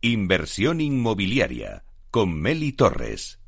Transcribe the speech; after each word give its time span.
Inversión 0.00 0.80
inmobiliaria 0.80 1.82
con 2.12 2.40
Meli 2.40 2.70
Torres. 2.70 3.40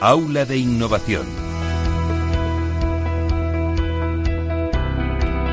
Aula 0.00 0.44
de 0.44 0.56
Innovación. 0.56 1.41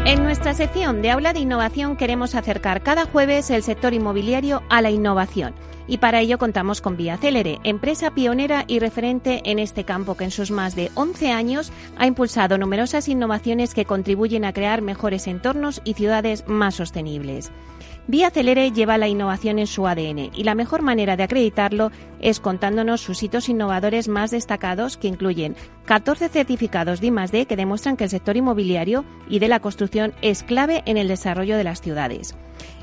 En 0.05 0.23
nuestra 0.23 0.53
sección 0.53 1.01
de 1.01 1.11
Aula 1.11 1.33
de 1.33 1.39
Innovación 1.39 1.95
queremos 1.95 2.33
acercar 2.33 2.81
cada 2.81 3.05
jueves 3.05 3.49
el 3.49 3.63
sector 3.63 3.93
inmobiliario 3.93 4.63
a 4.69 4.81
la 4.81 4.89
innovación 4.89 5.53
y 5.87 5.97
para 5.97 6.21
ello 6.21 6.37
contamos 6.37 6.81
con 6.81 6.95
Vía 6.95 7.17
Célere, 7.17 7.59
empresa 7.63 8.11
pionera 8.11 8.63
y 8.67 8.79
referente 8.79 9.41
en 9.45 9.59
este 9.59 9.83
campo 9.83 10.15
que 10.15 10.23
en 10.23 10.31
sus 10.31 10.51
más 10.51 10.75
de 10.75 10.91
11 10.93 11.31
años 11.31 11.71
ha 11.97 12.05
impulsado 12.05 12.57
numerosas 12.57 13.07
innovaciones 13.07 13.73
que 13.73 13.85
contribuyen 13.85 14.45
a 14.45 14.53
crear 14.53 14.81
mejores 14.81 15.27
entornos 15.27 15.81
y 15.83 15.95
ciudades 15.95 16.43
más 16.47 16.75
sostenibles. 16.75 17.51
Vía 18.09 18.31
Celere 18.31 18.71
lleva 18.71 18.97
la 18.97 19.07
innovación 19.07 19.59
en 19.59 19.67
su 19.67 19.85
ADN 19.85 20.31
y 20.33 20.43
la 20.43 20.55
mejor 20.55 20.81
manera 20.81 21.15
de 21.15 21.21
acreditarlo 21.21 21.91
es 22.19 22.39
contándonos 22.39 23.01
sus 23.01 23.21
hitos 23.21 23.49
innovadores 23.49 24.07
más 24.07 24.31
destacados 24.31 24.97
que 24.97 25.07
incluyen 25.07 25.55
14 25.85 26.27
certificados 26.29 27.01
de 27.01 27.07
I+D 27.09 27.45
que 27.45 27.55
demuestran 27.55 27.97
que 27.97 28.05
el 28.05 28.09
sector 28.09 28.35
inmobiliario 28.35 29.05
y 29.29 29.37
de 29.37 29.47
la 29.47 29.59
construcción 29.59 30.15
es 30.23 30.41
clave 30.41 30.81
en 30.87 30.97
el 30.97 31.07
desarrollo 31.07 31.55
de 31.55 31.63
las 31.63 31.81
ciudades. 31.81 32.35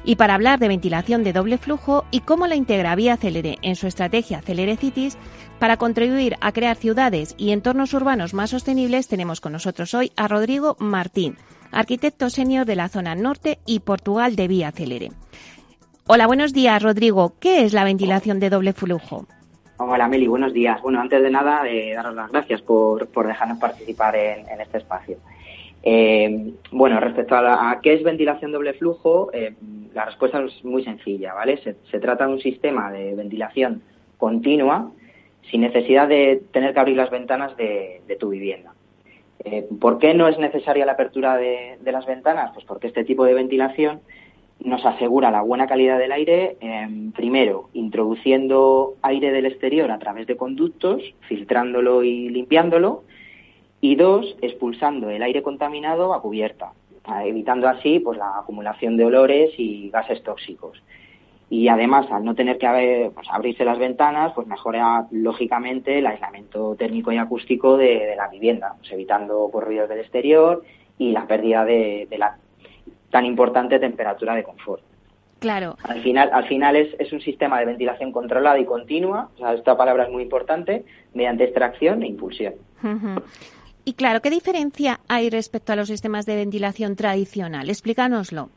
Y 0.05 0.15
para 0.15 0.35
hablar 0.35 0.61
de 0.61 0.69
ventilación 0.69 1.25
de 1.25 1.33
doble 1.33 1.59
flujo 1.59 2.05
y 2.13 2.21
cómo 2.21 2.47
la 2.47 2.55
integra 2.55 2.95
Vía 2.95 3.17
Celere 3.17 3.59
en 3.63 3.75
su 3.75 3.89
estrategia 3.89 4.43
Celere 4.43 4.77
Cities, 4.77 5.19
para 5.59 5.77
contribuir 5.77 6.37
a 6.41 6.53
crear 6.53 6.77
ciudades 6.77 7.35
y 7.37 7.51
entornos 7.51 7.95
urbanos 7.95 8.33
más 8.33 8.51
sostenibles, 8.51 9.09
tenemos 9.09 9.41
con 9.41 9.51
nosotros 9.51 9.93
hoy 9.93 10.13
a 10.15 10.29
Rodrigo 10.29 10.77
Martín, 10.79 11.37
arquitecto 11.77 12.31
senior 12.31 12.67
de 12.67 12.77
la 12.77 12.89
zona 12.89 13.15
norte 13.15 13.59
y 13.67 13.81
Portugal 13.81 14.37
de 14.37 14.49
Vía 14.49 14.73
Celere. 14.73 15.11
Hola, 16.07 16.27
buenos 16.27 16.53
días, 16.53 16.83
Rodrigo. 16.83 17.35
¿Qué 17.41 17.65
es 17.65 17.73
la 17.73 17.85
ventilación 17.85 18.41
de 18.41 18.51
doble 18.51 18.73
flujo? 18.73 19.27
Hola, 19.79 20.09
Meli, 20.09 20.27
buenos 20.27 20.53
días. 20.53 20.81
Bueno, 20.83 21.01
antes 21.01 21.23
de 21.23 21.31
nada, 21.31 21.69
eh, 21.69 21.93
daros 21.95 22.15
las 22.15 22.31
gracias 22.31 22.63
por, 22.63 23.09
dejarnos 23.27 23.59
participar 23.59 24.17
en 24.17 24.61
este 24.61 24.79
espacio. 24.79 25.19
Eh, 25.89 26.53
bueno, 26.73 26.99
respecto 26.99 27.37
a, 27.37 27.79
qué 27.81 27.95
es 27.95 28.03
ventilación 28.03 28.51
doble 28.51 28.75
flujo, 28.75 29.31
eh, 29.33 29.55
la 29.95 30.07
respuesta 30.07 30.43
es 30.43 30.65
muy 30.65 30.83
sencilla, 30.83 31.33
¿vale? 31.33 31.59
Se, 31.63 32.01
trata 32.01 32.27
de 32.27 32.33
un 32.33 32.41
sistema 32.41 32.91
de 32.91 33.15
ventilación 33.15 33.83
continua 34.19 34.91
sin 35.49 35.61
necesidad 35.61 36.09
de 36.09 36.43
tener 36.53 36.75
que 36.75 36.81
abrir 36.81 36.97
las 36.97 37.11
ventanas 37.11 37.57
de, 37.57 38.03
tu 38.19 38.31
vivienda. 38.31 38.75
Eh, 39.49 39.65
¿Por 39.81 40.01
qué 40.01 40.13
no 40.13 40.27
es 40.27 40.39
necesaria 40.39 40.85
la 40.85 40.93
apertura 40.93 41.37
de, 41.37 41.79
las 41.85 42.05
ventanas? 42.05 42.51
Pues 42.53 42.67
porque 42.67 42.89
este 42.89 43.05
tipo 43.05 43.25
de 43.25 43.33
ventilación 43.33 44.01
nos 44.59 44.85
asegura 44.85 45.31
la 45.31 45.43
buena 45.43 45.69
calidad 45.69 46.01
del 46.01 46.11
aire, 46.11 46.57
primero 47.15 47.69
introduciendo 47.73 48.97
aire 49.03 49.31
del 49.31 49.47
exterior 49.47 49.93
a 49.93 50.01
través 50.01 50.27
de 50.27 50.37
conductos, 50.37 51.01
filtrándolo 51.29 52.03
y 52.03 52.29
limpiándolo, 52.31 53.05
y 53.81 53.95
dos, 53.95 54.37
expulsando 54.43 55.11
el 55.11 55.23
aire 55.23 55.43
contaminado 55.43 56.13
a 56.13 56.23
cubierta, 56.23 56.73
evitando 57.25 57.69
así 57.69 58.01
pues 58.01 58.19
la 58.19 58.39
acumulación 58.39 58.97
de 58.97 59.05
olores 59.05 59.53
y 59.59 59.91
gases 59.91 60.25
tóxicos. 60.25 60.83
Y 61.49 61.69
además, 61.69 62.07
al 62.11 62.25
no 62.25 62.35
tener 62.35 62.59
que 62.59 63.11
pues, 63.15 63.29
abrirse 63.31 63.65
las 63.65 63.79
ventanas, 63.79 64.33
pues 64.35 64.49
mejora 64.49 65.07
lógicamente 65.13 65.99
el 65.99 66.07
aislamiento 66.07 66.75
térmico 66.75 67.13
y 67.13 67.19
acústico 67.19 67.77
de, 67.77 68.15
la 68.17 68.29
vivienda, 68.29 68.75
pues, 68.79 68.91
evitando 68.93 69.49
pues, 69.53 69.65
ruidos 69.65 69.89
del 69.89 70.01
exterior 70.01 70.65
y 70.99 71.13
la 71.13 71.27
pérdida 71.27 71.65
de, 71.65 72.09
la 72.19 72.37
tan 73.11 73.25
importante 73.25 73.79
temperatura 73.79 74.35
de 74.35 74.43
confort. 74.43 74.83
Claro. 75.39 75.77
Al 75.85 76.03
final, 76.03 76.31
al 76.33 76.49
final 76.49 76.75
es, 76.77 76.89
es, 76.99 77.13
un 77.13 77.21
sistema 77.21 77.61
de 77.61 77.67
ventilación 77.67 78.11
controlada 78.11 78.59
y 78.59 78.65
continua, 78.65 79.29
o 79.37 79.39
sea, 79.39 79.53
esta 79.53 79.77
palabra 79.77 80.05
es 80.05 80.11
muy 80.11 80.23
importante, 80.23 80.85
mediante 81.15 81.45
extracción 81.45 82.03
e 82.03 82.09
impulsión. 82.09 82.55
Y 83.85 83.93
claro, 83.93 84.21
¿qué 84.21 84.31
diferencia 84.31 84.99
hay 85.07 85.31
respecto 85.31 85.73
a 85.73 85.77
los 85.77 85.87
sistemas 85.87 86.27
de 86.27 86.35
ventilación 86.35 86.97
tradicional? 86.97 87.69
Explícanoslo. 87.69 88.51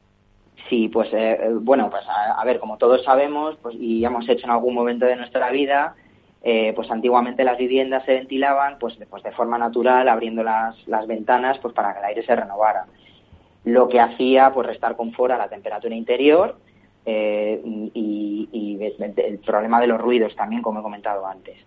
Sí, 0.69 0.87
pues 0.87 1.11
eh, 1.13 1.39
eh, 1.41 1.49
bueno, 1.53 1.89
pues 1.89 2.03
a, 2.07 2.43
ver, 2.45 2.59
como 2.59 2.77
todos 2.77 3.03
sabemos 3.03 3.57
pues, 3.61 3.75
y 3.75 4.05
hemos 4.05 4.29
hecho 4.29 4.45
en 4.45 4.51
algún 4.51 4.75
momento 4.75 5.05
de 5.05 5.15
nuestra 5.15 5.49
vida, 5.49 5.95
eh, 6.43 6.73
pues 6.75 6.89
antiguamente 6.91 7.43
las 7.43 7.57
viviendas 7.57 8.05
se 8.05 8.13
ventilaban 8.13 8.77
pues, 8.79 8.97
pues 9.09 9.23
de 9.23 9.31
forma 9.31 9.57
natural, 9.57 10.07
abriendo 10.07 10.43
las, 10.43 10.75
las 10.87 11.07
ventanas 11.07 11.57
pues 11.59 11.73
para 11.73 11.93
que 11.93 11.99
el 11.99 12.05
aire 12.05 12.23
se 12.23 12.35
renovara. 12.35 12.85
Lo 13.65 13.89
que 13.89 13.99
hacía 13.99 14.51
pues 14.53 14.67
restar 14.67 14.95
confort 14.95 15.33
a 15.33 15.37
la 15.37 15.49
temperatura 15.49 15.95
interior 15.95 16.57
y, 17.05 18.49
y 18.51 18.79
el 18.81 19.39
problema 19.39 19.81
de 19.81 19.87
los 19.87 19.99
ruidos 19.99 20.35
también, 20.35 20.61
como 20.61 20.79
he 20.79 20.83
comentado 20.83 21.25
antes 21.25 21.57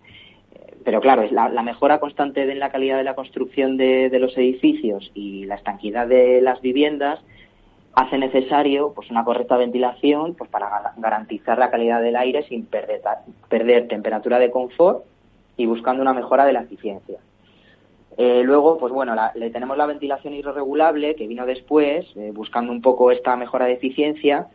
pero 0.83 1.01
claro, 1.01 1.25
la, 1.31 1.49
la 1.49 1.63
mejora 1.63 1.99
constante 1.99 2.49
en 2.49 2.59
la 2.59 2.71
calidad 2.71 2.97
de 2.97 3.03
la 3.03 3.15
construcción 3.15 3.77
de, 3.77 4.09
los 4.19 4.37
edificios 4.37 5.11
y 5.13 5.45
la 5.45 5.55
estanquidad 5.55 6.07
de 6.07 6.41
las 6.41 6.61
viviendas 6.61 7.19
hace 7.93 8.17
necesario 8.17 8.93
pues 8.93 9.09
una 9.11 9.23
correcta 9.23 9.57
ventilación 9.57 10.35
pues 10.35 10.49
para 10.49 10.93
garantizar 10.97 11.57
la 11.57 11.69
calidad 11.69 12.01
del 12.01 12.15
aire 12.15 12.43
sin 12.43 12.65
perder, 12.65 13.01
perder 13.49 13.87
temperatura 13.87 14.39
de 14.39 14.51
confort 14.51 15.03
y 15.57 15.65
buscando 15.65 16.01
una 16.01 16.13
mejora 16.13 16.45
de 16.45 16.53
la 16.53 16.61
eficiencia. 16.61 17.19
Eh, 18.17 18.43
luego, 18.43 18.77
pues 18.77 18.93
bueno, 18.93 19.15
le 19.35 19.49
tenemos 19.49 19.77
la 19.77 19.87
ventilación 19.87 20.33
irregulable 20.33 21.15
que 21.15 21.27
vino 21.27 21.45
después, 21.45 22.05
eh, 22.15 22.31
buscando 22.33 22.71
un 22.71 22.81
poco 22.81 23.11
esta 23.11 23.35
mejora 23.35 23.65
de 23.65 23.73
eficiencia 23.73 24.47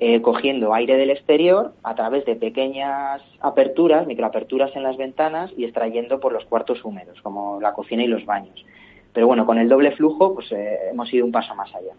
eh, 0.00 0.22
cogiendo 0.22 0.74
aire 0.74 0.96
del 0.96 1.10
exterior 1.10 1.72
a 1.82 1.96
través 1.96 2.24
de 2.24 2.36
pequeñas 2.36 3.20
aperturas, 3.40 4.06
microaperturas 4.06 4.70
en 4.76 4.84
las 4.84 4.96
ventanas 4.96 5.50
y 5.56 5.64
extrayendo 5.64 6.20
por 6.20 6.32
los 6.32 6.44
cuartos 6.44 6.84
húmedos, 6.84 7.20
como 7.20 7.60
la 7.60 7.72
cocina 7.72 8.04
y 8.04 8.06
los 8.06 8.24
baños. 8.24 8.64
Pero 9.12 9.26
bueno, 9.26 9.44
con 9.44 9.58
el 9.58 9.68
doble 9.68 9.90
flujo, 9.90 10.34
pues 10.34 10.52
eh, 10.52 10.90
hemos 10.92 11.12
ido 11.12 11.26
un 11.26 11.32
paso 11.32 11.52
más 11.56 11.74
allá. 11.74 11.94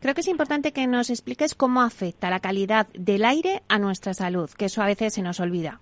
Creo 0.00 0.14
que 0.14 0.20
es 0.20 0.28
importante 0.28 0.72
que 0.72 0.86
nos 0.86 1.10
expliques 1.10 1.54
cómo 1.54 1.82
afecta 1.82 2.30
la 2.30 2.40
calidad 2.40 2.86
del 2.94 3.24
aire 3.24 3.62
a 3.68 3.78
nuestra 3.78 4.14
salud, 4.14 4.50
que 4.56 4.66
eso 4.66 4.82
a 4.82 4.86
veces 4.86 5.14
se 5.14 5.22
nos 5.22 5.40
olvida. 5.40 5.80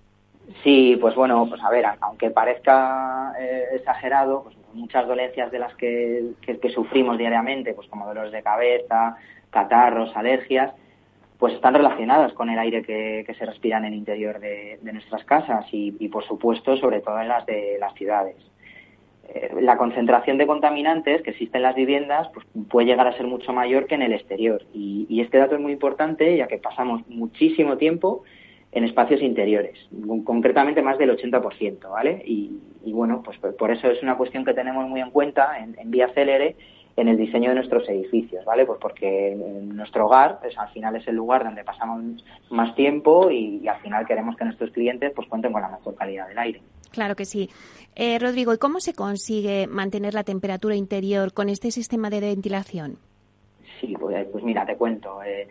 Sí, 0.63 0.97
pues 0.99 1.13
bueno, 1.15 1.45
pues 1.49 1.61
a 1.61 1.69
ver, 1.69 1.85
aunque 2.01 2.29
parezca 2.29 3.33
eh, 3.39 3.65
exagerado, 3.75 4.43
pues 4.43 4.55
muchas 4.73 5.07
dolencias 5.07 5.51
de 5.51 5.59
las 5.59 5.75
que, 5.75 6.31
que, 6.41 6.69
sufrimos 6.69 7.17
diariamente, 7.17 7.73
pues 7.73 7.87
como 7.89 8.05
dolores 8.05 8.31
de 8.31 8.43
cabeza, 8.43 9.17
catarros, 9.49 10.15
alergias, 10.15 10.73
pues 11.37 11.53
están 11.53 11.73
relacionadas 11.73 12.33
con 12.33 12.49
el 12.49 12.59
aire 12.59 12.81
que, 12.81 13.35
se 13.37 13.45
respira 13.45 13.77
en 13.77 13.85
el 13.85 13.93
interior 13.93 14.39
de, 14.39 14.79
nuestras 14.81 15.23
casas 15.25 15.65
y, 15.71 16.07
por 16.07 16.23
supuesto, 16.25 16.77
sobre 16.77 17.01
todo 17.01 17.19
en 17.19 17.27
las 17.27 17.45
de 17.45 17.77
las 17.79 17.93
ciudades. 17.93 18.37
Eh, 19.29 19.49
la 19.61 19.77
concentración 19.77 20.37
de 20.37 20.47
contaminantes 20.47 21.21
que 21.21 21.31
existe 21.31 21.57
en 21.57 21.63
las 21.63 21.75
viviendas 21.75 22.27
pues, 22.33 22.45
puede 22.69 22.87
llegar 22.87 23.07
a 23.07 23.17
ser 23.17 23.27
mucho 23.27 23.53
mayor 23.53 23.87
que 23.87 23.95
en 23.95 24.01
el 24.01 24.13
exterior. 24.13 24.63
Y, 24.73 25.05
este 25.21 25.39
dato 25.39 25.55
es 25.55 25.61
muy 25.61 25.73
importante 25.73 26.37
ya 26.37 26.47
que 26.47 26.57
pasamos 26.57 27.01
muchísimo 27.09 27.77
tiempo 27.77 28.23
en 28.71 28.83
espacios 28.83 29.21
interiores, 29.21 29.77
concretamente 30.23 30.81
más 30.81 30.97
del 30.97 31.09
80%, 31.09 31.89
¿vale? 31.89 32.21
Y, 32.25 32.51
bueno, 32.85 33.23
pues 33.23 33.37
por 33.39 33.71
eso 33.71 33.89
es 33.89 34.01
una 34.03 34.15
cuestión 34.15 34.45
que 34.45 34.53
tenemos 34.53 34.87
muy 34.87 35.01
en 35.01 35.09
cuenta 35.09 35.57
en, 35.59 35.75
en 35.79 35.91
Vía 35.91 36.09
Célere 36.13 36.55
en 36.97 37.07
el 37.07 37.15
diseño 37.15 37.49
de 37.49 37.55
nuestros 37.55 37.87
edificios, 37.87 38.43
¿vale? 38.43 38.65
Pues 38.65 38.79
porque 38.81 39.35
nuestro 39.63 40.07
hogar 40.07 40.39
pues, 40.41 40.57
al 40.57 40.69
final 40.69 40.95
es 40.95 41.07
el 41.07 41.15
lugar 41.15 41.43
donde 41.43 41.63
pasamos 41.63 42.23
más 42.49 42.75
tiempo 42.75 43.29
y, 43.29 43.67
al 43.67 43.79
final 43.81 44.05
queremos 44.05 44.35
que 44.35 44.43
nuestros 44.45 44.71
clientes 44.71 45.13
pues 45.15 45.27
cuenten 45.27 45.53
con 45.53 45.61
la 45.61 45.69
mejor 45.69 45.95
calidad 45.95 46.27
del 46.27 46.39
aire. 46.39 46.61
Claro 46.89 47.15
que 47.15 47.25
sí. 47.25 47.49
Eh, 47.99 48.19
Rodrigo, 48.19 48.53
¿y 48.53 48.59
cómo 48.59 48.79
se 48.79 48.93
consigue 48.93 49.65
mantener 49.65 50.13
la 50.13 50.23
temperatura 50.23 50.75
interior 50.75 51.33
con 51.33 51.49
este 51.49 51.71
sistema 51.71 52.11
de 52.11 52.19
ventilación? 52.19 52.99
Sí, 53.81 53.95
pues, 53.99 54.27
pues 54.31 54.43
mira, 54.43 54.67
te 54.67 54.75
cuento. 54.75 55.23
Eh, 55.23 55.47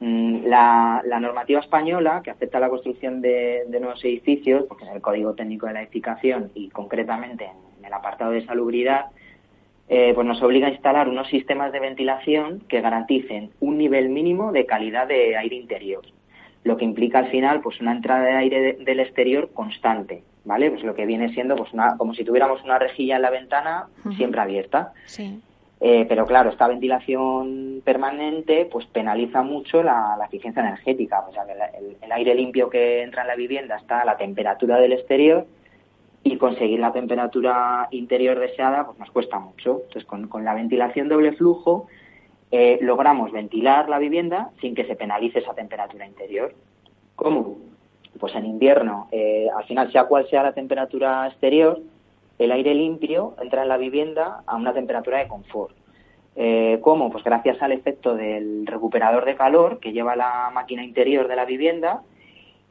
mm, 0.00 0.46
la, 0.46 1.04
normativa 1.20 1.60
española 1.60 2.20
que 2.24 2.32
afecta 2.32 2.58
la 2.58 2.68
construcción 2.68 3.20
de, 3.20 3.64
nuevos 3.68 4.04
edificios, 4.04 4.64
porque 4.66 4.86
es 4.86 4.90
el 4.90 5.00
Código 5.00 5.34
Técnico 5.34 5.68
de 5.68 5.74
la 5.74 5.82
Edificación 5.82 6.50
y 6.52 6.68
concretamente 6.70 7.48
en 7.78 7.84
el 7.84 7.92
apartado 7.92 8.32
de 8.32 8.44
salubridad, 8.44 9.12
eh, 9.88 10.10
pues 10.16 10.26
nos 10.26 10.42
obliga 10.42 10.66
a 10.66 10.70
instalar 10.70 11.08
unos 11.08 11.28
sistemas 11.28 11.70
de 11.70 11.78
ventilación 11.78 12.58
que 12.68 12.80
garanticen 12.80 13.50
un 13.60 13.78
nivel 13.78 14.08
mínimo 14.08 14.50
de 14.50 14.66
calidad 14.66 15.06
de 15.06 15.36
aire 15.36 15.54
interior, 15.54 16.02
lo 16.64 16.76
que 16.76 16.84
implica 16.84 17.20
al 17.20 17.30
final 17.30 17.60
pues 17.60 17.80
una 17.80 17.92
entrada 17.92 18.24
de 18.24 18.32
aire 18.32 18.72
del 18.72 18.98
exterior 18.98 19.50
constante, 19.54 20.24
¿vale? 20.48 20.70
Pues 20.70 20.82
lo 20.82 20.94
que 20.94 21.04
viene 21.04 21.28
siendo 21.34 21.54
pues 21.56 21.72
una, 21.74 21.96
como 21.98 22.14
si 22.14 22.24
tuviéramos 22.24 22.64
una 22.64 22.78
rejilla 22.78 23.16
en 23.16 23.22
la 23.22 23.30
ventana 23.30 23.86
siempre 24.16 24.40
abierta. 24.40 24.94
Eh, 25.80 26.06
pero 26.08 26.26
claro, 26.26 26.50
esta 26.50 26.66
ventilación 26.66 27.82
permanente 27.84 28.66
pues 28.72 28.86
penaliza 28.86 29.42
mucho 29.42 29.82
la, 29.82 30.18
eficiencia 30.26 30.62
energética, 30.62 31.20
o 31.28 31.32
sea 31.32 31.44
que 31.44 31.52
el, 31.52 32.12
aire 32.12 32.34
limpio 32.34 32.68
que 32.70 33.02
entra 33.02 33.22
en 33.22 33.28
la 33.28 33.36
vivienda 33.36 33.76
está 33.76 34.00
a 34.00 34.04
la 34.06 34.16
temperatura 34.16 34.78
del 34.78 34.94
exterior 34.94 35.46
y 36.24 36.38
conseguir 36.38 36.80
la 36.80 36.92
temperatura 36.92 37.86
interior 37.90 38.38
deseada 38.38 38.86
pues 38.86 38.98
nos 38.98 39.10
cuesta 39.10 39.38
mucho. 39.38 39.82
Entonces, 39.84 40.06
con, 40.06 40.44
la 40.44 40.54
ventilación 40.54 41.08
doble 41.08 41.32
flujo 41.32 41.88
eh, 42.50 42.78
logramos 42.80 43.32
ventilar 43.32 43.90
la 43.90 43.98
vivienda 43.98 44.50
sin 44.62 44.74
que 44.74 44.86
se 44.86 44.96
penalice 44.96 45.40
esa 45.40 45.52
temperatura 45.52 46.06
interior. 46.06 46.54
¿Cómo? 47.16 47.67
Pues 48.18 48.34
en 48.34 48.46
invierno, 48.46 49.08
eh, 49.12 49.48
al 49.56 49.64
final, 49.64 49.92
sea 49.92 50.04
cual 50.04 50.28
sea 50.28 50.42
la 50.42 50.52
temperatura 50.52 51.26
exterior, 51.28 51.80
el 52.38 52.52
aire 52.52 52.74
limpio 52.74 53.34
entra 53.40 53.62
en 53.62 53.68
la 53.68 53.76
vivienda 53.76 54.42
a 54.46 54.56
una 54.56 54.72
temperatura 54.72 55.18
de 55.18 55.28
confort. 55.28 55.74
Eh, 56.36 56.78
¿Cómo? 56.82 57.10
Pues 57.10 57.24
gracias 57.24 57.60
al 57.62 57.72
efecto 57.72 58.14
del 58.14 58.64
recuperador 58.64 59.24
de 59.24 59.34
calor 59.34 59.80
que 59.80 59.92
lleva 59.92 60.14
la 60.14 60.50
máquina 60.54 60.84
interior 60.84 61.26
de 61.26 61.34
la 61.34 61.44
vivienda 61.44 62.02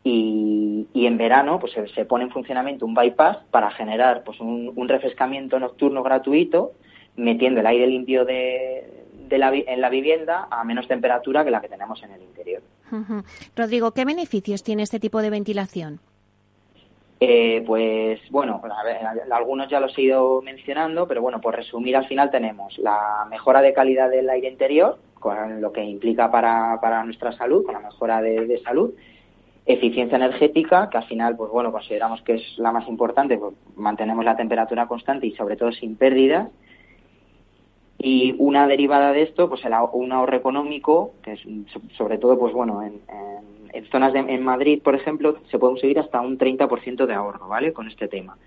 y, 0.03 0.87
en 0.93 1.17
verano 1.17 1.59
pues 1.59 1.73
se, 1.93 2.05
pone 2.05 2.23
en 2.23 2.31
funcionamiento 2.31 2.85
un 2.85 2.93
bypass 2.93 3.39
para 3.51 3.69
generar 3.71 4.23
pues 4.23 4.39
un, 4.39 4.87
refrescamiento 4.87 5.59
nocturno 5.59 6.01
gratuito 6.01 6.71
metiendo 7.17 7.59
el 7.59 7.67
aire 7.67 7.87
limpio 7.87 8.23
de, 8.23 9.05
la, 9.31 9.53
en 9.53 9.81
la 9.81 9.89
vivienda 9.89 10.47
a 10.49 10.63
menos 10.63 10.87
temperatura 10.87 11.43
que 11.43 11.51
la 11.51 11.59
que 11.59 11.67
tenemos 11.67 12.01
en 12.03 12.11
el 12.11 12.21
interior. 12.21 12.61
Rodrigo, 13.55 13.91
¿qué 13.91 14.05
beneficios 14.05 14.63
tiene 14.63 14.83
este 14.83 14.99
tipo 14.99 15.21
de 15.21 15.29
ventilación? 15.29 15.99
Eh, 17.19 17.63
pues 17.65 18.19
bueno, 18.29 18.61
algunos 19.31 19.69
ya 19.69 19.79
los 19.79 19.97
he 19.97 20.03
ido 20.03 20.41
mencionando, 20.43 21.07
pero 21.07 21.21
bueno, 21.21 21.41
por 21.41 21.55
resumir, 21.55 21.95
al 21.95 22.07
final 22.07 22.29
tenemos 22.29 22.77
la 22.77 23.25
mejora 23.29 23.61
de 23.61 23.73
calidad 23.73 24.09
del 24.09 24.29
aire 24.29 24.49
interior, 24.49 24.99
con 25.19 25.59
lo 25.59 25.71
que 25.71 25.83
implica 25.83 26.29
para, 26.29 26.79
para 26.79 27.03
nuestra 27.03 27.31
salud, 27.31 27.65
con 27.65 27.73
la 27.73 27.79
mejora 27.79 28.21
de, 28.21 28.61
salud, 28.63 28.93
eficiencia 29.65 30.17
energética, 30.17 30.89
que 30.91 30.97
al 30.97 31.05
final, 31.05 31.35
pues 31.35 31.49
bueno, 31.49 31.71
consideramos 31.71 32.21
que 32.21 32.35
es 32.35 32.57
la 32.57 32.71
más 32.71 32.87
importante, 32.87 33.37
pues 33.37 33.55
mantenemos 33.75 34.23
la 34.23 34.37
temperatura 34.37 34.87
constante 34.87 35.25
y 35.25 35.31
sobre 35.31 35.55
todo 35.55 35.71
sin 35.71 35.95
pérdidas. 35.95 36.49
Y 37.99 38.35
una 38.37 38.67
derivada 38.67 39.11
de 39.11 39.23
esto, 39.23 39.49
pues 39.49 39.65
el, 39.65 39.73
un 39.93 40.11
ahorro 40.11 40.37
económico, 40.37 41.13
que 41.23 41.33
es 41.33 41.41
sobre 41.97 42.17
todo, 42.17 42.37
pues 42.37 42.53
bueno, 42.53 42.83
en 42.83 43.01
en 43.77 43.85
zonas 43.91 44.13
de, 44.13 44.19
en 44.19 44.43
Madrid, 44.43 44.81
por 44.81 44.95
ejemplo, 44.95 45.37
se 45.49 45.59
puede 45.59 45.73
conseguir 45.73 45.99
hasta 45.99 46.21
un 46.21 46.37
30% 46.37 47.05
de 47.05 47.13
ahorro, 47.13 47.47
¿vale? 47.47 47.73
Con 47.73 47.87
este 47.87 48.07
tema. 48.07 48.37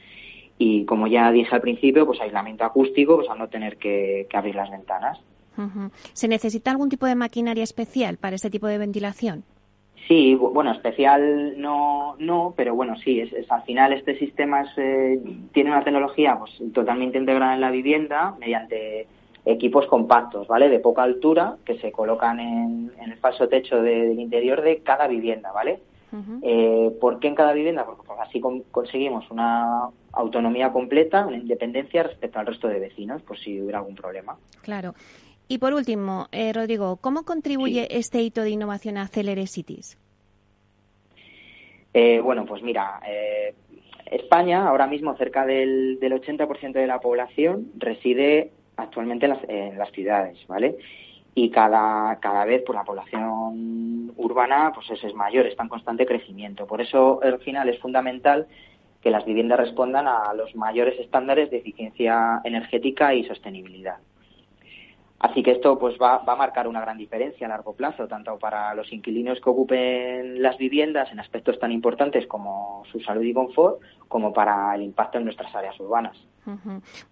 Y 0.58 0.85
como 0.85 1.06
ya 1.06 1.31
dije 1.31 1.55
al 1.55 1.61
principio, 1.61 2.05
pues 2.06 2.20
aislamiento 2.20 2.64
acústico, 2.64 3.17
pues 3.17 3.31
a 3.31 3.35
no 3.35 3.49
tener 3.49 3.76
que, 3.76 4.26
abrir 4.32 4.55
las 4.55 4.70
ventanas. 4.70 5.20
¿Se 6.14 6.26
necesita 6.26 6.70
algún 6.70 6.88
tipo 6.88 7.06
de 7.06 7.14
maquinaria 7.14 7.64
especial 7.64 8.17
para 8.17 8.37
este 8.37 8.50
tipo 8.50 8.67
de 8.67 8.79
ventilación? 8.79 9.44
Sí, 10.08 10.35
bueno, 10.35 10.73
especial 10.73 11.61
no, 11.61 12.17
no, 12.19 12.55
pero 12.56 12.75
bueno, 12.75 12.96
sí, 12.96 13.20
es, 13.20 13.32
al 13.50 13.62
final 13.62 13.93
este 13.93 14.19
sistema 14.19 14.64
eh, 14.76 15.20
tiene 15.53 15.70
una 15.70 15.85
tecnología 15.85 16.37
pues, 16.38 16.50
totalmente 16.73 17.19
integrada 17.19 17.55
en 17.55 17.61
la 17.61 17.70
vivienda 17.70 18.35
mediante 18.41 19.06
equipos 19.44 19.87
compactos, 19.87 20.46
¿vale? 20.48 20.69
De 20.69 20.81
poca 20.81 21.02
altura 21.02 21.56
que 21.64 21.78
se 21.78 21.92
colocan 21.92 22.40
en, 22.40 22.92
el 23.00 23.16
falso 23.16 23.48
techo 23.48 23.82
del 23.82 24.19
interior 24.19 24.62
de 24.62 24.78
cada 24.78 25.06
vivienda, 25.06 25.52
¿vale? 25.52 25.81
eh, 26.42 26.90
¿Por 27.00 27.20
qué 27.20 27.28
en 27.28 27.34
cada 27.37 27.52
vivienda? 27.52 27.84
Porque 27.84 28.02
pues, 28.06 28.19
así 28.20 28.40
conseguimos 28.70 29.31
una 29.31 29.88
autonomía 30.12 30.72
completa, 30.72 31.26
una 31.26 31.37
independencia 31.37 32.02
respecto 32.02 32.38
al 32.38 32.46
resto 32.46 32.69
de 32.69 32.81
vecinos, 32.81 33.22
por 33.22 33.38
si 33.38 33.60
hubiera 33.60 33.78
algún 33.78 33.94
problema. 33.94 34.37
Claro. 34.62 34.94
Y 35.48 35.58
por 35.58 35.75
último, 35.75 36.28
eh, 36.31 36.52
Rodrigo, 36.52 36.96
¿cómo 36.96 37.25
contribuye 37.25 37.88
este 37.96 38.22
hito 38.22 38.43
de 38.43 38.50
innovación 38.50 38.96
a 38.98 39.08
Celere 39.08 39.46
Cities? 39.46 39.98
Eh, 41.93 42.20
bueno, 42.20 42.44
pues 42.46 42.62
mira, 42.62 43.00
eh, 43.08 43.54
España 44.06 44.69
ahora 44.69 44.86
mismo 44.86 45.16
cerca 45.16 45.44
del, 45.44 45.98
del 45.98 46.12
80% 46.12 46.72
de 46.72 46.86
la 46.86 47.00
población 47.00 47.72
reside 47.78 48.52
actualmente 48.81 49.27
en 49.27 49.79
las, 49.79 49.91
ciudades, 49.93 50.38
¿vale? 50.47 50.77
Y 51.35 51.50
cada, 51.50 52.17
cada 52.21 52.44
vez 52.44 52.62
pues, 52.67 52.77
la 52.77 52.85
población 52.85 54.12
urbana 54.17 54.73
pues 54.75 54.91
es, 54.91 55.05
es 55.05 55.15
mayor, 55.15 55.47
está 55.47 55.62
en 55.62 55.69
constante 55.69 56.06
crecimiento. 56.06 56.67
Por 56.67 56.81
eso 56.81 57.21
al 57.23 57.38
final 57.41 57.69
es 57.69 57.79
fundamental 57.81 58.47
que 59.00 59.11
las 59.11 59.25
viviendas 59.25 59.59
respondan 59.59 60.06
a 60.06 60.32
los 60.35 60.55
mayores 60.55 60.99
estándares 61.00 61.50
de 61.50 61.59
eficiencia 61.59 62.41
energética 62.44 63.15
y 63.15 63.25
sostenibilidad. 63.25 63.99
Así 65.21 65.43
que 65.43 65.50
esto 65.50 65.79
pues 65.79 65.97
va, 66.00 66.19
va, 66.19 66.32
a 66.32 66.37
marcar 66.37 66.67
una 66.67 66.81
gran 66.81 66.97
diferencia 66.97 67.47
a 67.47 67.50
largo 67.50 67.75
plazo, 67.75 68.09
tanto 68.09 68.38
para 68.38 68.75
los 68.75 68.91
inquilinos 68.91 69.38
que 69.41 69.50
ocupen 69.50 70.41
las 70.41 70.56
viviendas 70.56 71.12
en 71.12 71.21
aspectos 71.21 71.59
tan 71.59 71.73
importantes 71.73 72.27
como 72.27 72.85
su 72.91 73.00
salud 73.00 73.23
y 73.23 73.35
confort, 73.35 73.81
como 74.09 74.32
para 74.32 74.75
el 74.75 74.82
impacto 74.82 75.19
en 75.19 75.25
nuestras 75.25 75.55
áreas 75.55 75.79
urbanas. 75.79 76.17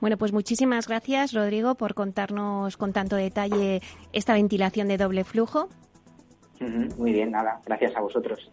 Bueno, 0.01 0.17
pues 0.17 0.33
muchísimas 0.33 0.89
gracias, 0.89 1.33
Rodrigo, 1.33 1.75
por 1.75 1.95
contarnos 1.95 2.77
con 2.77 2.93
tanto 2.93 3.17
detalle 3.17 3.83
esta 4.13 4.35
ventilación 4.35 4.89
de 4.89 4.97
doble 4.97 5.25
flujo. 5.25 5.69
Muy 6.97 7.13
bien, 7.13 7.31
nada, 7.31 7.61
gracias 7.65 7.95
a 7.97 8.01
vosotros. 8.01 8.51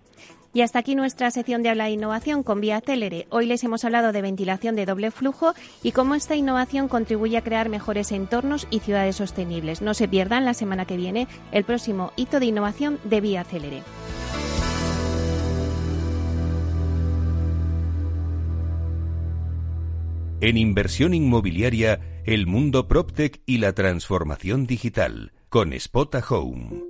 Y 0.54 0.62
hasta 0.62 0.80
aquí 0.80 0.96
nuestra 0.96 1.32
sección 1.32 1.64
de 1.64 1.70
habla 1.70 1.86
de 1.86 1.92
innovación 1.92 2.42
con 2.42 2.62
Vía 2.62 2.80
Célere. 2.80 3.28
Hoy 3.30 3.46
les 3.46 3.64
hemos 3.66 3.84
hablado 3.84 4.14
de 4.14 4.22
ventilación 4.22 4.76
de 4.78 4.86
doble 4.86 5.12
flujo 5.12 5.54
y 5.84 5.92
cómo 5.92 6.16
esta 6.16 6.36
innovación 6.36 6.88
contribuye 6.88 7.36
a 7.36 7.44
crear 7.44 7.68
mejores 7.68 8.14
entornos 8.14 8.66
y 8.70 8.80
ciudades 8.80 9.18
sostenibles. 9.18 9.82
No 9.82 9.94
se 9.94 10.08
pierdan 10.08 10.46
la 10.46 10.54
semana 10.54 10.86
que 10.86 10.96
viene 10.96 11.28
el 11.52 11.66
próximo 11.66 12.14
hito 12.16 12.40
de 12.40 12.46
innovación 12.46 13.00
de 13.04 13.20
Vía 13.20 13.44
Célere. 13.44 13.84
En 20.48 20.58
inversión 20.58 21.16
inmobiliaria, 21.16 22.00
el 22.24 22.46
mundo 22.46 22.88
PropTech 22.88 23.42
y 23.48 23.58
la 23.58 23.74
transformación 23.74 24.68
digital, 24.68 25.32
con 25.50 25.74
Spota 25.74 26.22
Home. 26.30 26.84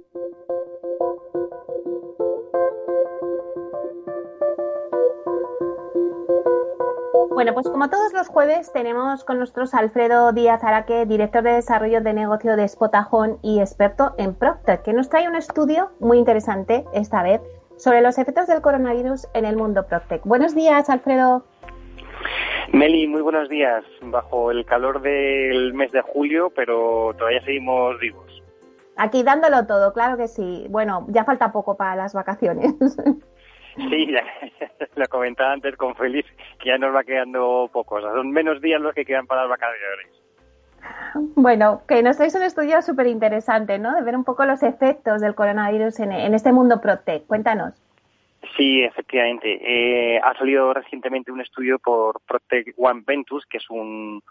Bueno, 7.29 7.53
pues 7.53 7.69
como 7.69 7.89
todos 7.89 8.11
los 8.11 8.27
jueves 8.27 8.73
tenemos 8.73 9.23
con 9.23 9.39
nosotros 9.39 9.73
a 9.73 9.77
Alfredo 9.77 10.33
Díaz 10.33 10.61
Araque, 10.61 11.05
director 11.05 11.41
de 11.41 11.51
desarrollo 11.51 12.01
de 12.01 12.11
negocio 12.11 12.57
de 12.57 12.67
Spotajón 12.67 13.39
y 13.41 13.61
experto 13.61 14.15
en 14.17 14.35
PropTech, 14.35 14.81
que 14.81 14.91
nos 14.91 15.07
trae 15.07 15.29
un 15.29 15.37
estudio 15.37 15.91
muy 16.01 16.17
interesante 16.17 16.83
esta 16.93 17.23
vez 17.23 17.39
sobre 17.77 18.01
los 18.01 18.17
efectos 18.17 18.47
del 18.47 18.61
coronavirus 18.61 19.29
en 19.33 19.45
el 19.45 19.55
mundo 19.55 19.87
PropTech. 19.87 20.25
Buenos 20.25 20.53
días, 20.53 20.89
Alfredo. 20.89 21.45
Meli, 22.73 23.07
muy 23.07 23.21
buenos 23.21 23.50
días. 23.50 23.83
Bajo 24.01 24.51
el 24.51 24.65
calor 24.65 25.01
del 25.01 25.73
mes 25.73 25.91
de 25.91 26.01
julio, 26.01 26.51
pero 26.56 27.13
todavía 27.17 27.41
seguimos 27.43 28.00
vivos. 28.00 28.43
Aquí 28.98 29.24
dándolo 29.24 29.65
todo, 29.65 29.93
claro 29.93 30.17
que 30.17 30.27
sí. 30.27 30.67
Bueno, 30.69 31.05
ya 31.10 31.25
falta 31.25 31.51
poco 31.51 31.77
para 31.77 31.95
las 31.95 32.13
vacaciones. 32.13 32.74
Sí, 33.77 34.07
ya, 34.10 34.24
lo 34.95 35.05
comentaba 35.07 35.51
antes 35.51 35.75
con 35.75 35.95
Feliz, 35.95 36.25
que 36.60 36.69
ya 36.69 36.77
nos 36.77 36.95
va 36.95 37.03
quedando 37.03 37.69
pocos. 37.74 38.01
son 38.03 38.31
menos 38.31 38.62
días 38.62 38.79
los 38.79 38.95
que 38.95 39.03
quedan 39.03 39.27
para 39.27 39.41
las 39.41 39.50
vacaciones. 39.50 40.07
Bueno, 41.36 41.81
que 41.88 42.01
nos 42.03 42.17
traes 42.17 42.36
un 42.36 42.43
estudio 42.43 42.81
súper 42.81 43.07
interesante, 43.07 43.77
¿no? 43.79 43.95
De 43.95 44.01
ver 44.01 44.15
un 44.15 44.24
poco 44.24 44.45
los 44.45 44.63
efectos 44.63 45.22
del 45.22 45.36
coronavirus 45.36 46.00
en, 46.00 46.34
este 46.34 46.51
mundo 46.51 46.79
ProTech. 46.79 47.25
Cuéntanos. 47.25 47.74
Sí, 48.55 48.83
efectivamente. 48.83 49.59
Eh, 49.61 50.19
ha 50.19 50.37
salido 50.37 50.73
recientemente 50.73 51.31
un 51.31 51.41
estudio 51.41 51.79
por 51.79 52.21
Protect 52.21 52.75
One 52.77 53.03
Ventus, 53.05 53.45
que 53.45 53.57
es 53.57 53.69
un, 53.69 54.21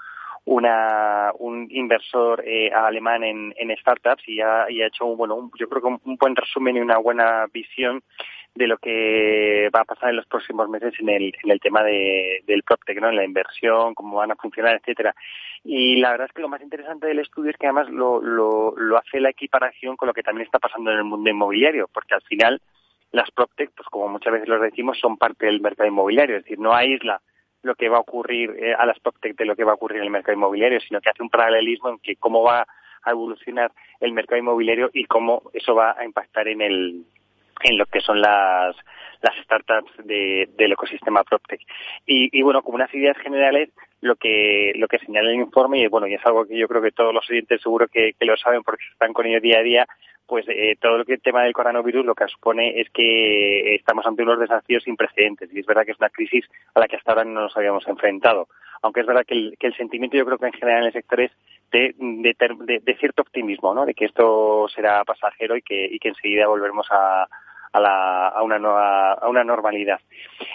una, 0.44 1.32
un 1.38 1.66
inversor 1.70 2.42
eh, 2.46 2.70
alemán 2.70 3.24
en, 3.24 3.54
en, 3.56 3.76
startups 3.76 4.22
y 4.28 4.40
ha, 4.40 4.70
y 4.70 4.82
ha 4.82 4.88
hecho, 4.88 5.06
bueno, 5.16 5.50
yo 5.58 5.68
creo 5.68 5.82
que 5.82 5.88
un, 6.04 6.16
buen 6.16 6.36
resumen 6.36 6.76
y 6.76 6.80
una 6.80 6.98
buena 6.98 7.46
visión 7.52 8.02
de 8.54 8.66
lo 8.68 8.78
que 8.78 9.68
va 9.74 9.80
a 9.80 9.84
pasar 9.84 10.10
en 10.10 10.16
los 10.16 10.26
próximos 10.26 10.68
meses 10.68 10.94
en 11.00 11.08
el, 11.08 11.34
en 11.42 11.50
el 11.50 11.60
tema 11.60 11.82
de, 11.82 12.42
del 12.46 12.62
PropTech, 12.62 13.00
¿no? 13.00 13.08
en 13.08 13.16
la 13.16 13.24
inversión, 13.24 13.94
cómo 13.94 14.18
van 14.18 14.30
a 14.30 14.36
funcionar, 14.36 14.76
etcétera. 14.76 15.14
Y 15.64 15.96
la 15.96 16.10
verdad 16.10 16.26
es 16.28 16.32
que 16.34 16.42
lo 16.42 16.48
más 16.48 16.62
interesante 16.62 17.06
del 17.06 17.18
estudio 17.18 17.50
es 17.50 17.56
que 17.56 17.66
además 17.66 17.88
lo, 17.88 18.20
lo, 18.20 18.74
lo 18.76 18.98
hace 18.98 19.18
la 19.18 19.30
equiparación 19.30 19.96
con 19.96 20.06
lo 20.06 20.14
que 20.14 20.22
también 20.22 20.44
está 20.44 20.58
pasando 20.58 20.92
en 20.92 20.98
el 20.98 21.04
mundo 21.04 21.30
inmobiliario, 21.30 21.88
porque 21.92 22.14
al 22.14 22.22
final 22.22 22.60
las 23.14 23.30
PropTech, 23.30 23.70
pues 23.76 23.88
como 23.88 24.08
muchas 24.08 24.32
veces 24.32 24.48
lo 24.48 24.58
decimos, 24.58 24.98
son 24.98 25.16
parte 25.16 25.46
del 25.46 25.60
mercado 25.60 25.88
inmobiliario, 25.88 26.36
es 26.36 26.42
decir, 26.42 26.58
no 26.58 26.74
aísla 26.74 27.22
lo 27.62 27.76
que 27.76 27.88
va 27.88 27.98
a 27.98 28.00
ocurrir 28.00 28.50
eh, 28.58 28.74
a 28.74 28.84
las 28.84 28.98
PropTech 28.98 29.36
de 29.36 29.44
lo 29.44 29.54
que 29.54 29.62
va 29.62 29.70
a 29.70 29.76
ocurrir 29.76 29.98
en 29.98 30.04
el 30.04 30.10
mercado 30.10 30.36
inmobiliario, 30.36 30.80
sino 30.80 31.00
que 31.00 31.10
hace 31.10 31.22
un 31.22 31.30
paralelismo 31.30 31.90
en 31.90 31.98
que 31.98 32.16
cómo 32.16 32.42
va 32.42 32.66
a 33.04 33.10
evolucionar 33.10 33.72
el 34.00 34.12
mercado 34.12 34.40
inmobiliario 34.40 34.90
y 34.92 35.04
cómo 35.04 35.42
eso 35.52 35.76
va 35.76 35.94
a 35.96 36.04
impactar 36.04 36.48
en 36.48 36.60
el 36.60 37.04
en 37.62 37.78
lo 37.78 37.86
que 37.86 38.00
son 38.00 38.20
las 38.20 38.76
las 39.24 39.36
startups 39.44 39.90
de, 40.04 40.50
del 40.56 40.72
ecosistema 40.72 41.24
PropTech. 41.24 41.60
Y, 42.06 42.38
y, 42.38 42.42
bueno, 42.42 42.62
como 42.62 42.76
unas 42.76 42.92
ideas 42.94 43.16
generales, 43.16 43.70
lo 44.02 44.16
que 44.16 44.72
lo 44.76 44.86
que 44.86 44.98
señala 44.98 45.30
el 45.30 45.36
informe, 45.36 45.80
y 45.80 45.86
bueno, 45.86 46.06
y 46.06 46.14
es 46.14 46.26
algo 46.26 46.44
que 46.44 46.58
yo 46.58 46.68
creo 46.68 46.82
que 46.82 46.92
todos 46.92 47.14
los 47.14 47.28
oyentes 47.30 47.62
seguro 47.62 47.88
que, 47.88 48.14
lo 48.20 48.36
saben 48.36 48.62
porque 48.62 48.84
están 48.92 49.14
con 49.14 49.24
ello 49.24 49.40
día 49.40 49.60
a 49.60 49.62
día, 49.62 49.86
pues 50.26 50.44
eh, 50.48 50.76
todo 50.78 50.98
lo 50.98 51.04
que 51.06 51.14
el 51.14 51.22
tema 51.22 51.42
del 51.42 51.54
coronavirus 51.54 52.04
lo 52.04 52.14
que 52.14 52.28
supone 52.28 52.80
es 52.80 52.90
que 52.90 53.74
estamos 53.74 54.06
ante 54.06 54.22
unos 54.22 54.38
desafíos 54.38 54.82
sin 54.82 54.96
precedentes 54.96 55.50
y 55.52 55.60
es 55.60 55.66
verdad 55.66 55.84
que 55.84 55.92
es 55.92 55.98
una 55.98 56.10
crisis 56.10 56.44
a 56.74 56.80
la 56.80 56.86
que 56.86 56.96
hasta 56.96 57.12
ahora 57.12 57.24
no 57.24 57.42
nos 57.42 57.56
habíamos 57.56 57.86
enfrentado. 57.88 58.48
Aunque 58.82 59.00
es 59.00 59.06
verdad 59.06 59.24
que 59.26 59.34
el, 59.34 59.56
que 59.58 59.68
el 59.68 59.76
sentimiento 59.76 60.18
yo 60.18 60.26
creo 60.26 60.36
que 60.36 60.46
en 60.46 60.52
general 60.52 60.82
en 60.82 60.86
el 60.88 60.92
sector 60.92 61.20
es 61.20 61.32
de, 61.72 61.94
de, 61.98 62.80
de, 62.84 62.96
cierto 62.96 63.22
optimismo, 63.22 63.74
¿no? 63.74 63.86
De 63.86 63.94
que 63.94 64.04
esto 64.04 64.68
será 64.68 65.02
pasajero 65.04 65.56
y 65.56 65.62
que, 65.62 65.86
y 65.86 65.98
que 65.98 66.08
enseguida 66.08 66.46
volveremos 66.46 66.86
a, 66.90 67.26
a, 67.74 67.80
la, 67.80 68.28
a, 68.28 68.42
una, 68.42 68.58
nueva, 68.58 69.14
a 69.14 69.28
una 69.28 69.42
normalidad. 69.42 70.00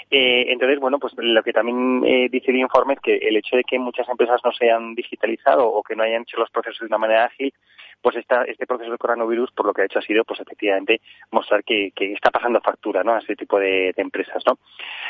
Eh, 0.10 0.46
entonces, 0.48 0.80
bueno, 0.80 1.00
pues 1.00 1.14
lo 1.18 1.44
que 1.44 1.52
también 1.52 2.02
eh, 2.06 2.30
dice 2.32 2.52
el 2.52 2.58
informe 2.58 2.94
es 2.94 3.00
que 3.02 3.18
el 3.18 3.36
hecho 3.36 3.58
de 3.58 3.64
que 3.64 3.78
muchas 3.78 4.08
empresas 4.08 4.42
no 4.44 4.52
se 4.54 4.66
hayan 4.66 4.96
digitalizado 4.96 5.68
o 5.68 5.84
que 5.84 5.96
no 5.96 6.04
hayan 6.04 6.22
hecho 6.22 6.40
los 6.40 6.50
procesos 6.50 6.80
de 6.80 6.86
una 6.86 6.98
manera 6.98 7.26
ágil, 7.26 7.54
pues 8.02 8.16
esta, 8.16 8.44
este 8.44 8.66
proceso 8.66 8.90
del 8.90 8.98
coronavirus, 8.98 9.52
por 9.52 9.66
lo 9.66 9.74
que 9.74 9.82
ha 9.82 9.86
hecho 9.86 10.00
ha 10.00 10.02
sido, 10.02 10.24
pues 10.24 10.40
efectivamente, 10.40 11.02
mostrar 11.32 11.62
que, 11.66 11.92
que 11.94 12.14
está 12.14 12.32
pasando 12.32 12.62
factura, 12.62 13.04
¿no? 13.04 13.14
A 13.14 13.20
ese 13.20 13.36
tipo 13.36 13.60
de, 13.60 13.92
de, 13.94 14.02
empresas, 14.02 14.42
¿no? 14.48 14.58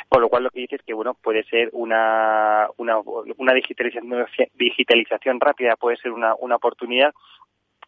Con 0.08 0.22
lo 0.22 0.30
cual 0.30 0.46
lo 0.46 0.50
que 0.50 0.62
dice 0.62 0.78
es 0.78 0.82
que, 0.82 0.96
bueno, 0.96 1.14
puede 1.14 1.44
ser 1.44 1.70
una, 1.74 2.68
una, 2.78 2.98
una 3.38 3.54
digitalización, 3.54 4.26
digitalización 4.56 5.40
rápida, 5.40 5.76
puede 5.76 5.98
ser 5.98 6.12
una, 6.12 6.34
una 6.40 6.56
oportunidad 6.56 7.14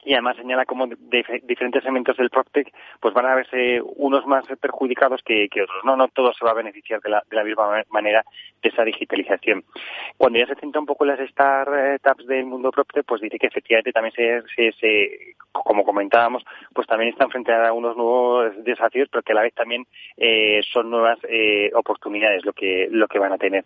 y 0.04 0.14
además 0.14 0.38
señala 0.38 0.66
cómo 0.66 0.88
diferentes 0.88 1.84
elementos 1.84 2.18
del 2.18 2.30
PropTech 2.30 2.74
pues 3.00 3.14
van 3.14 3.26
a 3.26 3.36
verse 3.36 3.82
unos 3.96 4.26
más 4.26 4.46
perjudicados 4.60 5.22
que, 5.24 5.48
otros. 5.62 5.84
No, 5.84 5.96
no 5.96 6.08
todo 6.08 6.34
se 6.34 6.44
va 6.44 6.52
a 6.52 6.56
beneficiar 6.56 7.02
de 7.02 7.10
la, 7.10 7.24
de 7.30 7.36
la 7.36 7.44
misma 7.44 7.84
manera 7.90 8.24
de 8.62 8.70
esa 8.70 8.84
digitalización. 8.84 9.64
Cuando 10.18 10.40
ya 10.40 10.48
se 10.48 10.56
centra 10.56 10.80
un 10.80 10.88
poco 10.88 11.04
en 11.04 11.12
las 11.12 11.30
startups 11.30 12.26
del 12.26 12.46
mundo 12.46 12.72
PropTech, 12.72 13.06
pues 13.06 13.22
dice 13.22 13.38
que 13.38 13.48
efectivamente 13.48 13.92
también 13.92 14.14
se, 14.14 14.72
se, 14.74 15.36
como 15.52 15.84
comentábamos, 15.84 16.44
pues 16.74 16.88
también 16.88 17.12
están 17.12 17.30
frente 17.30 17.54
a 17.54 17.74
unos 17.74 17.96
nuevos 17.96 18.52
desafíos, 18.64 19.10
pero 19.12 19.24
que 19.24 19.34
a 19.34 19.36
la 19.36 19.42
vez 19.44 19.54
también 19.54 19.86
eh, 20.18 20.62
son 20.72 20.90
nuevas 20.90 21.20
eh, 21.28 21.72
oportunidades 21.74 22.46
lo 22.46 22.54
que 22.54 22.88
lo 22.92 23.08
que 23.08 23.20
van 23.20 23.34
a 23.34 23.38
tener. 23.38 23.66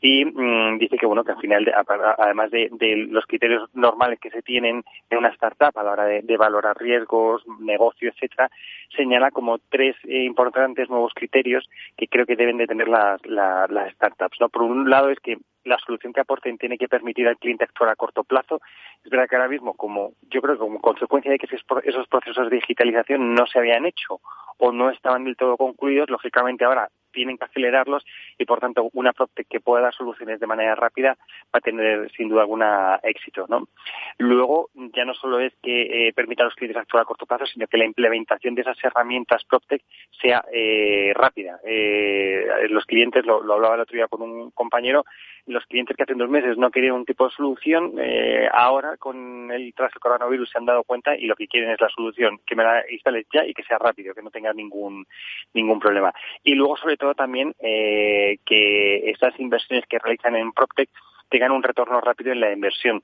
Y 0.00 0.24
mm, 0.24 0.78
dice 0.78 0.96
que 0.96 1.06
bueno 1.06 1.24
que 1.24 1.32
al 1.32 1.40
final, 1.40 1.70
además 2.18 2.50
de, 2.50 2.68
de 2.72 2.96
los 3.10 3.26
criterios 3.26 3.68
normales 3.74 4.18
que 4.20 4.30
se 4.30 4.42
tienen 4.42 4.82
en 5.10 5.18
una 5.18 5.28
startup 5.28 5.67
a 5.76 5.82
la 5.82 5.92
hora 5.92 6.04
de, 6.04 6.36
valorar 6.36 6.76
riesgos, 6.78 7.42
negocio, 7.60 8.10
etcétera, 8.10 8.50
señala 8.96 9.30
como 9.30 9.58
tres 9.58 9.96
eh, 10.04 10.22
importantes 10.24 10.88
nuevos 10.88 11.12
criterios 11.14 11.68
que 11.96 12.08
creo 12.08 12.26
que 12.26 12.36
deben 12.36 12.58
de 12.58 12.66
tener 12.66 12.88
las, 12.88 13.20
startups. 13.94 14.40
¿no? 14.40 14.48
Por 14.48 14.62
un 14.62 14.88
lado 14.88 15.10
es 15.10 15.18
que 15.20 15.38
la 15.64 15.78
solución 15.78 16.12
que 16.12 16.20
aporten 16.20 16.58
tiene 16.58 16.78
que 16.78 16.88
permitir 16.88 17.28
al 17.28 17.36
cliente 17.36 17.64
actuar 17.64 17.90
a 17.90 17.96
corto 17.96 18.24
plazo. 18.24 18.60
Es 19.04 19.10
verdad 19.10 19.28
que 19.28 19.36
ahora 19.36 19.48
mismo, 19.48 19.74
como 19.74 20.12
yo 20.30 20.40
creo 20.40 20.54
que 20.54 20.60
como 20.60 20.80
consecuencia 20.80 21.30
de 21.30 21.38
que 21.38 21.46
esos 21.46 22.08
procesos 22.08 22.48
de 22.48 22.56
digitalización 22.56 23.34
no 23.34 23.46
se 23.46 23.58
habían 23.58 23.84
hecho 23.84 24.20
o 24.56 24.72
no 24.72 24.90
estaban 24.90 25.24
del 25.24 25.36
todo 25.36 25.56
concluidos, 25.56 26.10
lógicamente 26.10 26.64
ahora 26.64 26.88
tienen 27.12 27.38
que 27.38 27.44
acelerarlos 27.44 28.04
y 28.38 28.44
por 28.44 28.60
tanto 28.60 28.88
una 28.92 29.12
PropTech 29.12 29.48
que 29.48 29.60
pueda 29.60 29.84
dar 29.84 29.94
soluciones 29.94 30.40
de 30.40 30.46
manera 30.46 30.74
rápida 30.74 31.16
va 31.54 31.58
a 31.58 31.60
tener 31.60 32.10
sin 32.12 32.28
duda 32.28 32.42
alguna 32.42 33.00
éxito. 33.02 33.46
¿no? 33.48 33.68
Luego 34.18 34.70
ya 34.94 35.04
no 35.04 35.14
solo 35.14 35.40
es 35.40 35.52
que 35.62 36.08
eh, 36.08 36.12
permita 36.12 36.42
a 36.42 36.46
los 36.46 36.54
clientes 36.54 36.80
actuar 36.80 37.02
a 37.02 37.06
corto 37.06 37.26
plazo, 37.26 37.46
sino 37.46 37.66
que 37.66 37.78
la 37.78 37.84
implementación 37.84 38.54
de 38.54 38.62
esas 38.62 38.82
herramientas 38.82 39.44
PropTech 39.44 39.82
sea 40.20 40.44
eh, 40.52 41.12
rápida. 41.14 41.60
Eh, 41.64 42.46
los 42.70 42.84
clientes, 42.84 43.24
lo, 43.24 43.40
hablaba 43.52 43.74
el 43.74 43.80
otro 43.80 43.96
día 43.96 44.08
con 44.08 44.22
un 44.22 44.50
compañero, 44.50 45.04
los 45.48 45.64
clientes 45.66 45.96
que 45.96 46.02
hace 46.02 46.14
dos 46.14 46.28
meses 46.28 46.58
no 46.58 46.70
querían 46.70 46.94
un 46.94 47.06
tipo 47.06 47.24
de 47.24 47.34
solución, 47.34 47.94
eh, 47.98 48.48
ahora 48.52 48.96
con 48.98 49.50
el 49.50 49.72
tras 49.74 49.94
el 49.94 50.00
coronavirus 50.00 50.50
se 50.50 50.58
han 50.58 50.66
dado 50.66 50.84
cuenta 50.84 51.16
y 51.16 51.26
lo 51.26 51.36
que 51.36 51.48
quieren 51.48 51.70
es 51.70 51.80
la 51.80 51.88
solución 51.88 52.38
que 52.44 52.54
me 52.54 52.64
la 52.64 52.84
instales 52.90 53.26
ya 53.32 53.46
y 53.46 53.54
que 53.54 53.62
sea 53.62 53.78
rápido, 53.78 54.14
que 54.14 54.22
no 54.22 54.30
tenga 54.30 54.52
ningún 54.52 55.06
ningún 55.54 55.80
problema. 55.80 56.12
Y 56.44 56.54
luego 56.54 56.76
sobre 56.76 56.97
todo 56.98 57.14
también 57.14 57.54
eh, 57.60 58.38
que 58.44 59.10
estas 59.10 59.38
inversiones 59.40 59.86
que 59.86 59.98
realizan 59.98 60.36
en 60.36 60.52
PropTech 60.52 60.90
tengan 61.30 61.52
un 61.52 61.62
retorno 61.62 62.00
rápido 62.00 62.32
en 62.32 62.40
la 62.40 62.52
inversión. 62.52 63.02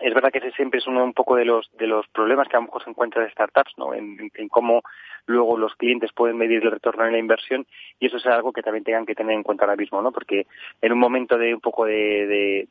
Es 0.00 0.14
verdad 0.14 0.30
que 0.30 0.38
ese 0.38 0.52
siempre 0.52 0.78
es 0.78 0.86
uno 0.86 1.02
un 1.02 1.12
poco 1.12 1.34
de 1.36 1.44
los 1.44 1.68
de 1.76 1.88
los 1.88 2.06
problemas 2.08 2.48
que 2.48 2.56
a 2.56 2.60
lo 2.60 2.66
mejor 2.66 2.84
se 2.84 2.90
encuentra 2.90 3.22
de 3.22 3.30
startups, 3.30 3.72
¿no? 3.78 3.94
En, 3.94 4.30
en, 4.34 4.48
cómo 4.48 4.82
luego 5.26 5.58
los 5.58 5.74
clientes 5.74 6.12
pueden 6.12 6.36
medir 6.36 6.62
el 6.62 6.70
retorno 6.70 7.04
en 7.04 7.12
la 7.12 7.18
inversión 7.18 7.66
y 7.98 8.06
eso 8.06 8.18
es 8.18 8.26
algo 8.26 8.52
que 8.52 8.62
también 8.62 8.84
tengan 8.84 9.06
que 9.06 9.16
tener 9.16 9.34
en 9.34 9.42
cuenta 9.42 9.64
ahora 9.64 9.76
mismo, 9.76 10.00
¿no? 10.00 10.12
Porque 10.12 10.46
en 10.80 10.92
un 10.92 10.98
momento 10.98 11.36
de 11.36 11.54
un 11.54 11.60
poco 11.60 11.84
de, 11.84 12.68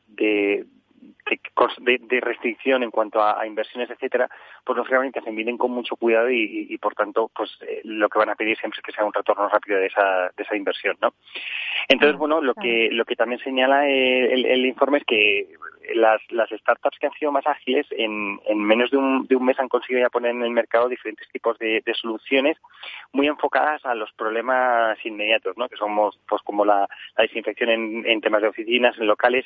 de, 1.80 2.20
restricción 2.22 2.84
en 2.84 2.92
cuanto 2.92 3.22
a, 3.22 3.40
a, 3.40 3.48
inversiones, 3.48 3.90
etcétera, 3.90 4.30
pues 4.64 4.78
lógicamente 4.78 5.22
se 5.22 5.32
miden 5.32 5.58
con 5.58 5.72
mucho 5.72 5.96
cuidado 5.96 6.30
y, 6.30 6.42
y, 6.42 6.74
y 6.74 6.78
por 6.78 6.94
tanto, 6.96 7.30
pues 7.36 7.52
eh, 7.62 7.82
lo 7.84 8.10
que 8.10 8.20
van 8.20 8.30
a 8.30 8.36
pedir 8.36 8.58
siempre 8.58 8.80
es 8.80 8.84
que 8.84 8.92
sea 8.92 9.06
un 9.06 9.14
retorno 9.14 9.48
rápido 9.50 9.80
de 9.80 9.88
esa, 9.88 10.32
de 10.36 10.44
esa 10.44 10.56
inversión, 10.56 10.98
¿no? 11.02 11.14
Entonces, 11.88 12.18
bueno, 12.18 12.42
lo 12.42 12.54
que 12.54 12.90
lo 12.92 13.06
que 13.06 13.16
también 13.16 13.40
señala 13.42 13.88
el, 13.88 14.32
el, 14.32 14.46
el 14.46 14.66
informe 14.66 15.00
es 15.00 15.06
que 15.06 15.48
las, 15.96 16.22
las 16.32 16.50
startups 16.50 16.98
que 17.00 17.08
han 17.08 17.14
sido 17.14 17.32
más 17.32 17.46
ágiles 17.48 17.86
en, 17.92 18.40
en 18.46 18.60
menos 18.60 18.92
de 18.92 18.98
un, 18.98 19.26
de 19.28 19.36
un 19.36 19.46
mes 19.46 19.60
han 19.60 19.70
conseguido 19.70 20.02
ya 20.02 20.10
poner 20.10 20.32
en 20.32 20.44
el 20.44 20.52
mercado 20.52 20.90
diferentes 20.90 21.28
tipos 21.30 21.58
de, 21.60 21.82
de 21.86 21.94
soluciones 21.94 22.58
muy 23.14 23.28
enfocadas 23.28 23.86
a 23.86 23.96
los 23.96 24.12
problemas 24.14 24.98
inmediatos, 25.06 25.58
¿no? 25.58 25.70
Que 25.70 25.78
somos, 25.78 26.20
pues, 26.28 26.42
como 26.44 26.66
la, 26.66 26.88
la 27.18 27.24
desinfección 27.24 27.70
en, 27.70 28.06
en 28.06 28.22
temas 28.22 28.42
de 28.42 28.50
oficinas, 28.50 28.98
en 28.98 29.08
locales, 29.08 29.46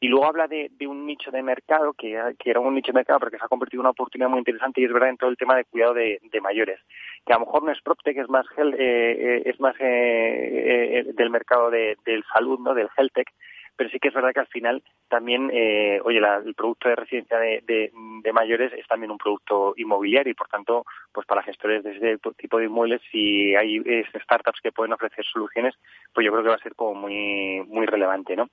y 0.00 0.08
luego 0.08 0.26
habla 0.26 0.48
de, 0.48 0.70
de 0.72 0.86
un 0.86 1.06
nicho 1.06 1.21
de 1.30 1.42
mercado 1.42 1.92
que, 1.92 2.18
que, 2.38 2.50
era 2.50 2.60
un 2.60 2.74
nicho 2.74 2.92
de 2.92 2.98
mercado 2.98 3.20
porque 3.20 3.38
se 3.38 3.44
ha 3.44 3.48
convertido 3.48 3.80
en 3.80 3.86
una 3.86 3.90
oportunidad 3.90 4.28
muy 4.28 4.38
interesante 4.38 4.80
y 4.80 4.84
es 4.84 4.92
verdad 4.92 5.10
en 5.10 5.16
todo 5.16 5.30
el 5.30 5.36
tema 5.36 5.56
de 5.56 5.64
cuidado 5.64 5.94
de, 5.94 6.20
mayores. 6.42 6.80
Que 7.24 7.32
a 7.32 7.38
lo 7.38 7.46
mejor 7.46 7.62
no 7.62 7.70
es 7.70 7.80
PropTech 7.82 8.18
es 8.18 8.28
más 8.28 8.46
eh, 8.56 8.74
eh, 8.78 9.42
es 9.44 9.60
más 9.60 9.76
eh, 9.78 10.98
eh, 10.98 11.12
del 11.14 11.30
mercado 11.30 11.70
de, 11.70 11.96
del 12.04 12.24
salud 12.32 12.58
no 12.58 12.74
del 12.74 12.88
health 12.96 13.12
tech 13.14 13.28
pero 13.76 13.90
sí 13.90 13.98
que 13.98 14.08
es 14.08 14.14
verdad 14.14 14.32
que 14.32 14.40
al 14.40 14.46
final 14.48 14.82
también, 15.08 15.50
eh, 15.52 16.00
oye, 16.04 16.20
la, 16.20 16.36
el 16.36 16.54
producto 16.54 16.88
de 16.88 16.96
residencia 16.96 17.38
de, 17.38 17.62
de, 17.66 18.32
mayores 18.32 18.72
es 18.72 18.86
también 18.86 19.10
un 19.10 19.18
producto 19.18 19.74
inmobiliario 19.76 20.30
y 20.30 20.34
por 20.34 20.48
tanto, 20.48 20.84
pues 21.12 21.26
para 21.26 21.42
gestores 21.42 21.82
de 21.82 21.96
ese 21.96 22.18
tipo 22.36 22.58
de 22.58 22.66
inmuebles, 22.66 23.00
si 23.10 23.54
hay 23.54 23.82
startups 24.22 24.60
que 24.62 24.72
pueden 24.72 24.92
ofrecer 24.92 25.24
soluciones, 25.24 25.74
pues 26.14 26.24
yo 26.24 26.32
creo 26.32 26.42
que 26.44 26.48
va 26.50 26.54
a 26.54 26.62
ser 26.62 26.74
como 26.74 26.94
muy, 26.94 27.62
muy 27.66 27.86
relevante, 27.86 28.36
¿no? 28.36 28.48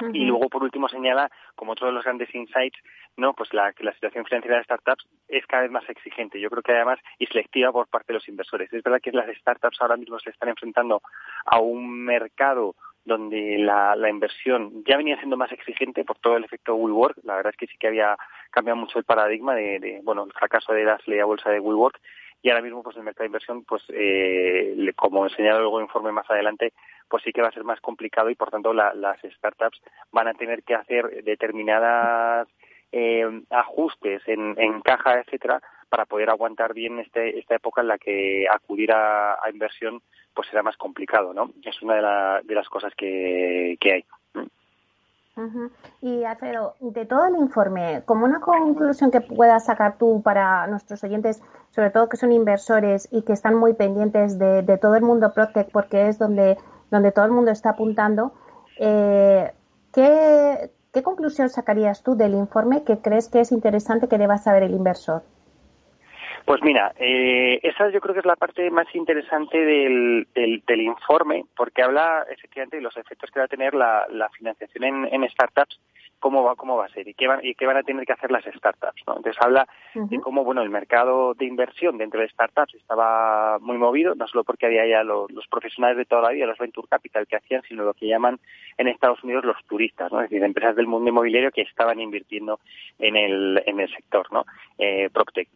Uh 0.00 0.04
-huh. 0.06 0.16
Y 0.16 0.24
luego, 0.24 0.48
por 0.48 0.62
último, 0.62 0.88
señala, 0.88 1.30
como 1.54 1.72
otro 1.72 1.86
de 1.86 1.92
los 1.92 2.04
grandes 2.04 2.32
insights, 2.34 2.78
no, 3.16 3.34
pues 3.34 3.52
la, 3.52 3.72
que 3.72 3.84
la 3.84 3.92
situación 3.92 4.24
financiera 4.24 4.58
de 4.58 4.64
startups 4.64 5.06
es 5.28 5.46
cada 5.46 5.62
vez 5.62 5.72
más 5.72 5.88
exigente. 5.88 6.40
Yo 6.40 6.50
creo 6.50 6.62
que 6.62 6.72
además 6.72 6.98
y 7.18 7.26
selectiva 7.26 7.72
por 7.72 7.88
parte 7.88 8.12
de 8.12 8.18
los 8.18 8.28
inversores. 8.28 8.72
Es 8.72 8.82
verdad 8.82 9.00
que 9.02 9.12
las 9.12 9.28
startups 9.38 9.80
ahora 9.80 9.96
mismo 9.96 10.18
se 10.20 10.30
están 10.30 10.48
enfrentando 10.50 11.02
a 11.44 11.58
un 11.58 12.04
mercado 12.04 12.76
donde 13.04 13.58
la, 13.58 13.96
la 13.96 14.10
inversión 14.10 14.84
ya 14.86 14.96
venía 14.96 15.16
siendo 15.16 15.36
más 15.36 15.50
exigente 15.50 16.04
por 16.04 16.18
todo 16.18 16.36
el 16.36 16.44
efecto 16.44 16.76
WeWork. 16.76 17.18
La 17.24 17.36
verdad 17.36 17.52
es 17.52 17.56
que 17.56 17.66
sí 17.66 17.76
que 17.78 17.88
había 17.88 18.16
cambiado 18.50 18.76
mucho 18.76 18.98
el 18.98 19.04
paradigma 19.04 19.54
de, 19.54 19.80
de 19.80 20.00
bueno, 20.04 20.24
el 20.24 20.32
fracaso 20.32 20.72
de 20.72 20.84
la 20.84 20.98
salida 20.98 21.24
bolsa 21.24 21.50
de 21.50 21.58
WeWork 21.58 21.98
y 22.42 22.50
ahora 22.50 22.62
mismo 22.62 22.82
pues 22.82 22.96
el 22.96 23.02
mercado 23.02 23.24
de 23.24 23.28
inversión 23.28 23.64
pues 23.64 23.82
eh, 23.88 24.92
como 24.96 25.26
enseñado 25.26 25.60
luego 25.60 25.78
el 25.78 25.86
informe 25.86 26.12
más 26.12 26.30
adelante 26.30 26.72
pues 27.08 27.22
sí 27.22 27.32
que 27.32 27.42
va 27.42 27.48
a 27.48 27.52
ser 27.52 27.64
más 27.64 27.80
complicado 27.80 28.30
y 28.30 28.34
por 28.34 28.50
tanto 28.50 28.72
la, 28.72 28.94
las 28.94 29.20
startups 29.22 29.80
van 30.12 30.28
a 30.28 30.34
tener 30.34 30.62
que 30.62 30.74
hacer 30.74 31.22
determinadas 31.24 32.48
eh, 32.92 33.42
ajustes 33.50 34.22
en, 34.26 34.54
en 34.58 34.80
caja 34.80 35.20
etcétera 35.20 35.60
para 35.88 36.04
poder 36.04 36.30
aguantar 36.30 36.74
bien 36.74 36.98
este, 36.98 37.38
esta 37.38 37.56
época 37.56 37.80
en 37.80 37.88
la 37.88 37.98
que 37.98 38.46
acudir 38.50 38.92
a, 38.92 39.34
a 39.34 39.50
inversión 39.50 40.00
pues 40.34 40.48
será 40.48 40.62
más 40.62 40.76
complicado, 40.76 41.34
¿no? 41.34 41.50
Es 41.64 41.82
una 41.82 41.94
de, 41.96 42.02
la, 42.02 42.40
de 42.44 42.54
las 42.54 42.68
cosas 42.68 42.92
que, 42.96 43.76
que 43.80 43.92
hay. 43.92 44.04
Uh 44.34 45.40
-huh. 45.40 45.70
Y 46.00 46.22
Alfredo, 46.22 46.74
de 46.80 47.06
todo 47.06 47.26
el 47.26 47.36
informe, 47.36 48.02
como 48.04 48.24
una 48.24 48.40
conclusión 48.40 49.10
que 49.10 49.20
puedas 49.20 49.66
sacar 49.66 49.98
tú 49.98 50.22
para 50.22 50.66
nuestros 50.68 51.02
oyentes, 51.02 51.42
sobre 51.70 51.90
todo 51.90 52.08
que 52.08 52.16
son 52.16 52.30
inversores 52.30 53.08
y 53.10 53.22
que 53.22 53.32
están 53.32 53.54
muy 53.56 53.74
pendientes 53.74 54.38
de, 54.38 54.62
de 54.62 54.78
todo 54.78 54.94
el 54.94 55.02
mundo 55.02 55.32
Protec, 55.32 55.70
porque 55.72 56.08
es 56.08 56.18
donde, 56.18 56.56
donde 56.90 57.12
todo 57.12 57.24
el 57.24 57.32
mundo 57.32 57.50
está 57.50 57.70
apuntando, 57.70 58.32
eh, 58.78 59.50
¿qué, 59.92 60.70
¿qué 60.92 61.02
conclusión 61.02 61.48
sacarías 61.48 62.02
tú 62.02 62.16
del 62.16 62.34
informe 62.34 62.84
que 62.84 62.98
crees 62.98 63.28
que 63.28 63.40
es 63.40 63.52
interesante 63.52 64.08
que 64.08 64.18
deba 64.18 64.38
saber 64.38 64.62
el 64.62 64.74
inversor? 64.74 65.22
Pues 66.48 66.62
mira, 66.62 66.94
eh, 66.98 67.60
esa 67.62 67.90
yo 67.90 68.00
creo 68.00 68.14
que 68.14 68.20
es 68.20 68.26
la 68.26 68.34
parte 68.34 68.70
más 68.70 68.86
interesante 68.94 69.58
del, 69.58 70.26
del, 70.34 70.62
del, 70.66 70.80
informe, 70.80 71.44
porque 71.54 71.82
habla 71.82 72.24
efectivamente 72.30 72.78
de 72.78 72.82
los 72.82 72.96
efectos 72.96 73.30
que 73.30 73.40
va 73.40 73.44
a 73.44 73.48
tener 73.48 73.74
la, 73.74 74.06
la 74.08 74.30
financiación 74.30 74.84
en, 74.84 75.04
en, 75.12 75.28
startups 75.28 75.78
cómo 76.18 76.42
va, 76.42 76.56
cómo 76.56 76.76
va 76.76 76.86
a 76.86 76.88
ser 76.90 77.06
y 77.08 77.14
qué 77.14 77.26
van, 77.26 77.40
y 77.42 77.54
qué 77.54 77.66
van 77.66 77.76
a 77.76 77.82
tener 77.82 78.04
que 78.04 78.12
hacer 78.12 78.30
las 78.30 78.44
startups. 78.44 79.02
¿no? 79.06 79.16
Entonces 79.16 79.40
habla 79.42 79.66
de 79.94 80.20
cómo 80.20 80.44
bueno 80.44 80.62
el 80.62 80.70
mercado 80.70 81.34
de 81.34 81.44
inversión 81.44 81.98
dentro 81.98 82.20
de 82.20 82.28
startups 82.28 82.74
estaba 82.74 83.58
muy 83.60 83.78
movido, 83.78 84.14
no 84.14 84.26
solo 84.26 84.44
porque 84.44 84.66
había 84.66 84.86
ya 84.86 85.02
los, 85.02 85.28
profesionales 85.50 85.96
de 85.96 86.04
toda 86.04 86.22
la 86.22 86.30
vida, 86.30 86.46
los 86.46 86.58
venture 86.58 86.88
capital 86.88 87.26
que 87.26 87.36
hacían, 87.36 87.62
sino 87.62 87.84
lo 87.84 87.94
que 87.94 88.06
llaman 88.06 88.38
en 88.76 88.88
Estados 88.88 89.22
Unidos 89.24 89.44
los 89.44 89.56
turistas, 89.66 90.12
¿no? 90.12 90.20
es 90.20 90.30
decir, 90.30 90.44
empresas 90.44 90.76
del 90.76 90.86
mundo 90.86 91.10
inmobiliario 91.10 91.50
que 91.50 91.62
estaban 91.62 92.00
invirtiendo 92.00 92.60
en 92.98 93.16
el, 93.16 93.62
en 93.66 93.80
el 93.80 93.90
sector, 93.92 94.30
¿no? 94.32 94.44
Eh, 94.78 95.10
PropTech. 95.12 95.48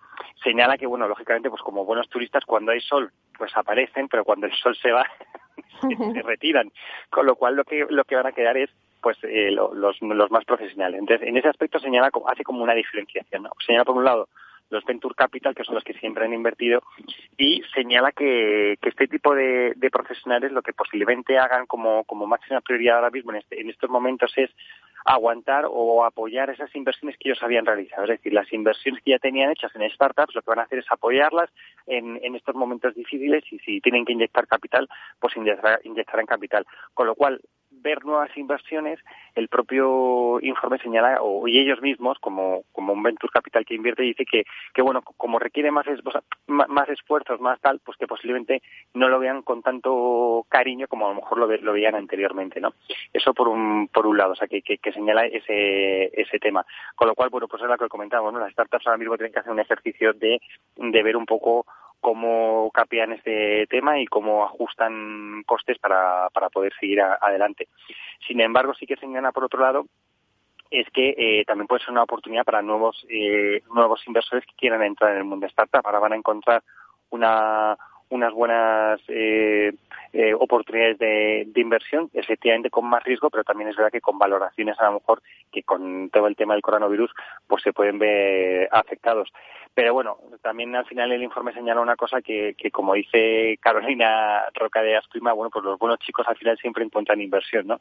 Señala 0.43 0.77
que, 0.77 0.87
bueno, 0.87 1.09
lógicamente, 1.09 1.51
pues 1.51 1.63
como 1.63 1.85
buenos 1.85 2.09
turistas, 2.09 2.45
cuando 2.45 2.73
hay 2.73 2.81
sol, 2.81 3.11
pues 3.37 3.57
aparecen, 3.57 4.09
pero 4.09 4.25
cuando 4.25 4.47
el 4.47 4.53
sol 4.53 4.77
se 4.77 4.91
va, 4.91 5.07
se, 6.15 6.23
retiran. 6.23 6.71
Con 7.11 7.27
lo 7.27 7.37
cual, 7.37 7.57
lo 7.57 7.65
que, 7.65 7.87
lo 7.89 8.05
que 8.05 8.17
van 8.17 8.27
a 8.27 8.33
quedar 8.33 8.57
es 8.57 8.71
pues 9.03 9.19
eh, 9.25 9.51
los, 9.51 10.01
los 10.01 10.31
más 10.31 10.45
profesionales. 10.45 11.01
Entonces, 11.01 11.29
en 11.29 11.37
ese 11.37 11.49
aspecto 11.49 11.79
señala, 11.79 12.11
hace 12.29 12.45
como 12.45 12.63
una 12.63 12.75
diferenciación. 12.75 13.43
¿no? 13.43 13.51
Señala, 13.67 13.85
por 13.85 13.97
un 13.97 14.05
lado, 14.05 14.29
los 14.73 14.85
Venture 14.85 15.15
Capital, 15.15 15.55
que 15.55 15.65
son 15.65 15.75
los 15.75 15.85
que 15.85 15.93
siempre 15.95 16.25
han 16.25 16.33
invertido, 16.33 16.83
y 17.37 17.63
señala 17.75 18.11
que, 18.13 18.79
que 18.81 18.89
este 18.89 19.07
tipo 19.07 19.35
de, 19.35 19.75
de, 19.77 19.91
profesionales 19.91 20.51
lo 20.51 20.63
que 20.63 20.73
posiblemente 20.73 21.39
hagan 21.39 21.67
como, 21.67 22.05
como 22.05 22.27
máxima 22.27 22.63
prioridad 22.63 22.97
ahora 22.97 23.11
mismo 23.11 23.33
en, 23.33 23.39
este, 23.39 23.61
estos 23.69 23.91
momentos 23.91 24.33
es 24.37 24.51
aguantar 25.05 25.67
o 25.69 26.05
apoyar 26.05 26.49
esas 26.49 26.75
inversiones 26.75 27.19
que 27.19 27.29
ellos 27.29 27.43
habían 27.43 27.67
realizado. 27.67 28.05
Es 28.05 28.11
decir, 28.11 28.33
las 28.33 28.51
inversiones 28.53 29.03
que 29.03 29.11
ya 29.11 29.19
tenían 29.19 29.51
hechas 29.51 29.75
en 29.75 29.89
startups, 29.91 30.35
lo 30.35 30.43
que 30.43 30.51
van 30.51 30.61
a 30.61 30.63
hacer 30.63 30.79
es 30.79 30.87
apoyarlas 30.91 31.51
en, 31.87 32.19
en 32.23 32.35
estos 32.35 32.55
momentos 32.55 32.95
difíciles 32.95 33.45
y 33.53 33.59
si 33.59 33.81
tienen 33.81 34.05
que 34.05 34.13
inyectar 34.13 34.47
capital, 34.47 34.89
pues 35.21 35.37
inyectar, 35.37 35.81
inyectarán 35.85 36.27
capital. 36.27 36.65
Con 36.95 37.09
lo 37.09 37.15
cual, 37.15 37.41
ver 37.83 38.05
nuevas 38.05 38.35
inversiones, 38.37 38.99
el 39.35 39.49
propio 39.49 40.39
informe 40.41 40.79
señala, 40.79 41.19
o 41.21 41.47
y 41.49 41.59
ellos 41.59 41.81
mismos, 41.83 42.19
como, 42.21 42.63
como 42.73 42.93
un 42.93 43.03
venture 43.03 43.33
capital 43.33 43.65
que 43.65 43.75
invierte, 43.75 44.03
dice 44.03 44.25
que, 44.25 44.45
que 44.73 44.83
bueno, 44.83 45.03
como 45.03 45.39
requiere 45.39 45.71
más, 45.71 45.87
más 46.47 46.89
esfuerzos, 46.89 47.41
más 47.41 47.61
tal, 47.61 47.81
pues 47.85 47.97
que 47.99 48.07
posiblemente 48.07 48.63
no 48.95 49.09
lo 49.09 49.19
vean 49.19 49.43
con 49.43 49.63
tanto 49.63 50.47
cariño 50.49 50.87
como 50.89 51.07
a 51.07 51.11
lo 51.11 51.17
mejor 51.17 51.39
lo, 51.39 51.47
lo 51.47 51.73
veían 51.73 51.95
anteriormente, 51.95 52.61
¿no? 52.61 52.75
Eso 53.13 53.35
por 53.35 53.49
un, 53.49 53.89
por 53.89 54.07
un 54.07 54.17
lado, 54.17 54.33
o 54.33 54.37
sea, 54.37 54.49
que, 54.49 54.63
que, 54.63 54.79
que 54.79 54.93
señala 54.93 55.27
ese, 55.27 56.11
ese 56.21 56.39
tema. 56.39 56.65
Con 56.95 57.09
lo 57.09 57.15
cual, 57.15 57.31
bueno, 57.31 57.49
pues 57.49 57.63
es 57.63 57.69
lo 57.69 57.77
que 57.77 57.89
comentábamos, 57.89 58.33
¿no? 58.33 58.39
Las 58.41 58.53
startups 58.53 58.87
ahora 58.87 58.99
mismo 58.99 59.17
tienen 59.17 59.33
que 59.33 59.41
hacer 59.41 59.53
un 59.53 59.61
ejercicio 59.61 60.13
de, 60.13 60.41
de 60.77 61.03
ver 61.03 61.17
un 61.17 61.27
poco 61.27 61.67
cómo 62.03 62.71
capean 62.75 63.13
este 63.13 63.67
tema 63.69 64.01
y 64.01 64.07
cómo 64.07 64.45
ajustan 64.45 65.45
costes 65.47 65.79
para, 65.79 66.29
para 66.31 66.51
poder 66.51 66.73
seguir 66.79 67.01
adelante. 67.01 67.69
Sin 68.27 68.41
embargo, 68.41 68.75
sí 68.75 68.87
que 68.87 68.97
señala, 68.97 69.31
por 69.31 69.45
otro 69.45 69.61
lado, 69.61 69.87
es 70.69 70.87
que 70.91 71.15
eh, 71.17 71.45
también 71.47 71.69
puede 71.69 71.83
ser 71.83 71.93
una 71.93 72.03
oportunidad 72.03 72.45
para 72.45 72.61
nuevos 72.61 73.07
eh, 73.09 73.63
nuevos 73.73 74.03
inversores 74.07 74.45
que 74.47 74.55
quieran 74.57 74.83
entrar 74.83 75.13
en 75.13 75.19
el 75.19 75.25
mundo 75.25 75.47
startup. 75.47 75.83
Ahora 75.85 76.01
van 76.01 76.15
a 76.15 76.17
encontrar 76.17 76.65
una, 77.11 77.77
unas 78.09 78.33
buenas 78.33 79.01
eh, 79.07 79.73
eh, 80.13 80.35
oportunidades 80.35 80.99
de, 80.99 81.45
de, 81.47 81.61
inversión, 81.61 82.11
efectivamente 82.13 82.71
con 82.71 82.87
más 82.87 83.03
riesgo, 83.05 83.31
pero 83.31 83.45
también 83.45 83.71
es 83.71 83.77
verdad 83.77 83.91
que 83.91 84.01
con 84.01 84.19
valoraciones 84.19 84.79
a 84.79 84.87
lo 84.87 85.01
mejor 85.01 85.23
que 85.51 85.63
con 85.63 86.11
todo 86.11 86.27
el 86.27 86.37
tema 86.37 86.55
del 86.55 86.63
coronavirus 86.63 87.11
pues 87.47 87.63
se 87.63 87.73
pueden 87.73 87.99
ver 87.99 88.69
afectados. 88.73 89.33
Pero 89.75 89.95
bueno, 89.95 90.19
también 90.43 90.77
al 90.77 90.85
final 90.85 91.13
el 91.13 91.23
informe 91.23 91.55
señala 91.55 91.81
una 91.81 91.97
cosa 91.97 92.21
que, 92.21 92.55
que 92.59 92.71
como 92.71 92.93
dice 92.93 93.59
Carolina 93.59 94.45
Roca 94.53 94.83
de 94.83 94.97
Asprima, 94.97 95.33
bueno, 95.33 95.51
pues 95.51 95.65
los 95.65 95.79
buenos 95.79 95.99
chicos 96.01 96.27
al 96.29 96.37
final 96.37 96.59
siempre 96.59 96.85
encuentran 96.85 97.23
inversión, 97.23 97.67
¿no? 97.67 97.79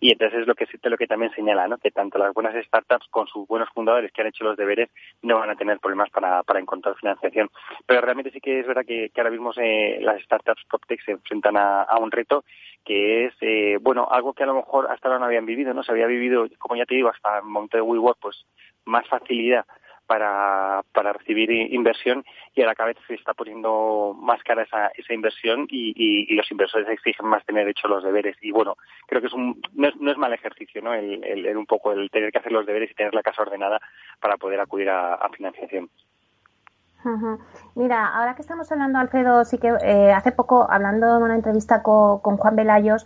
Y 0.00 0.10
entonces 0.10 0.40
es 0.40 0.46
lo 0.46 0.54
que, 0.54 0.66
lo 0.84 0.96
que 0.96 1.06
también 1.06 1.32
señala, 1.34 1.68
¿no? 1.68 1.76
Que 1.76 1.90
tanto 1.90 2.18
las 2.18 2.32
buenas 2.32 2.54
startups 2.64 3.08
con 3.10 3.26
sus 3.26 3.46
buenos 3.46 3.68
fundadores 3.74 4.10
que 4.10 4.22
han 4.22 4.28
hecho 4.28 4.44
los 4.44 4.56
deberes 4.56 4.88
no 5.20 5.38
van 5.38 5.50
a 5.50 5.56
tener 5.56 5.78
problemas 5.80 6.08
para, 6.08 6.42
para 6.44 6.60
encontrar 6.60 6.96
financiación. 6.96 7.50
Pero 7.84 8.00
realmente 8.00 8.30
sí 8.30 8.40
que 8.40 8.60
es 8.60 8.66
verdad 8.66 8.86
que, 8.86 9.10
ahora 9.14 9.30
mismo 9.30 9.52
las 10.00 10.22
startups 10.22 10.64
PropTech 10.68 11.04
se 11.04 11.12
enfrentan 11.12 11.58
a, 11.58 11.73
a 11.82 11.98
un 11.98 12.10
reto 12.10 12.44
que 12.84 13.26
es, 13.26 13.34
eh, 13.40 13.78
bueno, 13.80 14.06
algo 14.10 14.34
que 14.34 14.42
a 14.42 14.46
lo 14.46 14.54
mejor 14.54 14.90
hasta 14.90 15.08
ahora 15.08 15.18
no 15.18 15.26
habían 15.26 15.46
vivido, 15.46 15.72
¿no? 15.72 15.82
Se 15.82 15.92
había 15.92 16.06
vivido, 16.06 16.46
como 16.58 16.76
ya 16.76 16.84
te 16.84 16.94
digo, 16.94 17.08
hasta 17.08 17.38
el 17.38 17.44
momento 17.44 17.76
de 17.76 17.82
WeWork, 17.82 18.18
pues 18.20 18.44
más 18.84 19.08
facilidad 19.08 19.64
para, 20.06 20.82
para 20.92 21.14
recibir 21.14 21.50
inversión 21.50 22.24
y 22.54 22.60
a 22.60 22.66
la 22.66 22.74
cabeza 22.74 23.00
se 23.06 23.14
está 23.14 23.32
poniendo 23.32 24.14
más 24.20 24.42
cara 24.42 24.64
esa, 24.64 24.88
esa 24.88 25.14
inversión 25.14 25.66
y, 25.70 25.94
y, 25.96 26.34
los 26.34 26.50
inversores 26.50 26.88
exigen 26.88 27.26
más 27.26 27.44
tener 27.46 27.66
hecho 27.68 27.88
los 27.88 28.04
deberes. 28.04 28.36
Y 28.42 28.50
bueno, 28.50 28.76
creo 29.06 29.22
que 29.22 29.28
es 29.28 29.32
un, 29.32 29.60
no, 29.72 29.88
es, 29.88 29.96
no 29.96 30.10
es 30.10 30.18
mal 30.18 30.32
ejercicio, 30.34 30.82
¿no? 30.82 30.92
El, 30.92 31.24
el, 31.24 31.56
un 31.56 31.64
poco 31.66 31.92
el 31.92 32.10
tener 32.10 32.30
que 32.30 32.38
hacer 32.38 32.52
los 32.52 32.66
deberes 32.66 32.90
y 32.90 32.94
tener 32.94 33.14
la 33.14 33.22
casa 33.22 33.42
ordenada 33.42 33.80
para 34.20 34.36
poder 34.36 34.60
acudir 34.60 34.90
a, 34.90 35.14
a 35.14 35.30
financiación. 35.30 35.88
Mira, 37.74 38.08
ahora 38.08 38.34
que 38.34 38.42
estamos 38.42 38.70
hablando, 38.72 38.98
Alfredo, 38.98 39.44
sí 39.44 39.58
que 39.58 39.76
eh, 39.82 40.12
hace 40.12 40.32
poco, 40.32 40.66
hablando 40.70 41.16
en 41.16 41.22
una 41.22 41.34
entrevista 41.34 41.82
con, 41.82 42.20
con 42.20 42.36
Juan 42.36 42.56
Velayos, 42.56 43.04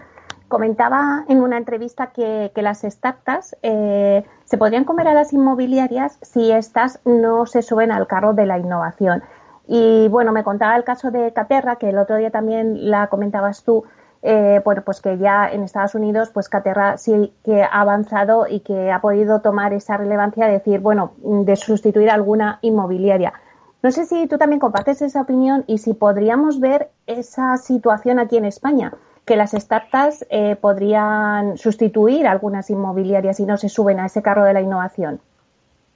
comentaba 0.49 1.25
en 1.29 1.42
una 1.42 1.59
entrevista 1.59 2.09
que, 2.09 2.51
las 2.57 2.81
startups 2.81 3.57
eh, 3.62 4.25
se 4.44 4.59
podrían 4.59 4.85
comer 4.85 5.07
a 5.09 5.14
las 5.14 5.33
inmobiliarias 5.33 6.18
si 6.23 6.51
éstas 6.51 7.01
no 7.05 7.46
se 7.46 7.62
suben 7.62 7.92
al 7.92 8.07
carro 8.07 8.33
de 8.33 8.46
la 8.46 8.59
innovación. 8.59 9.23
Y 9.66 10.09
bueno, 10.09 10.33
me 10.33 10.42
contaba 10.42 10.75
el 10.77 10.85
caso 10.85 11.11
de 11.11 11.33
Caterra, 11.35 11.77
que 11.77 11.90
el 11.90 11.99
otro 11.99 12.16
día 12.16 12.31
también 12.31 12.90
la 12.90 13.09
comentabas 13.09 13.62
tú, 13.62 13.85
eh, 14.23 14.62
pues 14.64 15.01
que 15.01 15.18
ya 15.18 15.49
en 15.49 15.62
Estados 15.62 15.94
Unidos, 15.94 16.31
pues 16.31 16.49
Caterra 16.49 16.96
sí 16.96 17.33
que 17.44 17.62
ha 17.62 17.81
avanzado 17.81 18.46
y 18.49 18.61
que 18.61 18.90
ha 18.90 19.01
podido 19.01 19.40
tomar 19.40 19.75
esa 19.75 19.99
relevancia 19.99 20.46
de 20.46 20.53
decir, 20.53 20.81
bueno, 20.81 21.12
de 21.18 21.55
sustituir 21.57 22.11
alguna 22.11 22.59
inmobiliaria. 22.62 23.35
No 23.81 23.93
sé 23.93 24.07
si 24.07 24.27
tú 24.27 24.38
también 24.38 24.59
compartes 24.59 25.03
esa 25.03 25.23
opinión 25.23 25.64
y 25.69 25.79
si 25.79 25.95
podríamos 25.95 26.59
ver 26.59 26.88
esa 27.07 27.57
situación 27.57 28.19
aquí 28.19 28.37
en 28.37 28.45
España 28.45 28.93
que 29.25 29.37
las 29.37 29.53
startups 29.53 30.27
eh, 30.31 30.57
podrían 30.57 31.59
sustituir 31.59 32.27
algunas 32.27 32.71
inmobiliarias 32.71 33.38
y 33.38 33.47
no 33.47 33.57
se 33.57 33.69
suben 33.69 34.01
a 34.01 34.07
ese 34.07 34.23
carro 34.23 34.43
de 34.45 34.55
la 34.55 34.62
innovación? 34.62 35.21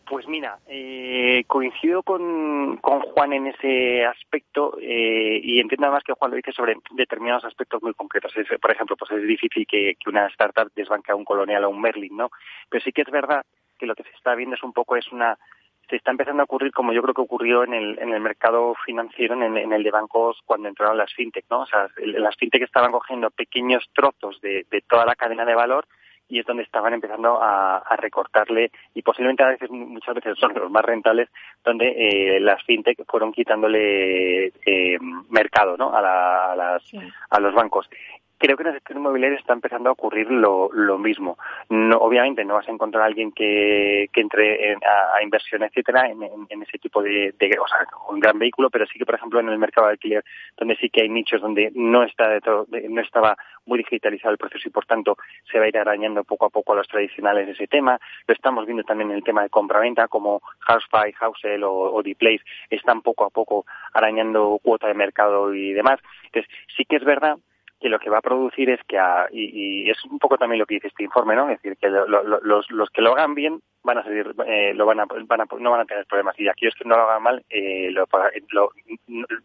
Pues 0.09 0.29
mira, 0.29 0.59
eh, 0.69 1.43
coincido 1.47 2.03
con, 2.03 2.77
con, 2.83 3.01
Juan 3.01 3.33
en 3.33 3.47
ese 3.47 4.05
aspecto 4.05 4.77
eh, 4.79 5.41
y 5.43 5.59
entiendo 5.59 5.87
además 5.87 6.05
que 6.05 6.13
Juan 6.13 6.31
lo 6.31 6.37
dice 6.37 6.53
sobre 6.53 6.77
determinados 6.91 7.47
aspectos 7.47 7.83
muy 7.83 7.95
concretos. 7.95 8.33
por 8.61 8.71
ejemplo, 8.71 8.97
pues 8.97 9.11
es 9.11 9.27
difícil 9.27 9.67
que, 9.67 9.95
que, 9.99 10.11
una 10.11 10.27
startup 10.27 10.71
desbanque 10.77 11.13
a 11.13 11.17
un 11.17 11.25
colonial 11.25 11.65
o 11.65 11.71
un 11.71 11.81
Merlin, 11.81 12.15
¿no? 12.15 12.31
Pero 12.69 12.85
sí 12.85 12.93
que 12.93 13.03
es 13.03 13.11
verdad 13.11 13.43
que 13.79 13.87
lo 13.87 13.95
que 13.95 14.03
se 14.03 14.11
está 14.11 14.35
viendo 14.35 14.55
es 14.55 14.63
un 14.63 14.75
poco 14.75 14.97
es 14.97 15.11
una 15.11 15.39
se 15.93 15.97
está 15.97 16.11
empezando 16.11 16.41
a 16.41 16.45
ocurrir 16.45 16.73
como 16.73 16.95
yo 16.95 17.03
creo 17.03 17.13
que 17.13 17.21
ocurrió 17.21 17.65
en 17.65 17.75
el, 17.75 17.99
en 17.99 18.15
el 18.15 18.21
mercado 18.23 18.75
financiero, 18.87 19.35
en, 19.35 19.59
en 19.59 19.73
el 19.75 19.83
de 19.83 19.91
bancos 19.91 20.41
cuando 20.47 20.71
entraron 20.71 20.97
las 20.97 21.13
fintech, 21.13 21.45
¿no? 21.51 21.61
O 21.61 21.67
sea, 21.67 21.87
las 21.99 22.35
fintech 22.37 22.63
estaban 22.63 22.93
cogiendo 22.93 23.31
pequeños 23.31 23.85
trozos 23.93 24.41
de, 24.41 24.65
de 24.71 24.81
toda 24.89 25.05
la 25.05 25.15
cadena 25.17 25.45
de 25.45 25.55
valor 25.55 25.87
y 26.31 26.39
es 26.39 26.47
donde 26.47 26.63
estaban 26.63 26.95
empezando 26.95 27.43
a, 27.43 27.77
a, 27.77 27.97
recortarle 27.97 28.71
y 28.95 29.03
posiblemente 29.03 29.43
a 29.43 29.49
veces 29.49 29.69
muchas 29.71 30.15
veces 30.15 30.39
son 30.39 30.55
los 30.55 30.71
más 30.71 30.83
rentables 30.83 31.29
donde 31.63 31.89
eh, 31.91 32.41
las 32.41 32.63
fintech 32.65 33.05
fueron 33.07 33.31
quitándole 33.31 34.47
eh, 34.65 34.99
mercado 35.29 35.77
¿no? 35.77 35.95
a, 35.95 36.01
la, 36.01 36.53
a, 36.53 36.57
las, 36.57 36.83
a 37.29 37.39
los 37.39 37.53
bancos 37.53 37.87
creo 38.43 38.57
que 38.57 38.65
en 38.65 38.71
el 38.71 38.75
sector 38.75 38.97
inmobiliario 38.97 39.39
está 39.39 39.53
empezando 39.53 39.89
a 39.89 39.93
ocurrir 39.93 40.29
lo, 40.29 40.69
lo 40.73 40.99
mismo. 40.99 41.39
No, 41.69 41.97
obviamente 41.99 42.45
no 42.45 42.55
vas 42.55 42.69
a 42.69 42.73
encontrar 42.73 43.05
a 43.05 43.07
alguien 43.07 43.31
que, 43.31 44.09
que 44.13 44.21
entre 44.21 44.75
a, 44.75 45.23
inversión, 45.23 45.63
etcétera, 45.63 46.09
en, 46.09 46.25
en, 46.49 46.63
ese 46.63 46.79
tipo 46.79 47.01
de, 47.01 47.33
de, 47.39 47.57
o 47.61 47.69
sea, 47.69 47.87
un 48.11 48.19
gran 48.19 48.41
vehículo, 48.41 48.69
pero 48.69 48.85
sí 48.87 48.99
que, 48.99 49.07
por 49.07 49.15
ejemplo, 49.15 49.39
en 49.39 49.49
el 49.49 49.59
mercado 49.59 49.87
de 49.87 49.93
alquiler, 49.93 50.25
donde 50.57 50.75
sí 50.75 50.91
que 50.91 51.03
hay 51.03 51.09
nichos 51.09 51.41
donde 51.41 51.71
no 51.77 52.03
está 52.03 52.29
de 52.31 52.41
todo, 52.41 52.67
no 52.69 53.01
estaba 53.01 53.37
muy 53.65 53.79
digitalizado 53.79 54.33
el 54.33 54.39
proceso 54.39 54.67
y, 54.67 54.73
por 54.73 54.87
tanto, 54.87 55.17
se 55.51 55.61
va 55.61 55.67
a 55.67 55.69
ir 55.69 55.79
arañando 55.79 56.25
poco 56.25 56.47
a 56.47 56.51
poco 56.51 56.73
a 56.73 56.77
los 56.77 56.89
tradicionales 56.89 57.47
de 57.47 57.53
ese 57.53 57.69
tema. 57.69 58.01
Lo 58.27 58.35
estamos 58.35 58.67
viendo 58.67 58.83
también 58.83 59.11
en 59.11 59.19
el 59.19 59.25
tema 59.25 59.45
de 59.45 59.51
compra-venta, 59.51 60.09
como 60.09 60.43
Housefy, 60.59 61.13
Housel 61.13 61.63
o, 61.63 61.73
o 61.73 62.03
Dplace 62.03 62.43
están 62.71 63.03
poco 63.03 63.25
a 63.25 63.31
poco 63.31 63.67
arañando 63.95 64.59
cuota 64.61 64.89
de 64.89 64.95
mercado 64.95 65.55
y 65.55 65.73
demás. 65.73 66.01
Entonces, 66.25 66.51
sí 66.77 66.85
que 66.85 66.97
es 66.97 67.05
verdad 67.05 67.39
que 67.83 67.89
lo 67.89 67.99
que 67.99 68.09
va 68.09 68.19
a 68.19 68.23
producir 68.23 68.71
es 68.71 68.81
que, 68.87 68.97
y, 69.33 69.91
es 69.91 70.03
un 70.05 70.19
poco 70.19 70.39
también 70.39 70.61
lo 70.61 70.67
que 70.67 70.77
dice 70.77 70.87
este 70.87 71.03
informe, 71.03 71.35
¿no? 71.35 71.51
Es 71.51 71.61
decir, 71.61 71.77
que 71.77 71.89
los, 71.89 72.71
los 72.71 72.91
que 72.91 73.03
lo 73.03 73.13
hagan 73.13 73.35
bien 73.35 73.61
van 73.83 73.99
a 73.99 74.05
seguir, 74.05 74.33
eh, 74.47 74.73
lo 74.75 74.87
van 74.87 75.01
a, 75.01 75.07
van 75.07 75.41
a, 75.41 75.47
no 75.59 75.71
van 75.73 75.81
a 75.81 75.85
tener 75.85 76.07
problemas 76.07 76.39
y 76.39 76.49
aquellos 76.49 76.75
que 76.77 76.89
no 76.89 76.97
lo 76.97 77.03
hagan 77.03 77.23
mal 77.23 77.45
eh, 77.51 77.91
lo, 77.91 78.07
lo, 78.51 78.71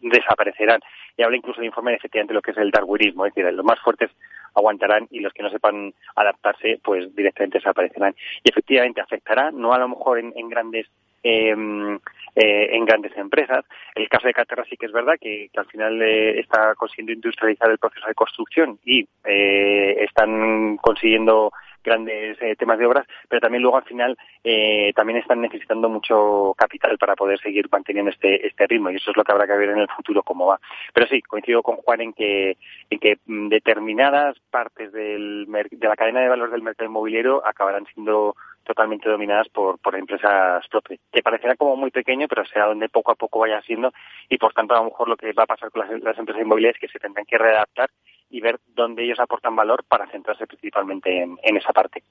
desaparecerán. 0.00 0.80
Y 1.16 1.22
habla 1.22 1.36
incluso 1.36 1.60
el 1.60 1.66
informe 1.66 1.94
efectivamente 1.94 2.34
lo 2.34 2.42
que 2.42 2.52
es 2.52 2.56
el 2.56 2.70
darwinismo, 2.70 3.26
es 3.26 3.34
decir, 3.34 3.52
los 3.52 3.64
más 3.64 3.80
fuertes 3.80 4.10
aguantarán 4.54 5.08
y 5.10 5.20
los 5.20 5.32
que 5.32 5.42
no 5.42 5.50
sepan 5.50 5.92
adaptarse, 6.14 6.80
pues 6.82 7.14
directamente 7.16 7.58
desaparecerán. 7.58 8.14
Y 8.44 8.50
efectivamente 8.50 9.00
afectará, 9.00 9.50
no 9.50 9.72
a 9.72 9.78
lo 9.78 9.88
mejor 9.88 10.18
en 10.18 10.48
grandes 10.48 10.86
em, 11.22 11.96
eh, 12.36 12.68
en 12.72 12.84
grandes 12.84 13.16
empresas. 13.16 13.64
El 13.94 14.08
caso 14.08 14.26
de 14.26 14.34
Caterra 14.34 14.64
sí 14.68 14.76
que 14.76 14.86
es 14.86 14.92
verdad 14.92 15.14
que, 15.20 15.50
al 15.56 15.66
final 15.66 16.00
eh, 16.02 16.38
está 16.40 16.74
consiguiendo 16.74 17.12
industrializar 17.12 17.70
el 17.70 17.78
proceso 17.78 18.06
de 18.06 18.14
construcción 18.14 18.78
y 18.84 19.06
eh, 19.24 19.96
están 20.04 20.76
consiguiendo 20.78 21.50
grandes 21.82 22.36
eh, 22.40 22.54
temas 22.56 22.78
de 22.78 22.86
obras, 22.86 23.06
pero 23.28 23.40
también 23.40 23.62
luego 23.62 23.78
al 23.78 23.84
final 23.84 24.16
eh, 24.44 24.92
también 24.94 25.18
están 25.18 25.40
necesitando 25.40 25.88
mucho 25.88 26.54
capital 26.56 26.98
para 26.98 27.16
poder 27.16 27.40
seguir 27.40 27.68
manteniendo 27.70 28.10
este, 28.10 28.46
este 28.46 28.66
ritmo 28.66 28.90
y 28.90 28.96
eso 28.96 29.10
es 29.10 29.16
lo 29.16 29.24
que 29.24 29.32
habrá 29.32 29.46
que 29.46 29.56
ver 29.56 29.70
en 29.70 29.78
el 29.78 29.88
futuro 29.88 30.22
cómo 30.22 30.46
va. 30.46 30.60
Pero 30.92 31.06
sí, 31.06 31.22
coincido 31.22 31.62
con 31.62 31.76
Juan 31.76 32.00
en 32.00 32.12
que, 32.12 32.56
en 32.90 32.98
que 32.98 33.18
mm, 33.26 33.48
determinadas 33.48 34.38
partes 34.50 34.92
del, 34.92 35.46
de 35.46 35.88
la 35.88 35.96
cadena 35.96 36.20
de 36.20 36.28
valor 36.28 36.50
del 36.50 36.62
mercado 36.62 36.88
inmobiliario 36.88 37.44
acabarán 37.46 37.86
siendo 37.94 38.36
totalmente 38.68 39.08
dominadas 39.08 39.48
por, 39.48 39.78
por 39.78 39.96
empresas 39.96 40.62
propias, 40.68 41.00
que 41.10 41.22
parecerá 41.22 41.56
como 41.56 41.74
muy 41.74 41.90
pequeño, 41.90 42.28
pero 42.28 42.44
será 42.44 42.66
donde 42.66 42.88
poco 42.88 43.10
a 43.12 43.16
poco 43.16 43.40
vaya 43.40 43.60
siendo 43.62 43.92
y 44.28 44.36
por 44.36 44.52
tanto 44.52 44.74
a 44.74 44.78
lo 44.78 44.84
mejor 44.84 45.08
lo 45.08 45.16
que 45.16 45.32
va 45.32 45.44
a 45.44 45.46
pasar 45.46 45.70
con 45.70 45.80
las, 45.80 46.18
empresas 46.18 46.42
inmobiliarias 46.42 46.76
es 46.76 46.80
que 46.80 46.92
se 46.92 47.00
tendrán 47.00 47.24
que 47.24 47.38
readaptar 47.38 47.90
y 48.30 48.40
ver 48.40 48.60
dónde 48.74 49.04
ellos 49.04 49.18
aportan 49.18 49.56
valor 49.56 49.84
para 49.84 50.06
centrarse 50.08 50.46
principalmente 50.46 51.22
en, 51.22 51.56
esa 51.56 51.72
parte. 51.72 52.02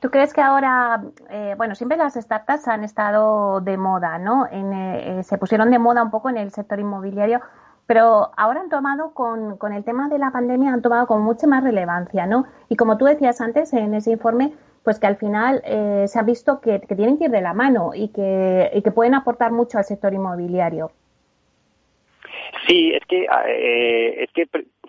¿Tú 0.00 0.10
crees 0.10 0.34
que 0.34 0.42
ahora, 0.42 1.02
eh, 1.30 1.54
bueno, 1.56 1.74
siempre 1.74 1.96
las 1.96 2.14
startups 2.14 2.68
han 2.68 2.84
estado 2.84 3.62
de 3.62 3.78
moda, 3.78 4.18
¿no? 4.18 4.46
Eh, 4.46 5.20
eh, 5.20 5.22
se 5.22 5.38
pusieron 5.38 5.70
de 5.70 5.78
moda 5.78 6.02
un 6.02 6.10
poco 6.10 6.28
en 6.28 6.36
el 6.36 6.50
sector 6.50 6.78
inmobiliario, 6.78 7.40
pero 7.86 8.30
ahora 8.36 8.60
han 8.60 8.68
tomado 8.68 9.14
con, 9.14 9.56
con 9.56 9.72
el 9.72 9.84
tema 9.84 10.08
de 10.08 10.18
la 10.18 10.30
pandemia, 10.30 10.74
han 10.74 10.82
tomado 10.82 11.06
con 11.06 11.22
mucha 11.22 11.46
más 11.46 11.64
relevancia, 11.64 12.26
¿no? 12.26 12.44
Y 12.68 12.76
como 12.76 12.98
tú 12.98 13.06
decías 13.06 13.40
antes 13.40 13.72
en 13.72 13.94
ese 13.94 14.10
informe, 14.10 14.52
pues 14.84 14.98
que 14.98 15.06
al 15.06 15.16
final 15.16 15.62
eh, 15.64 16.04
se 16.08 16.18
ha 16.18 16.22
visto 16.22 16.60
que, 16.60 16.80
tienen 16.80 17.18
que 17.18 17.24
ir 17.24 17.30
de 17.30 17.40
la 17.40 17.54
mano 17.54 17.92
y 17.94 18.08
que, 18.08 18.70
y 18.74 18.82
que 18.82 18.90
pueden 18.90 19.14
aportar 19.14 19.52
mucho 19.52 19.78
al 19.78 19.84
sector 19.84 20.12
inmobiliario. 20.12 20.90
Sí, 22.66 22.92
es 22.92 23.04
que 23.06 23.26
eh, 23.48 24.24
es 24.24 24.32
que 24.32 24.48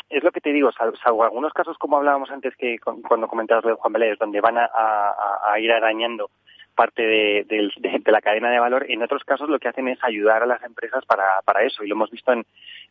es 0.09 0.23
lo 0.23 0.31
que 0.31 0.41
te 0.41 0.53
digo, 0.53 0.71
salvo 0.71 1.23
algunos 1.23 1.53
casos 1.53 1.77
como 1.77 1.97
hablábamos 1.97 2.29
antes 2.29 2.55
que 2.55 2.77
cuando 2.79 3.27
comentabas 3.27 3.63
de 3.63 3.73
Juan 3.73 3.93
Vélez, 3.93 4.19
donde 4.19 4.41
van 4.41 4.57
a, 4.57 5.59
ir 5.59 5.71
arañando 5.71 6.29
parte 6.75 7.03
de, 7.03 7.71
la 8.05 8.21
cadena 8.21 8.51
de 8.51 8.59
valor, 8.59 8.85
en 8.89 9.01
otros 9.01 9.23
casos 9.23 9.49
lo 9.49 9.59
que 9.59 9.67
hacen 9.67 9.87
es 9.87 9.99
ayudar 10.03 10.43
a 10.43 10.47
las 10.47 10.63
empresas 10.63 11.05
para, 11.05 11.41
para 11.45 11.63
eso 11.63 11.83
y 11.83 11.87
lo 11.87 11.95
hemos 11.95 12.11
visto 12.11 12.31
en, 12.31 12.45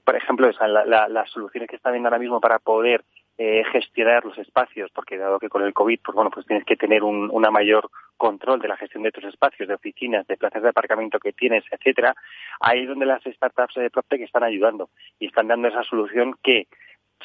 por 0.04 0.16
ejemplo, 0.16 0.50
las 0.50 1.30
soluciones 1.30 1.68
que 1.68 1.76
está 1.76 1.90
viendo 1.90 2.08
ahora 2.08 2.18
mismo 2.18 2.40
para 2.40 2.58
poder 2.58 3.04
eh, 3.44 3.64
gestionar 3.72 4.24
los 4.24 4.38
espacios, 4.38 4.88
porque 4.94 5.18
dado 5.18 5.40
que 5.40 5.48
con 5.48 5.64
el 5.64 5.74
COVID, 5.74 5.98
pues 6.04 6.14
bueno, 6.14 6.30
pues 6.30 6.46
tienes 6.46 6.64
que 6.64 6.76
tener 6.76 7.02
un 7.02 7.28
una 7.32 7.50
mayor 7.50 7.90
control 8.16 8.60
de 8.60 8.68
la 8.68 8.76
gestión 8.76 9.02
de 9.02 9.10
tus 9.10 9.24
espacios, 9.24 9.68
de 9.68 9.74
oficinas, 9.74 10.24
de 10.28 10.36
plazas 10.36 10.62
de 10.62 10.68
aparcamiento 10.68 11.18
que 11.18 11.32
tienes, 11.32 11.64
etcétera, 11.72 12.14
ahí 12.60 12.82
es 12.82 12.88
donde 12.88 13.04
las 13.04 13.20
startups 13.24 13.74
de 13.74 13.90
PropTech 13.90 14.20
están 14.20 14.44
ayudando 14.44 14.90
y 15.18 15.26
están 15.26 15.48
dando 15.48 15.66
esa 15.66 15.82
solución 15.82 16.36
que 16.40 16.68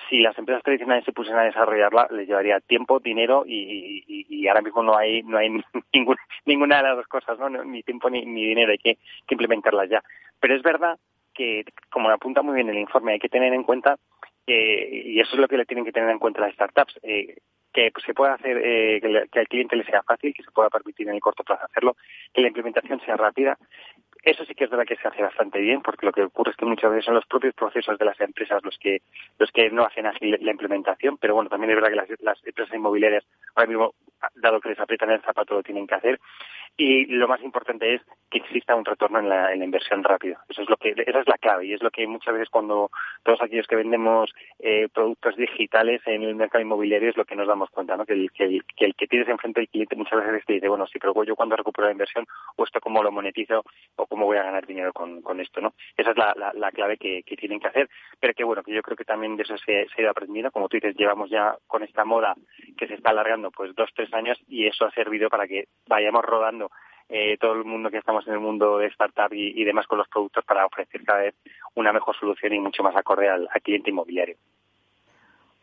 si 0.10 0.22
las 0.22 0.36
empresas 0.40 0.64
tradicionales 0.64 1.06
se 1.06 1.12
pusiesen 1.12 1.40
a 1.40 1.44
desarrollarla, 1.44 2.08
les 2.10 2.28
llevaría 2.28 2.60
tiempo, 2.62 3.00
dinero 3.00 3.44
y, 3.46 4.48
ahora 4.48 4.62
mismo 4.62 4.82
no 4.82 4.98
hay 4.98 5.22
no 5.22 5.38
hay 5.38 5.50
ninguna 6.48 6.78
de 6.78 6.84
las 6.84 6.96
dos 6.96 7.08
cosas, 7.08 7.38
¿no? 7.38 7.48
Ni 7.48 7.84
tiempo 7.84 8.10
ni, 8.10 8.26
ni 8.26 8.44
dinero, 8.44 8.72
hay 8.72 8.80
que, 8.80 8.96
que 9.28 9.36
implementarlas 9.36 9.88
ya. 9.88 10.02
Pero 10.40 10.56
es 10.56 10.64
verdad 10.64 10.98
que, 11.36 11.64
como 11.92 12.10
apunta 12.10 12.42
muy 12.42 12.56
bien 12.56 12.70
el 12.70 12.80
informe, 12.80 13.12
hay 13.14 13.20
que 13.20 13.30
tener 13.30 13.54
en 13.54 13.64
cuenta 13.64 13.98
y 14.48 15.20
eso 15.20 15.34
es 15.34 15.40
lo 15.40 15.48
que 15.48 15.58
le 15.58 15.66
tienen 15.66 15.84
que 15.84 15.92
tener 15.92 16.10
en 16.10 16.20
cuenta 16.20 16.42
las 16.42 16.54
startups, 16.54 17.00
eh, 17.04 17.36
que 17.74 17.92
se 18.06 18.14
pueda 18.14 18.34
hacer, 18.34 18.58
eh, 18.64 19.00
que, 19.32 19.40
al 19.40 19.48
cliente 19.48 19.76
le 19.76 19.84
sea 19.84 20.02
fácil, 20.02 20.34
que 20.34 20.44
se 20.44 20.52
pueda 20.52 20.70
permitir 20.70 21.08
en 21.08 21.16
el 21.16 21.22
corto 21.22 21.44
plazo 21.44 21.66
hacerlo, 21.66 21.96
que 22.34 22.42
la 22.42 22.48
implementación 22.48 23.00
sea 23.02 23.16
rápida. 23.18 23.58
Eso 24.24 24.46
sí 24.46 24.54
que 24.56 24.66
es 24.66 24.70
verdad 24.70 24.86
que 24.86 24.96
se 24.96 25.08
hace 25.08 25.22
bastante 25.22 25.60
bien, 25.60 25.82
porque 25.82 26.06
lo 26.06 26.12
que 26.12 26.24
ocurre 26.24 26.52
es 26.52 26.58
que 26.58 26.66
muchas 26.66 26.92
veces 26.92 27.06
son 27.06 27.16
los 27.16 27.26
propios 27.26 27.54
procesos 27.54 27.98
de 27.98 28.06
las 28.06 28.20
empresas 28.20 28.64
los 28.64 28.78
que 28.78 29.02
los 29.40 29.52
que 29.52 29.70
no 29.70 29.84
hacen 29.84 30.06
ágil 30.06 30.38
la 30.42 30.52
implementación, 30.52 31.18
pero 31.18 31.36
bueno, 31.36 31.50
también 31.50 31.72
es 31.72 31.82
verdad 31.82 32.06
que 32.08 32.16
las, 32.24 32.46
empresas 32.46 32.76
inmobiliarias 32.76 33.26
ahora 33.56 33.68
mismo, 33.68 33.94
dado 34.36 34.60
que 34.60 34.70
les 34.70 34.80
aprietan 34.80 35.12
el 35.12 35.22
zapato, 35.22 35.56
lo 35.56 35.64
tienen 35.64 35.88
que 35.88 35.96
hacer 35.96 36.20
y 36.80 37.06
lo 37.08 37.28
más 37.28 37.42
importante 37.42 37.96
es 37.96 38.02
que 38.30 38.38
exista 38.38 38.76
un 38.76 38.86
retorno 38.86 39.18
en 39.18 39.28
la, 39.28 39.56
inversión 39.56 40.04
rápido. 40.04 40.38
Eso 40.48 40.62
es 40.62 40.70
lo 40.70 40.78
que, 40.78 40.94
esa 40.96 41.20
es 41.22 41.28
la 41.28 41.40
clave 41.40 41.66
y 41.66 41.74
es 41.74 41.82
lo 41.82 41.90
que 41.90 42.06
muchas 42.06 42.34
veces 42.36 42.50
cuando 42.50 42.92
todos 43.24 43.42
aquellos 43.42 43.66
que 43.66 43.76
vendemos 43.76 44.32
eh, 44.60 44.88
productos 44.94 45.36
digitales 45.36 46.02
en 46.06 46.22
el 46.22 46.36
mercado 46.36 46.62
inmobiliario 46.62 47.10
es 47.10 47.18
lo 47.18 47.26
que 47.26 47.36
nos 47.36 47.48
damos 47.48 47.72
cuenta, 47.72 47.98
¿no? 47.98 48.06
Que 48.06 48.14
el 48.14 48.32
que, 48.32 48.62
el, 48.78 48.96
que, 48.96 49.08
tienes 49.08 49.28
enfrente 49.28 49.62
del 49.62 49.70
cliente 49.70 49.96
muchas 49.96 50.24
veces 50.24 50.46
te 50.46 50.54
dice, 50.54 50.70
bueno, 50.70 50.86
sí, 50.86 51.00
pero 51.00 51.24
yo 51.24 51.36
cuando 51.36 51.56
recupero 51.56 51.88
la 51.88 51.94
inversión 51.94 52.28
o 52.56 52.64
esto 52.64 52.80
cómo 52.80 53.02
lo 53.02 53.12
monetizo 53.12 53.64
o 53.96 54.06
cómo 54.08 54.26
voy 54.26 54.38
a 54.38 54.44
ganar 54.44 54.66
dinero 54.66 54.94
con, 54.94 55.22
con 55.22 55.40
esto, 55.40 55.62
¿no? 55.62 55.74
Esa 55.96 56.12
es 56.12 56.18
la, 56.18 56.54
la, 56.54 56.72
clave 56.72 56.98
que, 56.98 57.24
tienen 57.38 57.60
que 57.60 57.68
hacer, 57.68 57.90
pero 58.20 58.34
que 58.34 58.44
bueno, 58.44 58.64
que 58.64 58.74
yo 58.74 58.82
creo 58.82 58.98
que 58.98 59.06
también 59.06 59.36
de 59.36 59.44
eso 59.44 59.58
se, 59.58 59.88
ha 59.96 60.02
ido 60.02 60.10
aprendiendo, 60.10 60.52
como 60.52 60.68
tú 60.70 60.78
dices, 60.78 60.96
llevamos 60.96 61.30
ya 61.30 61.56
con 61.68 61.84
esta 61.84 62.06
moda 62.06 62.36
que 62.78 62.88
se 62.88 62.96
está 62.96 63.12
alargando 63.12 63.52
pues 63.52 63.74
dos, 63.76 63.90
tres 63.96 64.14
años 64.14 64.38
y 64.48 64.68
eso 64.68 64.86
ha 64.86 64.92
servido 64.92 65.30
para 65.30 65.48
que 65.48 65.68
vayamos 65.88 66.24
rodando 66.24 66.70
eh, 67.10 67.38
todo 67.40 67.54
el 67.54 67.64
mundo 67.64 67.90
que 67.90 67.98
estamos 67.98 68.28
en 68.28 68.34
el 68.34 68.40
mundo 68.40 68.80
de 68.80 68.88
startup 68.88 69.32
y, 69.32 69.64
demás 69.64 69.88
con 69.88 69.98
los 69.98 70.10
productos 70.10 70.44
para 70.44 70.66
ofrecer 70.66 71.04
cada 71.06 71.20
vez 71.20 71.36
una 71.76 71.94
mejor 71.94 72.16
solución 72.18 72.54
y 72.54 72.60
mucho 72.60 72.84
más 72.84 72.96
acorde 72.96 73.30
al, 73.30 73.48
cliente 73.64 73.92
inmobiliario. 73.92 74.36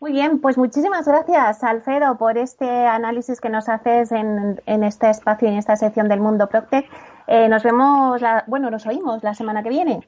Muy 0.00 0.12
bien, 0.12 0.40
pues 0.40 0.58
muchísimas 0.58 1.06
gracias, 1.06 1.62
Alfredo, 1.62 2.16
por 2.18 2.36
este 2.36 2.68
análisis 2.68 3.40
que 3.40 3.48
nos 3.48 3.68
haces 3.68 4.12
en, 4.12 4.84
este 4.84 5.08
espacio, 5.08 5.48
en 5.48 5.56
esta 5.56 5.76
sección 5.76 6.08
del 6.08 6.20
mundo 6.20 6.48
Proctec. 6.48 6.86
Eh, 7.26 7.48
nos 7.48 7.62
vemos, 7.62 8.20
bueno, 8.46 8.70
nos 8.70 8.86
oímos 8.86 9.22
la 9.22 9.34
semana 9.34 9.62
que 9.62 9.70
viene. 9.70 10.00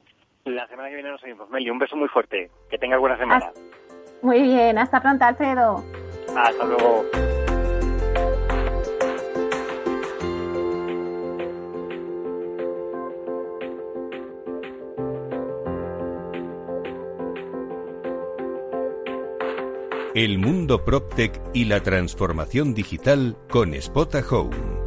La 0.45 0.67
semana 0.67 0.89
que 0.89 0.95
viene 0.95 1.11
nos 1.11 1.23
oímos. 1.23 1.49
Meli, 1.49 1.69
un 1.69 1.79
beso 1.79 1.95
muy 1.95 2.07
fuerte. 2.07 2.49
Que 2.69 2.77
tengas 2.77 2.99
buena 2.99 3.17
semana. 3.17 3.51
muy 4.21 4.41
bien, 4.41 4.77
hasta 4.77 5.01
pronto, 5.01 5.25
Alfredo. 5.25 5.83
Hasta 6.35 6.65
luego. 6.65 7.05
El 20.17 20.39
mundo 20.39 20.83
PropTech 20.83 21.39
y 21.53 21.65
la 21.65 21.83
transformación 21.83 22.73
digital 22.73 23.37
con 23.51 23.79
Spota 23.79 24.23
Home. 24.31 24.86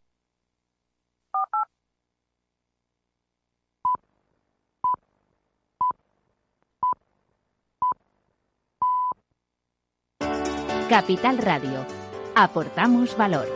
Capital 10.91 11.37
Radio. 11.37 11.85
Aportamos 12.35 13.15
valor. 13.15 13.47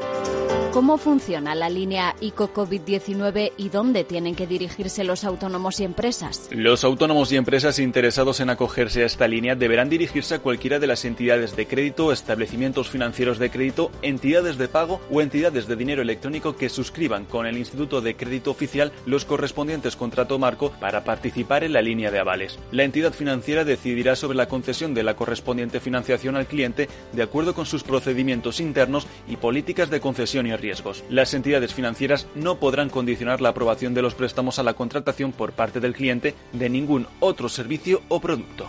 ¿Cómo 0.76 0.98
funciona 0.98 1.56
la 1.56 1.70
línea 1.70 2.18
ICO 2.20 2.54
COVID-19 2.54 3.54
y 3.56 3.70
dónde 3.70 4.04
tienen 4.04 4.36
que 4.36 4.46
dirigirse 4.46 5.06
los 5.06 5.24
autónomos 5.24 5.80
y 5.80 5.86
empresas? 5.86 6.50
Los 6.52 6.84
autónomos 6.84 7.32
y 7.32 7.38
empresas 7.38 7.80
interesados 7.80 8.42
en 8.42 8.50
acogerse 8.50 9.04
a 9.04 9.06
esta 9.06 9.26
línea 9.26 9.56
deberán 9.56 9.90
dirigirse 9.90 10.36
a 10.36 10.40
cualquiera 10.40 10.78
de 10.78 10.88
las 10.88 11.06
entidades 11.06 11.56
de 11.56 11.66
crédito, 11.66 12.12
establecimientos 12.12 12.90
financieros 12.90 13.40
de 13.40 13.50
crédito, 13.50 13.90
entidades 14.02 14.58
de 14.58 14.68
pago 14.68 15.00
o 15.10 15.22
entidades 15.22 15.66
de 15.68 15.78
dinero 15.78 16.02
electrónico 16.02 16.58
que 16.58 16.68
suscriban 16.68 17.24
con 17.24 17.46
el 17.46 17.58
Instituto 17.58 18.02
de 18.02 18.18
Crédito 18.18 18.52
Oficial 18.52 18.92
los 19.06 19.24
correspondientes 19.24 19.96
contrato 19.96 20.38
marco 20.40 20.74
para 20.82 21.06
participar 21.06 21.64
en 21.64 21.72
la 21.72 21.82
línea 21.82 22.12
de 22.12 22.20
avales. 22.20 22.60
La 22.74 22.84
entidad 22.84 23.14
financiera 23.14 23.64
decidirá 23.64 24.18
sobre 24.18 24.36
la 24.36 24.50
concesión 24.50 24.94
de 24.94 25.04
la 25.04 25.16
correspondiente 25.16 25.80
financiación 25.80 26.36
al 26.36 26.48
cliente 26.48 26.90
de 27.14 27.24
acuerdo 27.24 27.54
con 27.54 27.66
sus 27.66 27.84
procedimientos 27.84 28.60
internos 28.60 29.08
y 29.30 29.38
políticas 29.38 29.90
de 29.90 30.02
concesión 30.02 30.48
y 30.48 30.52
riesgos. 30.65 31.04
Las 31.10 31.36
entidades 31.36 31.75
financieras 31.75 32.28
no 32.34 32.60
podrán 32.60 32.89
condicionar 32.89 33.39
la 33.39 33.49
aprobación 33.49 33.93
de 33.93 34.01
los 34.01 34.15
préstamos 34.15 34.58
a 34.58 34.63
la 34.63 34.73
contratación 34.73 35.32
por 35.32 35.51
parte 35.51 35.80
del 35.80 35.93
cliente 35.93 36.34
de 36.54 36.69
ningún 36.69 37.06
otro 37.19 37.49
servicio 37.49 38.01
o 38.10 38.19
producto. 38.19 38.67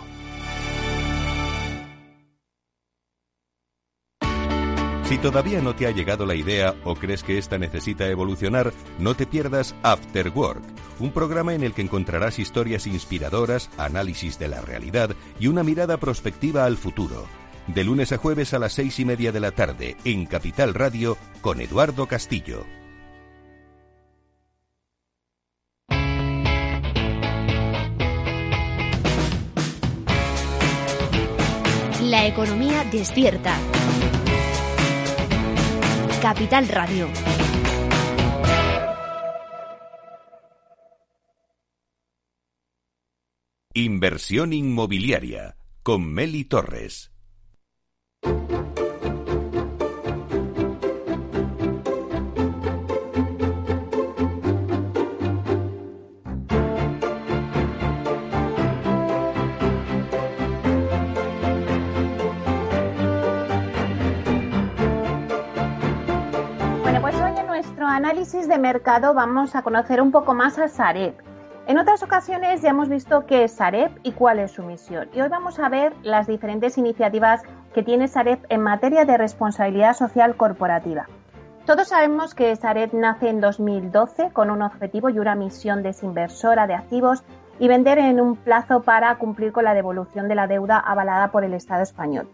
Si 5.05 5.17
todavía 5.17 5.61
no 5.61 5.73
te 5.73 5.87
ha 5.87 5.91
llegado 5.91 6.25
la 6.25 6.35
idea 6.35 6.75
o 6.83 6.93
crees 6.93 7.23
que 7.23 7.37
esta 7.37 7.57
necesita 7.57 8.09
evolucionar, 8.09 8.73
no 8.99 9.15
te 9.15 9.25
pierdas 9.25 9.73
After 9.81 10.29
Work, 10.35 10.61
un 10.99 11.11
programa 11.11 11.55
en 11.55 11.63
el 11.63 11.73
que 11.73 11.81
encontrarás 11.81 12.39
historias 12.39 12.85
inspiradoras, 12.85 13.69
análisis 13.77 14.37
de 14.37 14.49
la 14.49 14.59
realidad 14.61 15.15
y 15.39 15.47
una 15.47 15.63
mirada 15.63 15.95
prospectiva 15.95 16.65
al 16.65 16.75
futuro 16.75 17.25
de 17.67 17.83
lunes 17.83 18.11
a 18.11 18.17
jueves 18.17 18.53
a 18.53 18.59
las 18.59 18.73
seis 18.73 18.99
y 18.99 19.05
media 19.05 19.31
de 19.31 19.39
la 19.39 19.51
tarde 19.51 19.97
en 20.05 20.25
Capital 20.25 20.73
Radio 20.73 21.17
con 21.41 21.61
Eduardo 21.61 22.07
Castillo. 22.07 22.65
La 32.01 32.25
economía 32.25 32.85
despierta. 32.85 33.57
Capital 36.21 36.67
Radio. 36.69 37.09
Inversión 43.73 44.53
inmobiliaria 44.53 45.57
con 45.83 46.11
Meli 46.11 46.45
Torres. 46.45 47.16
Análisis 68.17 68.47
de 68.47 68.57
mercado 68.57 69.13
vamos 69.13 69.55
a 69.55 69.61
conocer 69.61 70.01
un 70.01 70.11
poco 70.11 70.33
más 70.33 70.57
a 70.57 70.67
Sareb. 70.67 71.13
En 71.67 71.77
otras 71.77 72.01
ocasiones 72.01 72.63
ya 72.63 72.71
hemos 72.71 72.89
visto 72.89 73.27
qué 73.27 73.43
es 73.43 73.51
Sareb 73.51 73.91
y 74.01 74.13
cuál 74.13 74.39
es 74.39 74.53
su 74.53 74.63
misión. 74.63 75.07
Y 75.13 75.21
hoy 75.21 75.29
vamos 75.29 75.59
a 75.59 75.69
ver 75.69 75.93
las 76.01 76.25
diferentes 76.25 76.79
iniciativas 76.79 77.43
que 77.75 77.83
tiene 77.83 78.07
Sareb 78.07 78.39
en 78.49 78.61
materia 78.61 79.05
de 79.05 79.17
responsabilidad 79.17 79.93
social 79.93 80.35
corporativa. 80.35 81.05
Todos 81.67 81.89
sabemos 81.89 82.33
que 82.33 82.55
Sareb 82.55 82.91
nace 82.95 83.29
en 83.29 83.39
2012 83.39 84.31
con 84.33 84.49
un 84.49 84.63
objetivo 84.63 85.09
y 85.09 85.19
una 85.19 85.35
misión 85.35 85.83
desinversora 85.83 86.65
de 86.65 86.73
activos 86.73 87.23
y 87.59 87.67
vender 87.67 87.99
en 87.99 88.19
un 88.19 88.35
plazo 88.35 88.81
para 88.81 89.15
cumplir 89.19 89.51
con 89.51 89.63
la 89.63 89.75
devolución 89.75 90.27
de 90.27 90.33
la 90.33 90.47
deuda 90.47 90.79
avalada 90.79 91.27
por 91.27 91.43
el 91.43 91.53
Estado 91.53 91.83
español. 91.83 92.27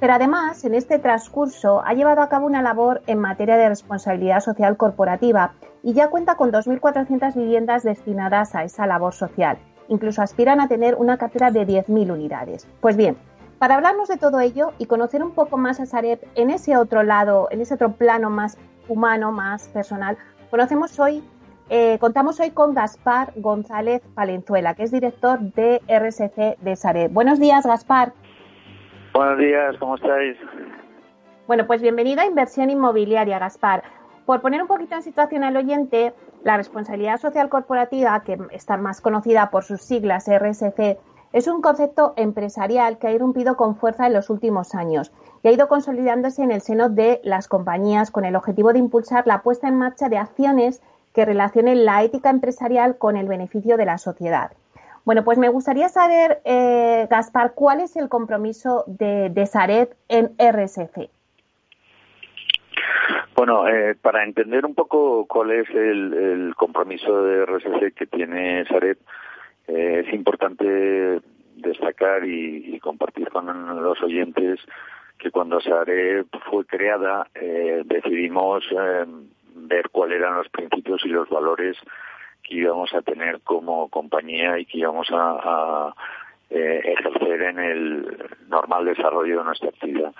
Pero 0.00 0.14
además, 0.14 0.64
en 0.64 0.74
este 0.74 0.98
transcurso 0.98 1.82
ha 1.84 1.92
llevado 1.92 2.22
a 2.22 2.30
cabo 2.30 2.46
una 2.46 2.62
labor 2.62 3.02
en 3.06 3.18
materia 3.18 3.58
de 3.58 3.68
responsabilidad 3.68 4.40
social 4.40 4.78
corporativa 4.78 5.52
y 5.82 5.92
ya 5.92 6.08
cuenta 6.08 6.36
con 6.36 6.50
2.400 6.50 7.34
viviendas 7.34 7.82
destinadas 7.82 8.54
a 8.54 8.64
esa 8.64 8.86
labor 8.86 9.12
social. 9.12 9.58
Incluso 9.88 10.22
aspiran 10.22 10.58
a 10.58 10.68
tener 10.68 10.94
una 10.94 11.18
cartera 11.18 11.50
de 11.50 11.66
10.000 11.66 12.12
unidades. 12.12 12.66
Pues 12.80 12.96
bien, 12.96 13.18
para 13.58 13.74
hablarnos 13.74 14.08
de 14.08 14.16
todo 14.16 14.40
ello 14.40 14.72
y 14.78 14.86
conocer 14.86 15.22
un 15.22 15.32
poco 15.32 15.58
más 15.58 15.80
a 15.80 15.86
Sareb 15.86 16.20
en 16.34 16.48
ese 16.48 16.78
otro 16.78 17.02
lado, 17.02 17.48
en 17.50 17.60
ese 17.60 17.74
otro 17.74 17.92
plano 17.92 18.30
más 18.30 18.56
humano, 18.88 19.32
más 19.32 19.68
personal, 19.68 20.16
conocemos 20.50 20.98
hoy, 20.98 21.22
eh, 21.68 21.98
contamos 22.00 22.40
hoy 22.40 22.52
con 22.52 22.72
Gaspar 22.72 23.34
González 23.36 24.00
Palenzuela, 24.14 24.74
que 24.74 24.84
es 24.84 24.90
director 24.90 25.40
de 25.40 25.82
RSC 25.86 26.56
de 26.58 26.76
Sareb. 26.76 27.12
Buenos 27.12 27.38
días, 27.38 27.66
Gaspar. 27.66 28.14
Buenos 29.12 29.38
días, 29.38 29.76
¿cómo 29.78 29.96
estáis? 29.96 30.36
Bueno, 31.48 31.66
pues 31.66 31.82
bienvenido 31.82 32.20
a 32.20 32.26
Inversión 32.26 32.70
Inmobiliaria, 32.70 33.40
Gaspar. 33.40 33.82
Por 34.24 34.40
poner 34.40 34.62
un 34.62 34.68
poquito 34.68 34.94
en 34.94 35.02
situación 35.02 35.42
al 35.42 35.56
oyente, 35.56 36.14
la 36.44 36.56
responsabilidad 36.56 37.18
social 37.18 37.48
corporativa, 37.48 38.22
que 38.22 38.38
está 38.52 38.76
más 38.76 39.00
conocida 39.00 39.50
por 39.50 39.64
sus 39.64 39.82
siglas 39.82 40.28
RSC, 40.28 40.98
es 41.32 41.48
un 41.48 41.60
concepto 41.60 42.14
empresarial 42.16 42.98
que 42.98 43.08
ha 43.08 43.12
irrumpido 43.12 43.56
con 43.56 43.74
fuerza 43.74 44.06
en 44.06 44.12
los 44.12 44.30
últimos 44.30 44.76
años 44.76 45.12
y 45.42 45.48
ha 45.48 45.52
ido 45.52 45.66
consolidándose 45.66 46.44
en 46.44 46.52
el 46.52 46.60
seno 46.60 46.88
de 46.88 47.20
las 47.24 47.48
compañías 47.48 48.12
con 48.12 48.24
el 48.24 48.36
objetivo 48.36 48.72
de 48.72 48.78
impulsar 48.78 49.26
la 49.26 49.42
puesta 49.42 49.66
en 49.66 49.78
marcha 49.78 50.08
de 50.08 50.18
acciones 50.18 50.82
que 51.12 51.24
relacionen 51.24 51.84
la 51.84 52.04
ética 52.04 52.30
empresarial 52.30 52.96
con 52.96 53.16
el 53.16 53.26
beneficio 53.26 53.76
de 53.76 53.86
la 53.86 53.98
sociedad. 53.98 54.52
Bueno, 55.04 55.24
pues 55.24 55.38
me 55.38 55.48
gustaría 55.48 55.88
saber, 55.88 56.40
eh, 56.44 57.06
Gaspar, 57.10 57.54
cuál 57.54 57.80
es 57.80 57.96
el 57.96 58.08
compromiso 58.08 58.84
de, 58.86 59.30
de 59.30 59.88
en 60.08 60.34
RSC. 60.38 61.10
Bueno, 63.34 63.66
eh, 63.68 63.94
para 64.00 64.24
entender 64.24 64.66
un 64.66 64.74
poco 64.74 65.26
cuál 65.26 65.52
es 65.52 65.70
el, 65.70 66.52
compromiso 66.56 67.22
de 67.22 67.46
RSC 67.46 67.94
que 67.94 68.06
tiene 68.06 68.66
Sareb, 68.66 68.98
eh, 69.68 70.04
es 70.06 70.12
importante 70.12 71.20
destacar 71.56 72.24
y, 72.26 72.78
compartir 72.80 73.30
con 73.30 73.46
los 73.82 74.02
oyentes 74.02 74.60
que 75.18 75.30
cuando 75.30 75.60
Sareb 75.60 76.26
fue 76.50 76.64
creada 76.66 77.26
decidimos 77.84 78.64
ver 79.54 79.90
cuáles 79.90 80.18
eran 80.18 80.36
los 80.36 80.48
principios 80.48 81.04
y 81.04 81.08
los 81.08 81.28
valores 81.28 81.76
que 82.50 82.56
íbamos 82.56 82.92
a 82.92 83.02
tener 83.02 83.40
como 83.42 83.88
compañía 83.88 84.58
y 84.58 84.66
que 84.66 84.78
íbamos 84.78 85.08
a, 85.12 85.94
eh, 86.50 86.80
ejercer 86.84 87.42
en 87.42 87.58
el 87.60 88.18
normal 88.48 88.84
desarrollo 88.84 89.38
de 89.38 89.44
nuestra 89.44 89.68
actividad. 89.68 90.12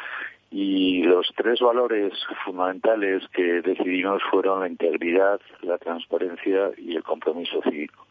Y 0.53 1.03
los 1.03 1.29
tres 1.37 1.61
valores 1.61 2.13
fundamentales 2.45 3.27
que 3.33 3.61
decidimos 3.63 4.23
fueron 4.31 4.61
la 4.61 4.69
integridad, 4.69 5.41
la 5.63 5.79
transparencia 5.79 6.71
y 6.79 6.97
el 6.97 7.03
compromiso 7.03 7.61
cívico. 7.63 8.07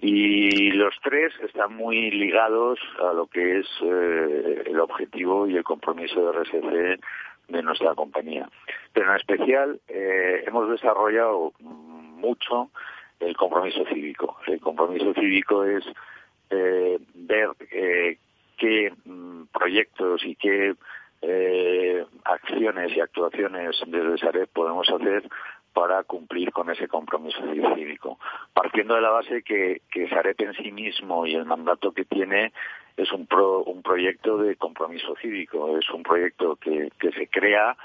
Y 0.00 0.70
los 0.72 0.94
tres 1.02 1.32
están 1.44 1.76
muy 1.76 2.10
ligados 2.10 2.78
a 3.00 3.12
lo 3.12 3.26
que 3.26 3.58
es 3.58 3.66
eh, 3.82 4.62
el 4.66 4.80
objetivo 4.80 5.46
y 5.46 5.56
el 5.56 5.64
compromiso 5.64 6.32
de 6.32 6.32
RSC 6.32 7.00
de 7.48 7.62
nuestra 7.62 7.94
compañía. 7.94 8.48
Pero 8.92 9.10
en 9.10 9.16
especial 9.16 9.80
eh, 9.88 10.44
hemos 10.46 10.70
desarrollado 10.70 11.52
mucho 11.60 12.70
el 13.22 13.36
compromiso 13.36 13.84
cívico. 13.86 14.36
El 14.46 14.60
compromiso 14.60 15.14
cívico 15.14 15.64
es 15.64 15.84
eh, 16.50 16.98
ver 17.14 17.50
eh, 17.70 18.18
qué 18.56 18.92
mm, 19.04 19.44
proyectos 19.52 20.24
y 20.24 20.36
qué 20.36 20.74
eh, 21.22 22.04
acciones 22.24 22.96
y 22.96 23.00
actuaciones 23.00 23.76
desde 23.86 24.18
Sareb 24.18 24.48
podemos 24.48 24.88
hacer 24.90 25.28
para 25.72 26.02
cumplir 26.02 26.52
con 26.52 26.68
ese 26.68 26.88
compromiso 26.88 27.40
cívico. 27.74 28.18
partiendo 28.52 28.94
de 28.94 29.00
la 29.00 29.10
base 29.10 29.42
que, 29.42 29.82
que 29.90 30.08
Sarep 30.08 30.38
en 30.40 30.54
sí 30.54 30.70
mismo 30.70 31.26
y 31.26 31.34
el 31.34 31.46
mandato 31.46 31.92
que 31.92 32.04
tiene 32.04 32.52
es 32.96 33.10
un, 33.12 33.26
pro, 33.26 33.62
un 33.64 33.82
proyecto 33.82 34.36
de 34.36 34.56
compromiso 34.56 35.14
cívico, 35.22 35.78
es 35.78 35.88
un 35.90 36.02
proyecto 36.02 36.56
que, 36.56 36.90
que 36.98 37.10
se 37.12 37.26
crea 37.28 37.76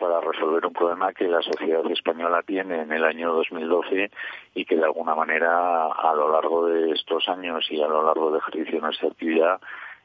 para 0.00 0.20
resolver 0.20 0.64
un 0.64 0.72
problema 0.72 1.12
que 1.12 1.28
la 1.28 1.42
sociedad 1.42 1.84
española 1.90 2.42
tiene 2.42 2.82
en 2.82 2.90
el 2.90 3.04
año 3.04 3.32
2012 3.34 4.10
y 4.54 4.64
que 4.64 4.76
de 4.76 4.84
alguna 4.84 5.14
manera 5.14 5.92
a 5.92 6.14
lo 6.14 6.32
largo 6.32 6.66
de 6.66 6.92
estos 6.92 7.28
años 7.28 7.66
y 7.70 7.80
a 7.82 7.86
lo 7.86 8.02
largo 8.02 8.32
de 8.32 8.38
ejercicio 8.38 8.76
de 8.76 8.80
nuestra 8.80 9.08
actividad 9.08 9.60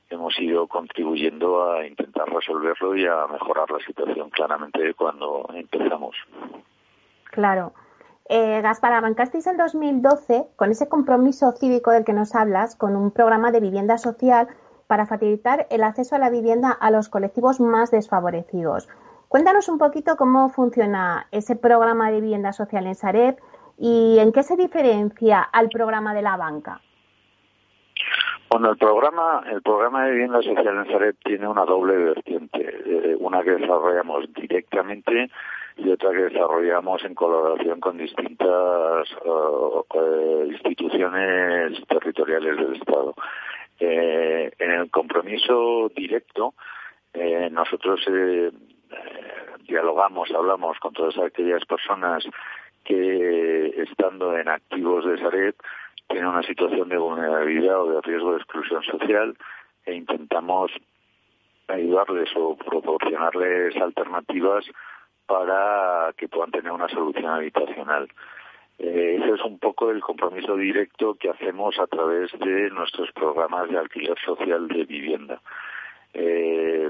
hemos 0.10 0.38
ido 0.40 0.68
contribuyendo 0.68 1.72
a 1.72 1.88
intentar 1.88 2.30
resolverlo 2.30 2.96
y 2.96 3.08
a 3.08 3.26
mejorar 3.28 3.72
la 3.72 3.80
situación 3.80 4.30
claramente 4.30 4.94
cuando 4.94 5.48
empezamos. 5.54 6.16
Claro. 7.32 7.74
Eh, 8.28 8.62
Gaspar, 8.62 8.94
arrancasteis 8.94 9.48
en 9.48 9.58
2012 9.58 10.48
con 10.56 10.72
ese 10.72 10.90
compromiso 10.90 11.52
cívico 11.54 11.92
del 11.92 12.04
que 12.04 12.14
nos 12.14 12.36
hablas, 12.36 12.76
con 12.76 12.96
un 12.96 13.12
programa 13.12 13.52
de 13.52 13.62
vivienda 13.62 13.98
social 13.98 14.48
para 14.88 15.06
facilitar 15.06 15.68
el 15.70 15.84
acceso 15.84 16.16
a 16.16 16.20
la 16.20 16.30
vivienda 16.30 16.72
a 16.72 16.92
los 16.92 17.10
colectivos 17.10 17.60
más 17.60 17.92
desfavorecidos. 17.92 18.88
Cuéntanos 19.28 19.68
un 19.70 19.78
poquito 19.78 20.16
cómo 20.16 20.50
funciona 20.50 21.28
ese 21.32 21.56
programa 21.56 22.12
de 22.12 22.22
vivienda 22.22 22.54
social 22.54 22.86
en 22.86 22.96
Sareb 22.96 23.38
y 23.78 24.18
en 24.20 24.32
qué 24.32 24.44
se 24.44 24.56
diferencia 24.56 25.42
al 25.42 25.70
programa 25.70 26.14
de 26.14 26.22
la 26.22 26.38
banca. 26.38 26.82
Bueno, 28.50 28.72
el 28.72 28.78
programa, 28.78 29.44
el 29.52 29.62
programa 29.62 30.06
de 30.06 30.12
vivienda 30.12 30.42
social 30.42 30.78
en 30.78 30.92
Sareb 30.92 31.16
tiene 31.24 31.48
una 31.48 31.66
doble 31.66 31.96
vertiente, 31.98 32.62
eh, 32.86 33.16
una 33.20 33.44
que 33.44 33.52
desarrollamos 33.52 34.32
directamente 34.34 35.30
y 35.78 35.90
otra 35.90 36.12
que 36.12 36.30
desarrollamos 36.30 37.04
en 37.04 37.16
colaboración 37.16 37.80
con 37.82 37.98
distintas 37.98 39.10
eh, 39.26 39.82
eh, 39.96 40.48
instituciones 40.52 41.86
territoriales 41.88 42.56
del 42.56 42.76
Estado. 42.76 43.14
en 43.80 44.72
el 44.72 44.90
compromiso 44.90 45.92
directo, 45.94 46.54
nosotros 47.52 48.00
dialogamos, 49.68 50.30
hablamos 50.32 50.78
con 50.80 50.94
todas 50.94 51.18
aquellas 51.18 51.66
personas 51.66 52.24
que, 52.84 53.68
estando 53.82 54.38
en 54.38 54.48
activos 54.48 55.06
de 55.06 55.18
Sareb, 55.18 55.56
tienen 56.08 56.28
una 56.28 56.44
situación 56.44 56.90
de 56.90 56.98
vulnerabilidad 56.98 57.82
o 57.82 57.92
de 57.92 58.02
riesgo 58.02 58.32
de 58.32 58.38
exclusión 58.38 58.84
social 58.84 59.36
e 59.86 59.94
intentamos 59.94 60.72
ayudarles 61.68 62.30
o 62.36 62.56
proporcionarles 62.56 63.76
alternativas 63.78 64.66
para 65.26 66.14
que 66.16 66.28
puedan 66.28 66.52
tener 66.52 66.72
una 66.72 66.88
solución 66.90 67.26
habitacional. 67.26 68.08
Eh, 68.78 69.18
ese 69.20 69.36
es 69.36 69.42
un 69.42 69.58
poco 69.58 69.90
el 69.90 70.02
compromiso 70.02 70.56
directo 70.58 71.16
que 71.16 71.30
hacemos 71.30 71.80
a 71.80 71.88
través 71.88 72.32
de 72.34 72.70
nuestros 72.70 73.12
programas 73.14 73.70
de 73.70 73.78
alquiler 73.78 74.18
social 74.24 74.68
de 74.68 74.84
vivienda. 74.84 75.42
Eh, 76.14 76.90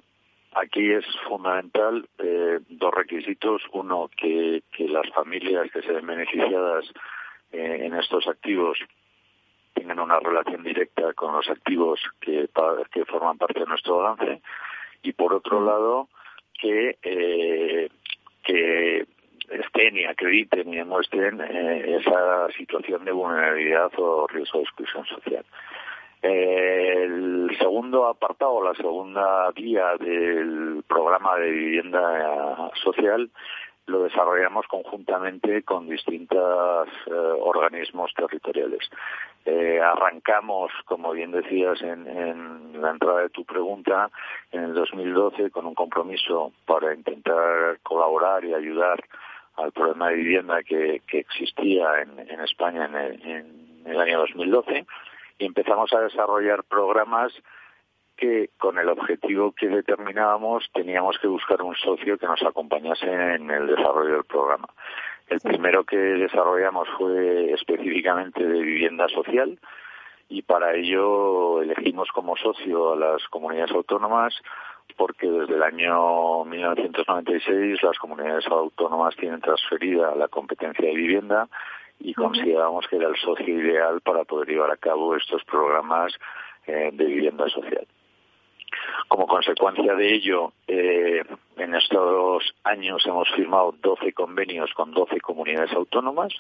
aquí 0.56 0.92
es 0.92 1.06
fundamental 1.28 2.08
eh, 2.20 2.60
dos 2.70 2.94
requisitos. 2.94 3.62
Uno, 3.74 4.10
que, 4.16 4.64
que, 4.72 4.88
las 4.88 5.10
familias 5.12 5.72
que 5.72 5.82
se 5.82 5.92
ven 5.94 6.08
beneficiadas 6.08 6.86
en 7.52 7.94
estos 7.94 8.28
activos 8.28 8.78
tengan 9.74 10.00
una 10.00 10.20
relación 10.20 10.64
directa 10.64 11.14
con 11.14 11.34
los 11.34 11.50
activos 11.50 12.00
que, 12.20 12.50
que 12.92 13.06
forman 13.06 13.38
parte 13.38 13.60
de 13.60 13.66
nuestro 13.66 13.98
balance 13.98 14.42
y 15.04 15.14
por 15.14 15.34
otro 15.34 15.64
lado 15.64 16.10
que 16.60 16.98
eh, 17.04 17.90
que 18.44 19.06
estén 19.50 19.98
y 19.98 20.06
acrediten 20.06 20.74
y 20.74 20.78
demuestren 20.78 21.40
eh, 21.42 21.98
esa 22.00 22.48
situación 22.58 23.06
de 23.06 23.12
vulnerabilidad 23.12 23.92
o 23.98 24.28
riesgo 24.28 24.60
de 24.60 24.64
exclusión 24.64 25.06
social. 25.06 25.46
El 26.22 27.56
segundo 27.60 28.08
apartado, 28.08 28.64
la 28.64 28.74
segunda 28.74 29.52
vía 29.52 29.96
del 30.00 30.84
programa 30.88 31.36
de 31.38 31.52
vivienda 31.52 32.72
social 32.84 33.30
lo 33.88 34.04
desarrollamos 34.04 34.66
conjuntamente 34.68 35.64
con 35.64 35.88
distintos 35.88 36.88
eh, 37.06 37.12
organismos 37.12 38.12
territoriales. 38.16 38.90
Eh, 39.46 39.80
arrancamos, 39.80 40.72
como 40.86 41.12
bien 41.12 41.32
decías 41.32 41.80
en, 41.82 42.08
en, 42.08 42.82
la 42.82 42.92
entrada 42.92 43.22
de 43.22 43.30
tu 43.30 43.46
pregunta, 43.46 44.10
en 44.52 44.64
el 44.64 44.74
2012 44.74 45.52
con 45.52 45.68
un 45.68 45.76
compromiso 45.76 46.52
para 46.66 46.96
intentar 46.96 47.80
colaborar 47.84 48.44
y 48.44 48.56
ayudar 48.56 49.04
al 49.58 49.72
problema 49.72 50.10
de 50.10 50.16
vivienda 50.16 50.64
que, 50.64 51.02
que 51.08 51.20
existía 51.20 52.02
en, 52.02 52.28
en 52.28 52.42
España 52.42 52.86
en 52.86 52.96
el, 52.96 53.22
en 53.22 53.82
el 53.86 54.02
año 54.02 54.20
2012 54.20 54.86
y 55.38 55.46
empezamos 55.46 55.92
a 55.94 56.02
desarrollar 56.02 56.64
programas 56.64 57.34
que 58.16 58.50
con 58.58 58.78
el 58.78 58.88
objetivo 58.90 59.52
que 59.52 59.68
determinábamos 59.68 60.66
teníamos 60.74 61.18
que 61.20 61.28
buscar 61.28 61.62
un 61.62 61.76
socio 61.76 62.18
que 62.18 62.28
nos 62.28 62.42
acompañase 62.44 63.06
en 63.08 63.52
el 63.52 63.68
desarrollo 63.68 64.14
del 64.14 64.24
programa. 64.24 64.68
El 65.28 65.42
primero 65.42 65.84
que 65.84 65.98
desarrollamos 65.98 66.88
fue 66.98 67.52
específicamente 67.52 68.46
de 68.46 68.62
vivienda 68.62 69.08
social 69.10 69.60
y 70.30 70.42
para 70.44 70.74
ello 70.76 71.62
elegimos 71.62 72.10
como 72.14 72.38
socio 72.38 72.94
a 72.94 72.96
las 72.96 73.28
comunidades 73.28 73.72
autónomas 73.72 74.34
porque 74.98 75.30
desde 75.30 75.56
el 75.56 75.64
año 75.64 76.46
1996 76.46 77.84
las 77.84 77.98
comunidades 77.98 78.46
autónomas 78.48 79.16
tienen 79.16 79.42
transferida 79.42 80.16
la 80.16 80.28
competencia 80.28 80.86
de 80.86 80.96
vivienda 80.96 81.50
y 82.00 82.14
consideramos 82.14 82.88
que 82.88 82.98
era 82.98 83.10
el 83.10 83.16
socio 83.18 83.60
ideal 83.60 84.02
para 84.02 84.24
poder 84.24 84.50
llevar 84.50 84.72
a 84.72 84.78
cabo 84.78 85.16
estos 85.16 85.44
programas 85.46 86.14
eh, 86.68 86.90
de 86.94 87.06
vivienda 87.06 87.48
social. 87.50 87.88
Como 89.08 89.28
consecuencia 89.28 89.94
de 89.96 90.14
ello, 90.14 90.54
eh, 90.68 91.24
en 91.58 91.76
estos 91.76 92.56
años 92.64 93.06
hemos 93.06 93.30
firmado 93.32 93.76
12 93.82 94.14
convenios 94.14 94.74
con 94.74 94.92
12 94.92 95.22
comunidades 95.22 95.72
autónomas 95.74 96.34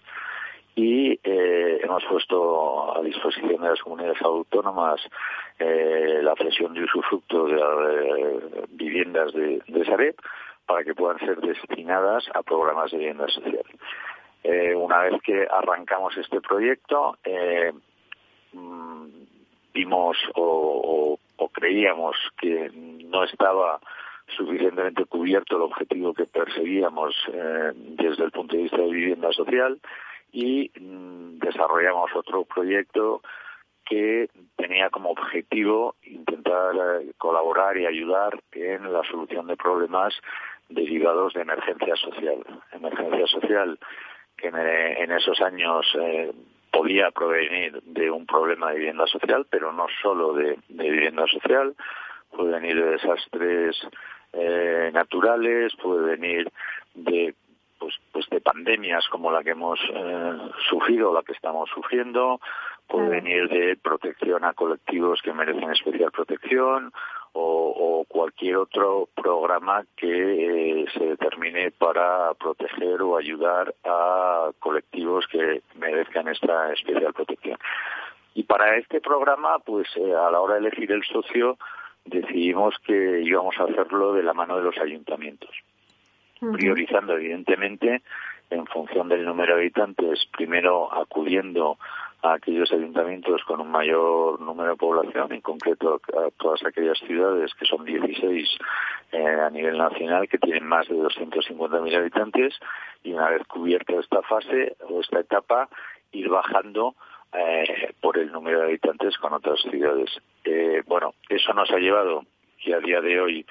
y 0.76 1.20
eh, 1.24 1.80
hemos 1.84 2.04
puesto 2.06 2.98
a 2.98 3.02
disposición 3.02 3.62
de 3.62 3.70
las 3.70 3.82
comunidades 3.82 4.22
autónomas 4.22 5.00
eh, 5.60 6.20
la 6.22 6.36
cesión 6.36 6.74
de 6.74 6.84
usufructo 6.84 7.46
de 7.46 8.66
viviendas 8.72 9.32
de, 9.34 9.62
de 9.68 9.86
Sareb 9.86 10.16
para 10.66 10.84
que 10.84 10.96
puedan 10.96 11.20
ser 11.20 11.40
destinadas 11.40 12.26
a 12.34 12.44
programas 12.44 12.92
de 12.92 12.98
vivienda 12.98 13.28
social. 13.30 13.64
Una 14.76 15.00
vez 15.04 15.22
que 15.24 15.48
arrancamos 15.50 16.16
este 16.18 16.40
proyecto, 16.42 17.18
mm, 18.54 19.06
vimos 19.76 20.18
o, 20.36 21.20
creíamos 21.54 22.16
que 22.38 22.70
no 22.74 23.24
estaba 23.24 23.80
suficientemente 24.36 25.06
cubierto 25.06 25.56
el 25.58 25.64
objetivo 25.64 26.14
que 26.14 26.26
perseguíamos 26.26 27.14
eh, 27.32 27.72
desde 27.76 28.24
el 28.24 28.32
punto 28.32 28.56
de 28.56 28.64
vista 28.64 28.78
de 28.78 28.92
vivienda 28.92 29.32
social 29.32 29.80
y 30.32 30.72
mm, 30.80 31.40
desarrollamos 31.40 32.12
otro 32.16 32.44
proyecto 32.46 33.22
que 33.86 34.30
tenía 34.58 34.90
como 34.90 35.12
objetivo 35.12 35.96
intentar 36.04 36.76
eh, 36.76 37.12
colaborar 37.18 37.78
y 37.78 37.86
ayudar 37.86 38.40
en 38.52 38.92
la 38.92 39.04
solución 39.04 39.48
de 39.48 39.56
problemas 39.56 40.14
derivados 40.70 41.34
de 41.34 41.42
emergencia 41.42 41.96
social. 41.96 42.44
Emergencia 42.72 43.28
social 43.28 43.78
que 44.38 44.48
en, 44.48 44.56
eh, 44.58 45.18
esos 45.18 45.40
años 45.42 45.86
podía 46.76 47.10
provenir 47.12 47.82
de 47.84 48.12
un 48.12 48.26
problema 48.26 48.70
de 48.70 48.78
vivienda 48.78 49.08
social, 49.08 49.48
pero 49.50 49.72
no 49.72 49.88
solo 50.02 50.34
de, 50.34 50.58
vivienda 50.68 51.26
social, 51.28 51.74
puede 52.32 52.60
venir 52.60 52.76
de 52.76 52.92
desastres 52.92 53.78
eh, 54.34 54.92
naturales, 54.94 55.74
puede 55.82 56.18
venir 56.18 56.52
de 56.94 57.34
pues, 57.80 57.96
pues 58.12 58.28
de 58.30 58.42
pandemias 58.42 59.08
como 59.10 59.32
la 59.32 59.44
que 59.44 59.52
hemos 59.52 59.80
eh, 59.94 60.38
sufrido 60.70 61.14
la 61.14 61.24
que 61.24 61.34
estamos 61.34 61.70
sufriendo, 61.70 62.42
puede 62.88 63.10
venir 63.10 63.48
de 63.48 63.78
protección 63.78 64.44
a 64.44 64.54
colectivos 64.54 65.22
que 65.22 65.34
merecen 65.34 65.72
especial 65.72 66.12
protección 66.12 66.92
o, 67.38 68.06
cualquier 68.08 68.56
otro 68.58 69.10
programa 69.14 69.84
que 69.98 70.08
eh, 70.08 70.86
se 70.94 71.06
determine 71.06 71.72
para 71.72 72.34
proteger 72.36 73.02
o 73.02 73.18
ayudar 73.18 73.74
a 73.84 74.52
colectivos 74.60 75.26
que 75.28 75.62
merezcan 75.76 76.30
esta 76.30 76.72
especial 76.72 77.14
protección. 77.14 77.58
Y 78.36 78.44
para 78.44 78.78
este 78.78 79.02
programa, 79.02 79.60
pues 79.60 79.88
eh, 79.98 80.14
a 80.14 80.32
la 80.32 80.40
hora 80.40 80.56
de 80.56 80.62
elegir 80.62 80.92
el 80.92 81.04
socio, 81.04 81.58
decidimos 82.06 82.76
que 82.86 83.22
íbamos 83.22 83.56
a 83.60 83.64
hacerlo 83.64 84.14
de 84.14 84.24
la 84.24 84.34
mano 84.34 84.58
de 84.58 84.64
los 84.64 84.78
ayuntamientos, 84.78 85.52
priorizando 86.40 87.14
evidentemente 87.14 88.02
en 88.50 88.66
función 88.68 89.10
del 89.10 89.26
número 89.26 89.56
de 89.56 89.62
habitantes, 89.62 90.26
primero 90.32 90.94
acudiendo 90.94 91.78
a 92.22 92.34
aquellos 92.34 92.72
ayuntamientos 92.72 93.44
con 93.44 93.62
un 93.62 93.70
mayor 93.70 94.40
número 94.42 94.72
de 94.72 94.78
población, 94.78 95.32
en 95.32 95.42
concreto 95.42 96.02
a 96.14 96.32
todas 96.38 96.64
aquellas 96.66 96.98
ciudades 97.00 97.54
que 97.56 97.66
son 97.66 97.86
16 97.86 98.50
eh, 99.12 99.26
a 99.26 99.50
nivel 99.50 99.78
nacional 99.78 100.28
que 100.28 100.38
tienen 100.38 100.66
más 100.66 100.88
de 100.88 100.96
250.000 100.96 101.96
habitantes 101.96 102.60
y 103.04 103.14
una 103.14 103.30
vez 103.30 103.46
cubierta 103.48 103.94
esta 104.00 104.22
fase 104.24 104.76
o 104.90 105.02
esta 105.02 105.20
etapa 105.20 105.70
ir 106.12 106.30
bajando 106.30 106.96
eh, 107.34 107.94
por 108.02 108.18
el 108.18 108.32
número 108.32 108.60
de 108.60 108.66
habitantes 108.66 109.18
con 109.18 109.34
otras 109.34 109.60
ciudades. 109.62 110.10
Eh, 110.44 110.82
bueno, 110.88 111.14
eso 111.30 111.54
nos 111.54 111.70
ha 111.72 111.78
llevado 111.78 112.24
que 112.64 112.74
a 112.74 112.80
día 112.80 113.02
de 113.02 113.20
hoy 113.20 113.46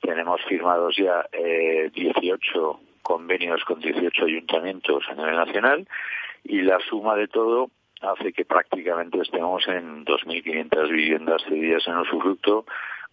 tenemos 0.00 0.40
firmados 0.44 0.96
ya 0.96 1.26
eh, 1.32 1.90
18 1.94 2.80
convenios 3.02 3.64
con 3.64 3.80
18 3.80 4.24
ayuntamientos 4.24 5.04
a 5.08 5.14
nivel 5.14 5.36
nacional 5.36 5.88
y 6.44 6.62
la 6.62 6.78
suma 6.80 7.16
de 7.16 7.28
todo 7.28 7.70
hace 8.02 8.32
que 8.32 8.44
prácticamente 8.44 9.20
estemos 9.20 9.66
en 9.68 10.04
2.500 10.04 10.90
viviendas 10.90 11.42
cedidas 11.44 11.86
en 11.86 11.96
usufructo, 11.98 12.64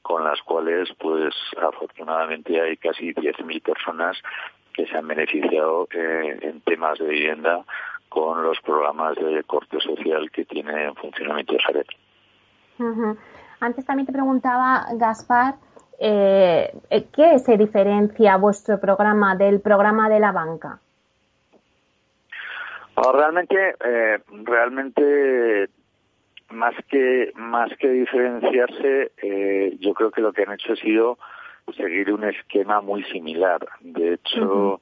con 0.02 0.24
las 0.24 0.42
cuales, 0.42 0.90
pues, 0.98 1.34
afortunadamente 1.62 2.60
hay 2.60 2.78
casi 2.78 3.14
10.000 3.14 3.62
personas 3.62 4.18
que 4.74 4.88
se 4.88 4.98
han 4.98 5.08
beneficiado 5.08 5.88
eh, 5.92 6.40
en 6.42 6.62
temas 6.62 6.98
de 7.00 7.08
vivienda 7.08 7.64
con 8.08 8.42
los 8.42 8.60
programas 8.62 9.16
de 9.16 9.44
corte 9.44 9.80
social 9.80 10.32
que 10.32 10.46
tiene 10.46 10.86
en 10.86 10.96
funcionamiento 10.96 11.56
Sareb. 11.60 11.86
Antes 13.60 13.86
también 13.86 14.08
te 14.08 14.14
preguntaba, 14.14 14.86
Gaspar, 14.94 15.56
eh, 16.00 16.72
¿qué 17.14 17.40
se 17.40 17.58
diferencia 17.58 18.38
vuestro 18.38 18.80
programa 18.80 19.36
del 19.36 19.60
programa 19.60 20.10
de 20.10 20.20
la 20.20 20.32
banca? 20.32 20.80
Realmente, 23.14 23.76
eh, 23.84 24.20
realmente 24.43 25.70
más 26.50 26.74
que 26.89 27.32
más 27.36 27.70
que 27.78 27.89
diferenciarse, 27.89 29.12
eh, 29.22 29.78
yo 29.80 29.93
creo 29.93 30.12
que 30.12 30.22
lo 30.22 30.34
que 30.34 30.43
han 30.43 30.54
hecho 30.54 30.74
ha 30.74 30.78
sido 30.78 31.18
seguir 31.76 32.12
un 32.12 32.24
esquema 32.24 32.82
muy 32.82 33.04
similar. 33.06 33.60
De 33.82 34.14
hecho, 34.14 34.80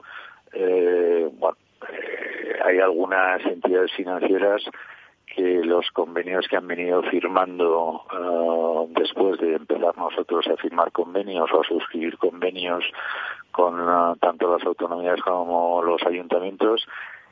eh, 0.53 1.29
bueno, 1.33 1.57
eh, 1.91 2.59
hay 2.65 2.79
algunas 2.79 3.45
entidades 3.45 3.91
financieras 3.93 4.63
que 5.35 5.61
los 5.63 5.91
convenios 5.91 6.47
que 6.47 6.55
han 6.55 6.67
venido 6.67 7.03
firmando 7.03 8.01
uh, 8.11 8.87
después 8.95 9.39
de 9.39 9.55
empezar 9.55 9.95
nosotros 9.97 10.47
a 10.47 10.55
firmar 10.57 10.91
convenios 10.91 11.51
o 11.51 11.61
a 11.61 11.67
suscribir 11.67 12.17
convenios 12.17 12.83
con 13.51 13.79
uh, 13.79 14.15
tanto 14.15 14.51
las 14.51 14.65
autonomías 14.65 15.21
como 15.21 15.83
los 15.83 16.01
ayuntamientos 16.03 16.87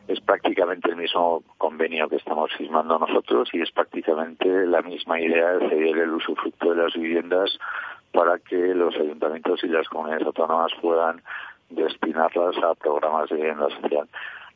es 0.08 0.20
prácticamente 0.22 0.90
el 0.90 0.98
mismo 0.98 1.44
convenio 1.58 2.08
que 2.08 2.18
estamos 2.18 2.52
firmando 2.58 3.00
nosotros 3.00 3.50
y 3.54 3.62
es 3.62 3.72
prácticamente 3.72 4.48
la 4.68 4.82
misma 4.82 5.20
idea 5.20 5.54
de 5.54 5.70
ceder 5.70 5.98
el 5.98 6.14
usufructo 6.14 6.74
de 6.74 6.84
las 6.84 6.94
viviendas 6.94 7.58
para 8.12 8.40
que 8.40 8.56
los 8.56 8.96
ayuntamientos 8.96 9.64
y 9.64 9.68
las 9.68 9.88
comunidades 9.90 10.26
autónomas 10.28 10.72
puedan 10.82 11.22
destinarlas 11.70 12.56
a 12.64 12.76
programas 12.76 13.30
de 13.30 13.36
vivienda 13.36 13.70
social. 13.82 14.08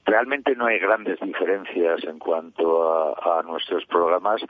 Realmente 0.05 0.55
no 0.55 0.65
hay 0.65 0.79
grandes 0.79 1.19
diferencias 1.19 2.03
en 2.03 2.19
cuanto 2.19 3.15
a, 3.17 3.43
nuestros 3.43 3.85
programas 3.85 4.41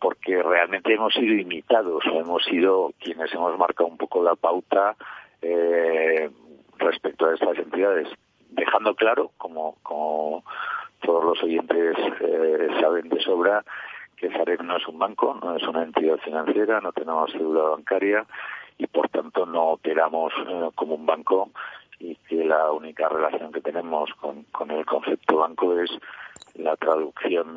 porque 0.00 0.42
realmente 0.42 0.94
hemos 0.94 1.14
sido 1.14 1.34
imitados, 1.34 2.04
hemos 2.06 2.44
sido 2.44 2.92
quienes 2.98 3.32
hemos 3.32 3.56
marcado 3.56 3.88
un 3.88 3.96
poco 3.96 4.22
la 4.22 4.34
pauta 4.34 4.96
eh, 5.40 6.30
respecto 6.78 7.26
a 7.26 7.34
estas 7.34 7.56
entidades 7.58 8.08
dejando 8.54 8.94
claro, 8.94 9.30
como, 9.38 9.76
como 9.82 10.44
todos 11.00 11.24
los 11.24 11.42
oyentes 11.42 11.96
eh, 12.20 12.68
saben 12.80 13.08
de 13.08 13.20
sobra, 13.20 13.64
que 14.16 14.30
Sareb 14.30 14.62
no 14.62 14.76
es 14.76 14.86
un 14.86 14.98
banco, 14.98 15.36
no 15.42 15.56
es 15.56 15.62
una 15.64 15.82
entidad 15.82 16.16
financiera, 16.18 16.80
no 16.80 16.92
tenemos 16.92 17.32
cédula 17.32 17.70
bancaria 17.70 18.24
y 18.78 18.86
por 18.86 19.08
tanto 19.08 19.46
no 19.46 19.72
operamos 19.72 20.32
eh, 20.46 20.70
como 20.74 20.94
un 20.94 21.06
banco 21.06 21.50
y 21.98 22.16
que 22.28 22.44
la 22.44 22.70
única 22.72 23.08
relación 23.08 23.52
que 23.52 23.60
tenemos 23.60 24.12
con, 24.14 24.44
con 24.44 24.70
el 24.70 24.84
concepto 24.84 25.38
banco 25.38 25.78
es 25.78 25.90
la 26.54 26.76
traducción 26.76 27.54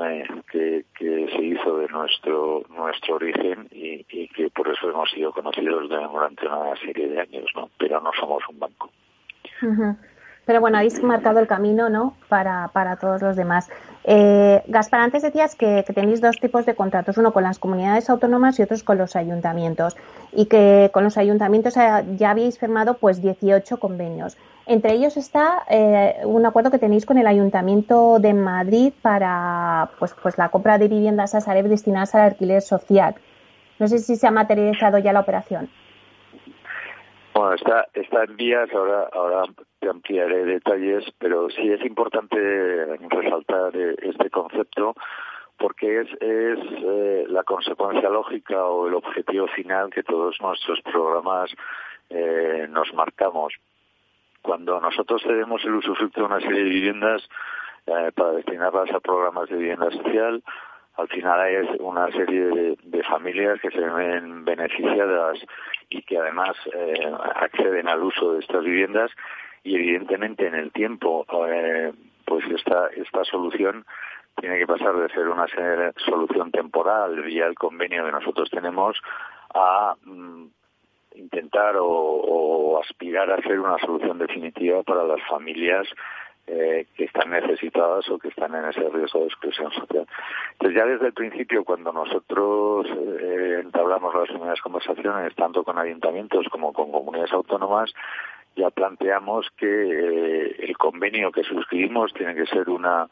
que, 0.51 0.85
que, 0.97 1.27
se 1.35 1.43
hizo 1.43 1.77
de 1.77 1.87
nuestro 1.89 2.63
nuestro 2.69 3.15
origen 3.15 3.67
y, 3.71 4.05
y, 4.09 4.27
que 4.29 4.49
por 4.49 4.67
eso 4.67 4.89
hemos 4.89 5.09
sido 5.11 5.31
conocidos 5.33 5.89
durante 5.89 6.47
una 6.47 6.75
serie 6.77 7.09
de 7.09 7.21
años, 7.21 7.51
¿no? 7.55 7.69
Pero 7.77 7.99
no 7.99 8.11
somos 8.17 8.43
un 8.47 8.59
banco. 8.59 8.89
Pero 10.45 10.61
bueno, 10.61 10.77
habéis 10.77 11.01
marcado 11.01 11.39
el 11.39 11.47
camino, 11.47 11.89
¿no? 11.89 12.13
Para, 12.29 12.69
para 12.71 12.97
todos 12.97 13.21
los 13.21 13.35
demás. 13.35 13.69
Eh, 14.03 14.61
Gaspar, 14.67 14.99
antes 14.99 15.23
decías 15.23 15.55
que, 15.55 15.83
tenéis 15.93 16.21
dos 16.21 16.37
tipos 16.39 16.65
de 16.67 16.75
contratos, 16.75 17.17
uno 17.17 17.33
con 17.33 17.43
las 17.43 17.57
comunidades 17.57 18.07
autónomas 18.09 18.59
y 18.59 18.61
otros 18.61 18.83
con 18.83 18.99
los 18.99 19.15
ayuntamientos. 19.15 19.97
Y 20.31 20.45
que 20.45 20.91
con 20.93 21.03
los 21.03 21.17
ayuntamientos 21.17 21.75
eh, 21.77 21.89
ya 22.15 22.29
habéis 22.29 22.59
firmado 22.59 22.97
pues 22.97 23.21
18 23.21 23.77
convenios. 23.77 24.37
Entre 24.67 24.93
ellos 24.93 25.17
está 25.17 25.63
eh, 25.69 26.17
un 26.23 26.45
acuerdo 26.45 26.69
que 26.69 26.79
tenéis 26.79 27.05
con 27.05 27.17
el 27.17 27.27
Ayuntamiento 27.27 28.19
de 28.19 28.33
Madrid 28.33 28.93
para 29.01 29.89
pues, 29.99 30.15
pues 30.21 30.37
la 30.37 30.49
compra 30.49 30.77
de 30.77 30.87
viviendas 30.87 31.35
a 31.35 31.41
Sareb 31.41 31.67
destinadas 31.67 32.15
al 32.15 32.21
alquiler 32.21 32.61
social. 32.61 33.15
No 33.79 33.87
sé 33.87 33.99
si 33.99 34.15
se 34.15 34.25
ha 34.27 34.31
materializado 34.31 34.97
ya 34.99 35.13
la 35.13 35.19
operación. 35.19 35.69
Bueno, 37.35 37.53
está, 37.55 37.85
está 37.93 38.23
en 38.23 38.37
vías, 38.37 38.73
ahora, 38.73 39.09
ahora 39.11 39.43
te 39.81 39.89
ampliaré 39.89 40.45
detalles, 40.45 41.03
pero 41.19 41.49
sí 41.49 41.69
es 41.69 41.85
importante 41.85 42.37
resaltar 43.09 43.75
eh, 43.75 43.93
este 44.03 44.29
concepto 44.29 44.95
porque 45.57 45.99
es, 45.99 46.07
es 46.21 46.59
eh, 46.61 47.25
la 47.27 47.43
consecuencia 47.43 48.09
lógica 48.09 48.63
o 48.63 48.87
el 48.87 48.93
objetivo 48.93 49.47
final 49.47 49.89
que 49.89 50.03
todos 50.03 50.39
nuestros 50.39 50.79
programas 50.83 51.51
eh, 52.09 52.67
nos 52.69 52.93
marcamos. 52.93 53.53
Cuando 54.41 54.79
nosotros 54.79 55.21
cedemos 55.21 55.61
el 55.65 55.75
usufructo 55.75 56.21
de 56.21 56.27
una 56.27 56.39
serie 56.39 56.63
de 56.63 56.69
viviendas 56.69 57.27
para 57.83 58.31
destinarlas 58.31 58.91
a 58.91 58.99
programas 59.01 59.49
de 59.49 59.57
vivienda 59.57 59.91
social, 59.91 60.41
al 60.97 61.07
final 61.09 61.39
hay 61.39 61.55
una 61.79 62.09
serie 62.11 62.75
de, 62.83 63.03
familias 63.03 63.59
que 63.61 63.69
se 63.69 63.79
ven 63.79 64.45
beneficiadas 64.45 65.37
y 65.89 66.01
que 66.01 66.17
además 66.17 66.55
eh, 66.73 67.11
acceden 67.35 67.87
al 67.87 68.03
uso 68.03 68.33
de 68.33 68.39
estas 68.39 68.63
viviendas 68.63 69.11
y 69.63 69.75
evidentemente 69.75 70.47
en 70.47 70.55
el 70.55 70.71
tiempo 70.71 71.25
eh, 71.47 71.93
pues 72.25 72.45
esta 72.49 72.87
esta 72.95 73.23
solución 73.25 73.85
tiene 74.39 74.57
que 74.57 74.67
pasar 74.67 74.95
de 74.95 75.09
ser 75.09 75.27
una 75.27 75.45
solución 75.97 76.51
temporal 76.51 77.21
vía 77.21 77.45
el 77.45 77.55
convenio 77.55 78.05
que 78.05 78.11
nosotros 78.11 78.49
tenemos 78.49 78.97
a 79.53 79.95
mm, 80.03 80.47
intentar 81.15 81.75
o, 81.79 82.79
aspirar 82.83 83.31
a 83.31 83.41
ser 83.41 83.59
una 83.59 83.77
solución 83.79 84.17
definitiva 84.17 84.83
para 84.83 85.03
las 85.03 85.21
familias 85.27 85.87
eh, 86.47 86.85
que 86.95 87.05
están 87.05 87.31
necesitadas 87.31 88.07
o 88.09 88.19
que 88.19 88.27
están 88.27 88.53
en 88.55 88.65
ese 88.65 88.87
riesgo 88.89 89.19
de 89.21 89.25
exclusión 89.25 89.71
social. 89.71 90.05
Entonces 90.53 90.77
ya 90.77 90.85
desde 90.85 91.07
el 91.07 91.13
principio, 91.13 91.63
cuando 91.63 91.91
nosotros 91.91 92.87
eh, 92.87 93.61
entablamos 93.63 94.13
las 94.13 94.29
primeras 94.29 94.61
conversaciones, 94.61 95.35
tanto 95.35 95.63
con 95.63 95.77
ayuntamientos 95.77 96.47
como 96.49 96.71
con 96.71 96.91
comunidades 96.91 97.33
autónomas, 97.33 97.91
ya 98.55 98.69
planteamos 98.69 99.47
que 99.57 99.65
eh, 99.65 100.55
el 100.59 100.77
convenio 100.77 101.31
que 101.31 101.43
suscribimos 101.43 102.13
tiene 102.13 102.35
que 102.35 102.45
ser 102.45 102.69
una 102.69 103.07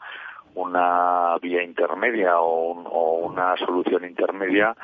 una 0.54 1.36
vía 1.42 1.64
intermedia 1.64 2.38
o, 2.38 2.70
o 2.84 3.26
una 3.26 3.56
solución 3.56 4.04
intermedia 4.04 4.76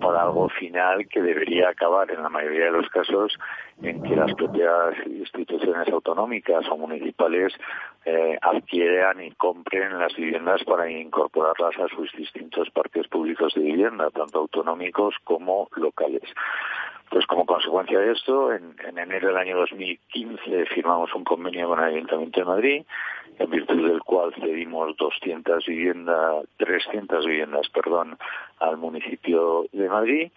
para 0.00 0.22
algo 0.22 0.48
final 0.48 1.06
que 1.08 1.20
debería 1.20 1.70
acabar 1.70 2.10
en 2.10 2.22
la 2.22 2.28
mayoría 2.28 2.66
de 2.66 2.70
los 2.70 2.88
casos 2.88 3.36
en 3.82 4.02
que 4.02 4.16
las 4.16 4.32
propias 4.34 4.94
instituciones 5.06 5.88
autonómicas 5.88 6.66
o 6.70 6.76
municipales 6.76 7.52
eh, 8.04 8.38
adquieran 8.40 9.22
y 9.22 9.30
compren 9.32 9.98
las 9.98 10.14
viviendas 10.14 10.62
para 10.64 10.90
incorporarlas 10.90 11.78
a 11.78 11.88
sus 11.94 12.10
distintos 12.12 12.70
parques 12.70 13.06
públicos 13.08 13.54
de 13.54 13.62
vivienda, 13.62 14.10
tanto 14.10 14.40
autonómicos 14.40 15.14
como 15.24 15.68
locales. 15.76 16.24
Pues 17.10 17.26
como 17.26 17.46
consecuencia 17.46 17.98
de 18.00 18.12
esto, 18.12 18.52
en 18.52 18.74
enero 18.98 19.28
del 19.28 19.38
año 19.38 19.56
2015 19.58 20.66
firmamos 20.66 21.14
un 21.14 21.24
convenio 21.24 21.68
con 21.68 21.78
el 21.78 21.86
Ayuntamiento 21.86 22.40
de 22.40 22.46
Madrid 22.46 22.82
en 23.38 23.50
virtud 23.50 23.88
del 23.88 24.00
cual 24.00 24.34
cedimos 24.34 24.96
200 24.96 25.64
viviendas, 25.66 26.44
300 26.58 27.26
viviendas, 27.26 27.68
perdón, 27.70 28.18
al 28.60 28.76
municipio 28.76 29.66
de 29.72 29.88
Madrid 29.88 30.30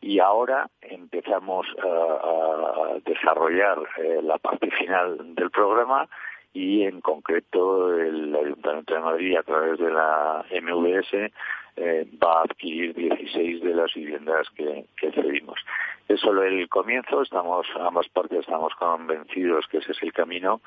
y 0.00 0.18
ahora 0.18 0.68
empezamos 0.82 1.66
a, 1.82 2.98
desarrollar 3.06 3.78
eh, 3.98 4.20
la 4.22 4.38
parte 4.38 4.70
final 4.70 5.34
del 5.34 5.50
programa 5.50 6.08
y 6.52 6.82
en 6.82 7.00
concreto 7.00 7.98
el 7.98 8.34
Ayuntamiento 8.34 8.94
de 8.94 9.00
Madrid 9.00 9.36
a 9.36 9.42
través 9.42 9.78
de 9.78 9.90
la 9.90 10.44
MVS 10.50 11.32
eh, 11.76 12.06
va 12.22 12.40
a 12.40 12.42
adquirir 12.42 12.94
16 12.94 13.62
de 13.62 13.74
las 13.74 13.92
viviendas 13.94 14.46
que, 14.54 14.84
que 14.96 15.10
cedimos. 15.10 15.58
Es 16.06 16.20
solo 16.20 16.42
el 16.44 16.68
comienzo, 16.68 17.22
estamos 17.22 17.66
ambas 17.80 18.08
partes 18.08 18.40
estamos 18.40 18.74
convencidos 18.74 19.66
que 19.68 19.78
ese 19.78 19.92
es 19.92 20.02
el 20.02 20.12
camino 20.12 20.60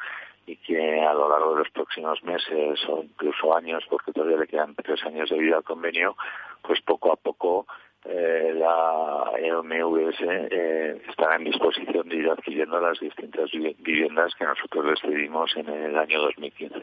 y 0.47 0.55
que 0.55 1.01
a 1.01 1.13
lo 1.13 1.29
largo 1.29 1.53
de 1.53 1.59
los 1.59 1.69
próximos 1.71 2.23
meses 2.23 2.79
o 2.87 3.03
incluso 3.03 3.55
años, 3.55 3.83
porque 3.89 4.13
todavía 4.13 4.37
le 4.37 4.47
quedan 4.47 4.73
tres 4.75 5.03
años 5.05 5.29
de 5.29 5.37
vida 5.37 5.57
al 5.57 5.63
convenio, 5.63 6.15
pues 6.61 6.81
poco 6.81 7.11
a 7.11 7.17
poco 7.17 7.67
eh, 8.05 8.53
la 8.55 9.31
MVS 9.61 10.21
eh, 10.21 11.01
estará 11.09 11.35
en 11.35 11.43
disposición 11.43 12.07
de 12.07 12.15
ir 12.15 12.29
adquiriendo 12.29 12.79
las 12.79 12.97
distintas 12.99 13.51
viviendas 13.51 14.33
que 14.35 14.45
nosotros 14.45 14.85
decidimos 15.01 15.51
en 15.57 15.67
el 15.67 15.97
año 15.97 16.21
2015. 16.21 16.81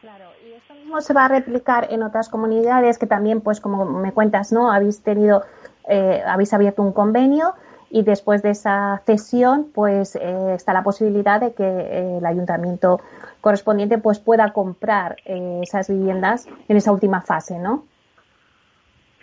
Claro, 0.00 0.24
y 0.44 0.52
esto 0.52 0.74
mismo 0.74 1.00
se 1.00 1.14
va 1.14 1.26
a 1.26 1.28
replicar 1.28 1.86
en 1.90 2.02
otras 2.02 2.28
comunidades 2.28 2.98
que 2.98 3.06
también, 3.06 3.40
pues 3.40 3.60
como 3.60 3.84
me 3.84 4.12
cuentas, 4.12 4.52
¿no? 4.52 4.72
Habéis 4.72 5.02
tenido, 5.04 5.44
eh, 5.88 6.22
habéis 6.26 6.52
abierto 6.52 6.82
un 6.82 6.92
convenio 6.92 7.54
y 7.94 8.02
después 8.02 8.42
de 8.42 8.50
esa 8.50 9.00
cesión, 9.06 9.70
pues 9.72 10.16
eh, 10.16 10.54
está 10.54 10.72
la 10.72 10.82
posibilidad 10.82 11.40
de 11.40 11.54
que 11.54 11.62
eh, 11.62 12.18
el 12.18 12.26
ayuntamiento 12.26 13.00
correspondiente 13.40 13.98
pues 13.98 14.18
pueda 14.18 14.52
comprar 14.52 15.14
esas 15.24 15.88
viviendas 15.88 16.48
en 16.66 16.76
esa 16.76 16.90
última 16.90 17.20
fase, 17.20 17.56
¿no? 17.56 17.84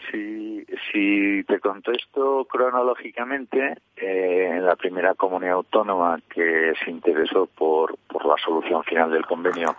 Si, 0.09 0.65
si 0.89 1.43
te 1.43 1.59
contesto 1.59 2.45
cronológicamente, 2.45 3.75
en 3.97 4.65
la 4.65 4.77
primera 4.77 5.15
comunidad 5.15 5.55
autónoma 5.55 6.21
que 6.33 6.71
se 6.85 6.91
interesó 6.91 7.47
por, 7.47 7.97
por 8.07 8.25
la 8.25 8.35
solución 8.37 8.83
final 8.85 9.11
del 9.11 9.25
convenio 9.25 9.75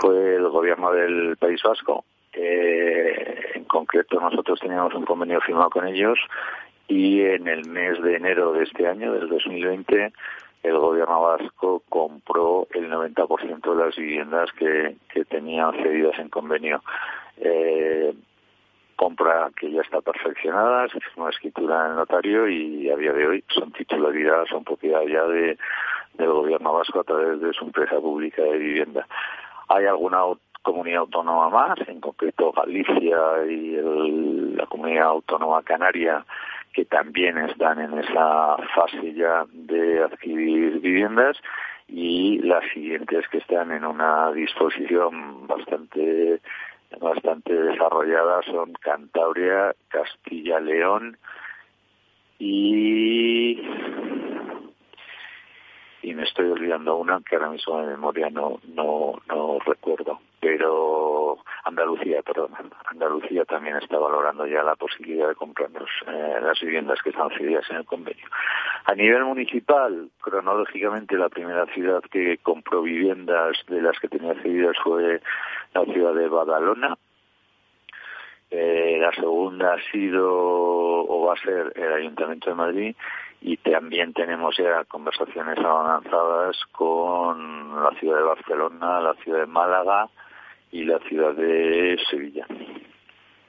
fue 0.00 0.34
el 0.34 0.48
gobierno 0.50 0.92
del 0.92 1.38
País 1.38 1.62
Vasco. 1.62 2.04
en 2.34 3.64
concreto, 3.64 4.20
nosotros 4.20 4.60
teníamos 4.60 4.92
un 4.94 5.06
convenio 5.06 5.40
firmado 5.40 5.70
con 5.70 5.86
ellos 5.86 6.18
y 6.88 7.22
en 7.22 7.48
el 7.48 7.68
mes 7.68 8.00
de 8.02 8.16
enero 8.16 8.52
de 8.52 8.64
este 8.64 8.86
año, 8.86 9.12
del 9.12 9.28
2020, 9.28 10.12
el 10.62 10.78
gobierno 10.78 11.22
vasco 11.22 11.82
compró 11.88 12.66
el 12.72 12.90
90% 12.90 13.74
de 13.74 13.84
las 13.84 13.96
viviendas 13.96 14.50
que, 14.52 14.96
que 15.12 15.24
tenían 15.24 15.72
cedidas 15.72 16.18
en 16.18 16.28
convenio. 16.28 16.82
Eh, 17.36 18.14
compra 18.96 19.50
que 19.56 19.70
ya 19.70 19.82
está 19.82 20.00
perfeccionada, 20.00 20.88
se 20.88 21.00
firmó 21.00 21.28
escritura 21.28 21.84
en 21.84 21.90
el 21.92 21.96
notario 21.96 22.48
y 22.48 22.88
a 22.90 22.96
día 22.96 23.12
de 23.12 23.26
hoy 23.26 23.44
son 23.48 23.72
titularidad, 23.72 24.46
son 24.46 24.64
propiedad 24.64 25.02
ya 25.02 25.24
de, 25.24 25.58
del 26.14 26.32
gobierno 26.32 26.72
vasco 26.72 27.00
a 27.00 27.04
través 27.04 27.40
de 27.40 27.52
su 27.52 27.64
empresa 27.64 28.00
pública 28.00 28.42
de 28.42 28.56
vivienda. 28.56 29.06
Hay 29.68 29.86
alguna 29.86 30.20
comunidad 30.62 31.00
autónoma 31.00 31.50
más, 31.50 31.78
en 31.88 32.00
concreto 32.00 32.52
Galicia 32.52 33.18
y 33.48 33.76
la 34.56 34.66
comunidad 34.66 35.08
autónoma 35.08 35.62
canaria, 35.62 36.24
que 36.74 36.84
también 36.84 37.38
están 37.38 37.80
en 37.80 37.96
esa 37.98 38.56
fase 38.74 39.14
ya 39.14 39.46
de 39.52 40.02
adquirir 40.02 40.80
viviendas 40.80 41.36
y 41.88 42.38
las 42.38 42.64
siguientes 42.72 43.26
que 43.28 43.38
están 43.38 43.70
en 43.70 43.84
una 43.84 44.32
disposición 44.32 45.46
bastante 45.46 46.40
bastante 47.00 47.52
desarrollada 47.52 48.42
son 48.42 48.72
Cantabria, 48.74 49.74
Castilla, 49.88 50.60
León 50.60 51.16
y 52.38 53.60
y 56.04 56.14
me 56.14 56.24
estoy 56.24 56.50
olvidando 56.50 56.96
una 56.96 57.18
que 57.20 57.36
ahora 57.36 57.48
mismo 57.48 57.80
de 57.80 57.86
memoria 57.86 58.28
no, 58.28 58.60
no, 58.74 59.22
no 59.26 59.58
recuerdo. 59.64 60.20
Pero 60.38 61.38
Andalucía, 61.64 62.20
perdón, 62.22 62.50
Andalucía 62.84 63.46
también 63.46 63.78
está 63.78 63.98
valorando 63.98 64.46
ya 64.46 64.62
la 64.62 64.76
posibilidad 64.76 65.28
de 65.28 65.34
comprarnos 65.34 65.88
eh, 66.06 66.38
las 66.42 66.60
viviendas 66.60 67.00
que 67.02 67.08
están 67.08 67.30
cedidas 67.30 67.64
en 67.70 67.76
el 67.76 67.86
convenio. 67.86 68.26
A 68.84 68.94
nivel 68.94 69.24
municipal, 69.24 70.10
cronológicamente 70.20 71.16
la 71.16 71.30
primera 71.30 71.64
ciudad 71.72 72.02
que 72.10 72.36
compró 72.42 72.82
viviendas 72.82 73.56
de 73.68 73.80
las 73.80 73.98
que 73.98 74.08
tenía 74.08 74.34
cedidas 74.42 74.76
fue 74.84 75.22
la 75.72 75.84
ciudad 75.86 76.14
de 76.14 76.28
Badalona, 76.28 76.98
eh, 78.50 78.98
la 79.00 79.10
segunda 79.12 79.72
ha 79.72 79.90
sido 79.90 80.28
o 80.30 81.26
va 81.26 81.32
a 81.32 81.42
ser 81.42 81.72
el 81.74 81.92
Ayuntamiento 81.94 82.50
de 82.50 82.56
Madrid 82.56 82.96
y 83.46 83.58
también 83.58 84.14
tenemos 84.14 84.56
ya 84.56 84.84
conversaciones 84.84 85.58
avanzadas 85.58 86.56
con 86.72 87.84
la 87.84 87.90
ciudad 88.00 88.16
de 88.16 88.22
Barcelona, 88.22 89.00
la 89.00 89.14
ciudad 89.22 89.40
de 89.40 89.46
Málaga 89.46 90.08
y 90.72 90.84
la 90.84 90.98
ciudad 91.00 91.34
de 91.34 91.98
Sevilla. 92.10 92.46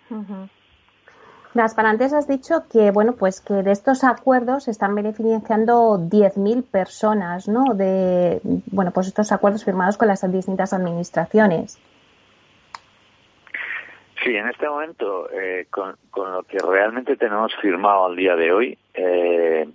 Uh 0.09 0.47
antes 1.77 2.11
has 2.11 2.27
dicho 2.27 2.65
que 2.69 2.91
bueno 2.91 3.15
pues 3.17 3.39
que 3.39 3.53
de 3.53 3.71
estos 3.71 4.03
acuerdos 4.03 4.67
están 4.67 4.93
beneficiando 4.93 5.97
10.000 5.97 6.69
personas, 6.69 7.47
¿no? 7.47 7.73
De 7.73 8.41
bueno 8.43 8.91
pues 8.91 9.07
estos 9.07 9.31
acuerdos 9.31 9.63
firmados 9.63 9.97
con 9.97 10.09
las 10.09 10.29
distintas 10.29 10.73
administraciones. 10.73 11.79
Sí, 14.21 14.35
en 14.35 14.49
este 14.49 14.67
momento, 14.67 15.29
eh, 15.31 15.67
con, 15.69 15.95
lo 16.15 16.43
que 16.43 16.57
realmente 16.57 17.15
tenemos 17.15 17.55
firmado 17.61 18.05
al 18.05 18.15
día 18.15 18.35
de 18.35 18.51
hoy, 18.51 18.77
eh, 18.93 19.69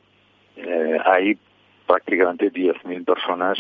eh, 0.64 0.98
hay 1.04 1.38
prácticamente 1.86 2.52
10.000 2.52 3.04
personas 3.04 3.58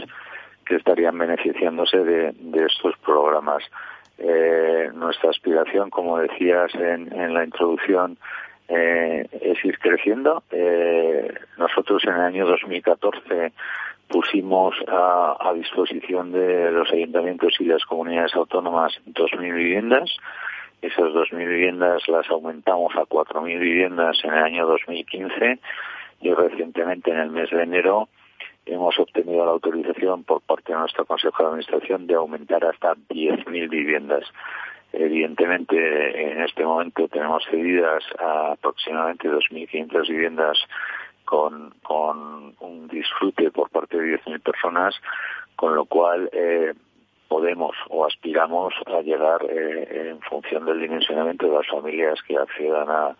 que 0.64 0.76
estarían 0.76 1.18
beneficiándose 1.18 1.98
de, 1.98 2.66
estos 2.66 2.96
programas. 3.04 3.64
Eh, 4.18 4.90
nuestra 4.94 5.30
aspiración, 5.30 5.90
como 5.90 6.18
decías 6.18 6.72
en, 6.74 7.34
la 7.34 7.44
introducción, 7.44 8.18
eh, 8.68 9.26
es 9.32 9.64
ir 9.64 9.78
creciendo. 9.78 10.42
nosotros 11.56 12.04
en 12.04 12.14
el 12.14 12.20
año 12.20 12.46
2014 12.46 13.52
pusimos 14.08 14.74
a, 14.88 15.36
a, 15.40 15.52
disposición 15.54 16.32
de 16.32 16.70
los 16.70 16.90
ayuntamientos 16.92 17.54
y 17.60 17.64
las 17.64 17.84
comunidades 17.84 18.34
autónomas 18.34 18.92
2.000 19.06 19.54
viviendas. 19.54 20.10
Esas 20.82 21.12
2.000 21.12 21.36
viviendas 21.36 22.08
las 22.08 22.28
aumentamos 22.30 22.94
a 22.96 23.02
4.000 23.02 23.58
viviendas 23.58 24.18
en 24.24 24.32
el 24.32 24.42
año 24.44 24.66
2015 24.66 25.58
y 26.20 26.32
recientemente 26.32 27.10
en 27.10 27.18
el 27.18 27.30
mes 27.30 27.50
de 27.50 27.62
enero 27.62 28.08
hemos 28.66 28.98
obtenido 28.98 29.44
la 29.44 29.52
autorización 29.52 30.24
por 30.24 30.42
parte 30.42 30.72
de 30.72 30.78
nuestro 30.78 31.04
Consejo 31.06 31.42
de 31.42 31.48
Administración 31.48 32.06
de 32.06 32.14
aumentar 32.14 32.64
hasta 32.64 32.94
10.000 32.94 33.68
viviendas. 33.68 34.24
Evidentemente, 34.92 36.32
en 36.32 36.42
este 36.42 36.64
momento 36.64 37.08
tenemos 37.08 37.44
cedidas 37.50 38.02
a 38.18 38.52
aproximadamente 38.52 39.28
2.500 39.28 40.08
viviendas 40.08 40.58
con, 41.24 41.72
con 41.82 42.54
un 42.60 42.88
disfrute 42.88 43.50
por 43.50 43.70
parte 43.70 43.96
de 43.98 44.18
10.000 44.18 44.42
personas, 44.42 44.94
con 45.56 45.74
lo 45.74 45.84
cual 45.84 46.28
eh, 46.32 46.74
podemos 47.28 47.76
o 47.88 48.04
aspiramos 48.04 48.74
a 48.86 49.00
llegar 49.02 49.40
eh, 49.48 50.10
en 50.10 50.20
función 50.22 50.64
del 50.64 50.80
dimensionamiento 50.80 51.46
de 51.46 51.56
las 51.56 51.66
familias 51.68 52.20
que 52.26 52.36
accedan 52.36 52.88
a, 52.90 53.16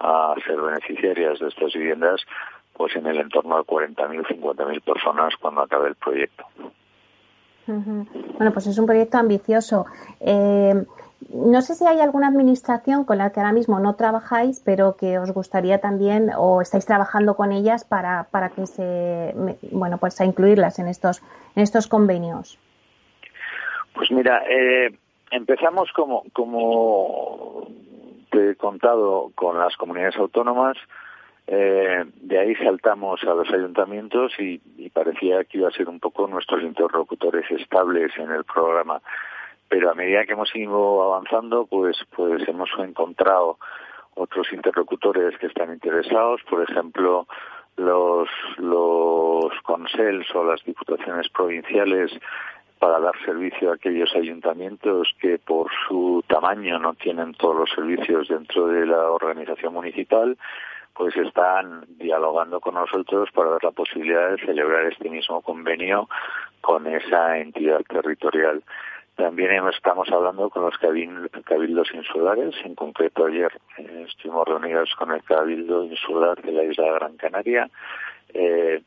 a 0.00 0.34
ser 0.46 0.60
beneficiarias 0.60 1.38
de 1.38 1.48
estas 1.48 1.72
viviendas 1.72 2.20
pues 2.74 2.94
en 2.96 3.06
el 3.06 3.18
entorno 3.18 3.56
de 3.56 3.62
40.000, 3.62 4.26
50.000 4.26 4.82
personas 4.82 5.34
cuando 5.40 5.62
acabe 5.62 5.88
el 5.88 5.94
proyecto. 5.94 6.44
Bueno, 7.66 8.52
pues 8.52 8.66
es 8.66 8.78
un 8.78 8.86
proyecto 8.86 9.18
ambicioso. 9.18 9.86
Eh, 10.20 10.74
no 11.32 11.62
sé 11.62 11.74
si 11.74 11.86
hay 11.86 12.00
alguna 12.00 12.28
administración 12.28 13.04
con 13.04 13.18
la 13.18 13.30
que 13.30 13.40
ahora 13.40 13.52
mismo 13.52 13.80
no 13.80 13.96
trabajáis, 13.96 14.60
pero 14.64 14.96
que 14.96 15.18
os 15.18 15.32
gustaría 15.32 15.80
también 15.80 16.30
o 16.36 16.60
estáis 16.60 16.86
trabajando 16.86 17.34
con 17.34 17.52
ellas 17.52 17.84
para, 17.84 18.24
para 18.30 18.50
que 18.50 18.66
se, 18.66 19.34
bueno, 19.72 19.98
pues 19.98 20.20
a 20.20 20.24
incluirlas 20.24 20.78
en 20.78 20.88
estos, 20.88 21.22
en 21.56 21.62
estos 21.62 21.88
convenios. 21.88 22.58
Pues 23.94 24.10
mira, 24.10 24.42
eh, 24.48 24.94
empezamos 25.30 25.90
como, 25.92 26.24
como 26.32 27.66
contado 28.56 29.30
con 29.34 29.58
las 29.58 29.76
comunidades 29.76 30.16
autónomas, 30.16 30.76
eh, 31.46 32.04
de 32.22 32.38
ahí 32.38 32.54
saltamos 32.56 33.22
a 33.22 33.34
los 33.34 33.48
ayuntamientos 33.50 34.32
y, 34.38 34.60
parecía 34.90 35.44
que 35.44 35.58
iba 35.58 35.68
a 35.68 35.72
ser 35.72 35.88
un 35.88 36.00
poco 36.00 36.26
nuestros 36.26 36.62
interlocutores 36.62 37.50
estables 37.50 38.12
en 38.16 38.30
el 38.30 38.44
programa. 38.44 39.02
Pero 39.68 39.90
a 39.90 39.94
medida 39.94 40.24
que 40.24 40.32
hemos 40.32 40.54
ido 40.56 41.02
avanzando, 41.02 41.66
pues, 41.66 41.98
pues 42.14 42.48
hemos 42.48 42.70
encontrado 42.78 43.58
otros 44.14 44.50
interlocutores 44.52 45.36
que 45.38 45.46
están 45.46 45.72
interesados, 45.72 46.40
por 46.48 46.62
ejemplo, 46.62 47.26
los, 47.76 48.28
los 48.56 49.52
consels 49.62 50.34
o 50.34 50.44
las 50.44 50.64
diputaciones 50.64 51.28
provinciales 51.28 52.10
para 52.78 53.00
dar 53.00 53.14
servicio 53.24 53.70
a 53.70 53.74
aquellos 53.74 54.14
ayuntamientos 54.14 55.08
que 55.20 55.38
por 55.38 55.70
su 55.88 56.22
tamaño 56.26 56.78
no 56.78 56.94
tienen 56.94 57.34
todos 57.34 57.56
los 57.56 57.70
servicios 57.70 58.28
dentro 58.28 58.66
de 58.68 58.86
la 58.86 59.10
organización 59.10 59.72
municipal, 59.72 60.36
pues 60.94 61.16
están 61.16 61.84
dialogando 61.98 62.60
con 62.60 62.74
nosotros 62.74 63.30
para 63.32 63.50
dar 63.50 63.64
la 63.64 63.70
posibilidad 63.70 64.30
de 64.30 64.44
celebrar 64.44 64.86
este 64.86 65.10
mismo 65.10 65.40
convenio 65.42 66.08
con 66.60 66.86
esa 66.86 67.38
entidad 67.38 67.80
territorial. 67.88 68.62
También 69.14 69.50
estamos 69.68 70.10
hablando 70.10 70.50
con 70.50 70.62
los 70.64 70.76
cabildos 70.78 71.88
insulares, 71.94 72.54
en 72.64 72.74
concreto 72.74 73.26
ayer 73.26 73.50
eh, 73.78 74.04
estuvimos 74.06 74.46
reunidos 74.46 74.94
con 74.98 75.10
el 75.10 75.22
cabildo 75.22 75.84
insular 75.84 76.40
de 76.42 76.52
la 76.52 76.64
isla 76.64 76.84
de 76.84 76.92
Gran 76.92 77.16
Canaria, 77.16 77.70
eh, 78.34 78.82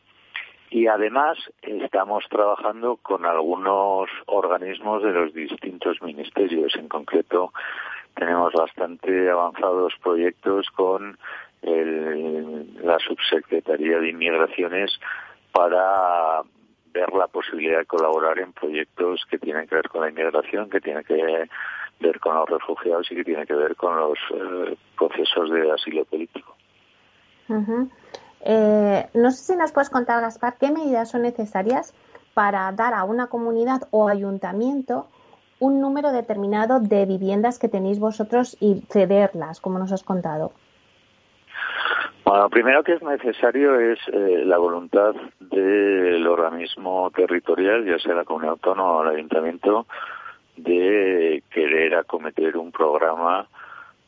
y 0.69 0.87
además 0.87 1.37
estamos 1.61 2.25
trabajando 2.29 2.97
con 2.97 3.25
algunos 3.25 4.09
organismos 4.27 5.03
de 5.03 5.11
los 5.11 5.33
distintos 5.33 6.01
ministerios. 6.01 6.75
En 6.75 6.87
concreto, 6.87 7.51
tenemos 8.15 8.53
bastante 8.53 9.29
avanzados 9.29 9.93
proyectos 10.01 10.67
con 10.75 11.17
la 11.61 12.99
Subsecretaría 12.99 13.99
de 13.99 14.09
Inmigraciones 14.09 14.91
para 15.51 16.41
ver 16.93 17.13
la 17.13 17.27
posibilidad 17.27 17.79
de 17.79 17.85
colaborar 17.85 18.39
en 18.39 18.53
proyectos 18.53 19.25
que 19.29 19.37
tienen 19.37 19.67
que 19.67 19.75
ver 19.75 19.89
con 19.89 20.01
la 20.01 20.09
inmigración, 20.09 20.69
que 20.69 20.81
tienen 20.81 21.03
que 21.03 21.47
ver 21.99 22.19
con 22.19 22.35
los 22.35 22.49
refugiados 22.49 23.11
y 23.11 23.15
que 23.15 23.23
tienen 23.23 23.45
que 23.45 23.55
ver 23.55 23.75
con 23.75 23.95
los 23.95 24.17
eh, 24.33 24.77
procesos 24.97 25.49
de 25.51 25.71
asilo 25.71 26.05
político. 26.05 26.55
Eh, 28.41 29.09
no 29.13 29.31
sé 29.31 29.53
si 29.53 29.55
nos 29.55 29.71
puedes 29.71 29.89
contar, 29.89 30.21
Gaspar, 30.21 30.55
qué 30.59 30.71
medidas 30.71 31.09
son 31.09 31.23
necesarias 31.23 31.93
para 32.33 32.71
dar 32.71 32.93
a 32.93 33.03
una 33.03 33.27
comunidad 33.27 33.81
o 33.91 34.07
ayuntamiento 34.07 35.07
un 35.59 35.81
número 35.81 36.11
determinado 36.11 36.79
de 36.79 37.05
viviendas 37.05 37.59
que 37.59 37.67
tenéis 37.67 37.99
vosotros 37.99 38.55
y 38.59 38.81
cederlas, 38.89 39.59
como 39.59 39.77
nos 39.77 39.91
has 39.91 40.03
contado. 40.03 40.53
Bueno, 42.23 42.43
lo 42.43 42.49
primero 42.49 42.83
que 42.83 42.93
es 42.93 43.01
necesario 43.01 43.79
es 43.79 43.99
eh, 44.13 44.43
la 44.45 44.57
voluntad 44.57 45.15
del 45.39 46.25
organismo 46.27 47.11
territorial, 47.11 47.85
ya 47.85 47.97
sea 47.99 48.13
la 48.13 48.23
comunidad 48.23 48.51
autónoma 48.51 48.91
o 48.91 49.03
el 49.03 49.15
ayuntamiento, 49.15 49.87
de 50.55 51.43
querer 51.49 51.95
acometer 51.95 52.55
un 52.55 52.71
programa 52.71 53.47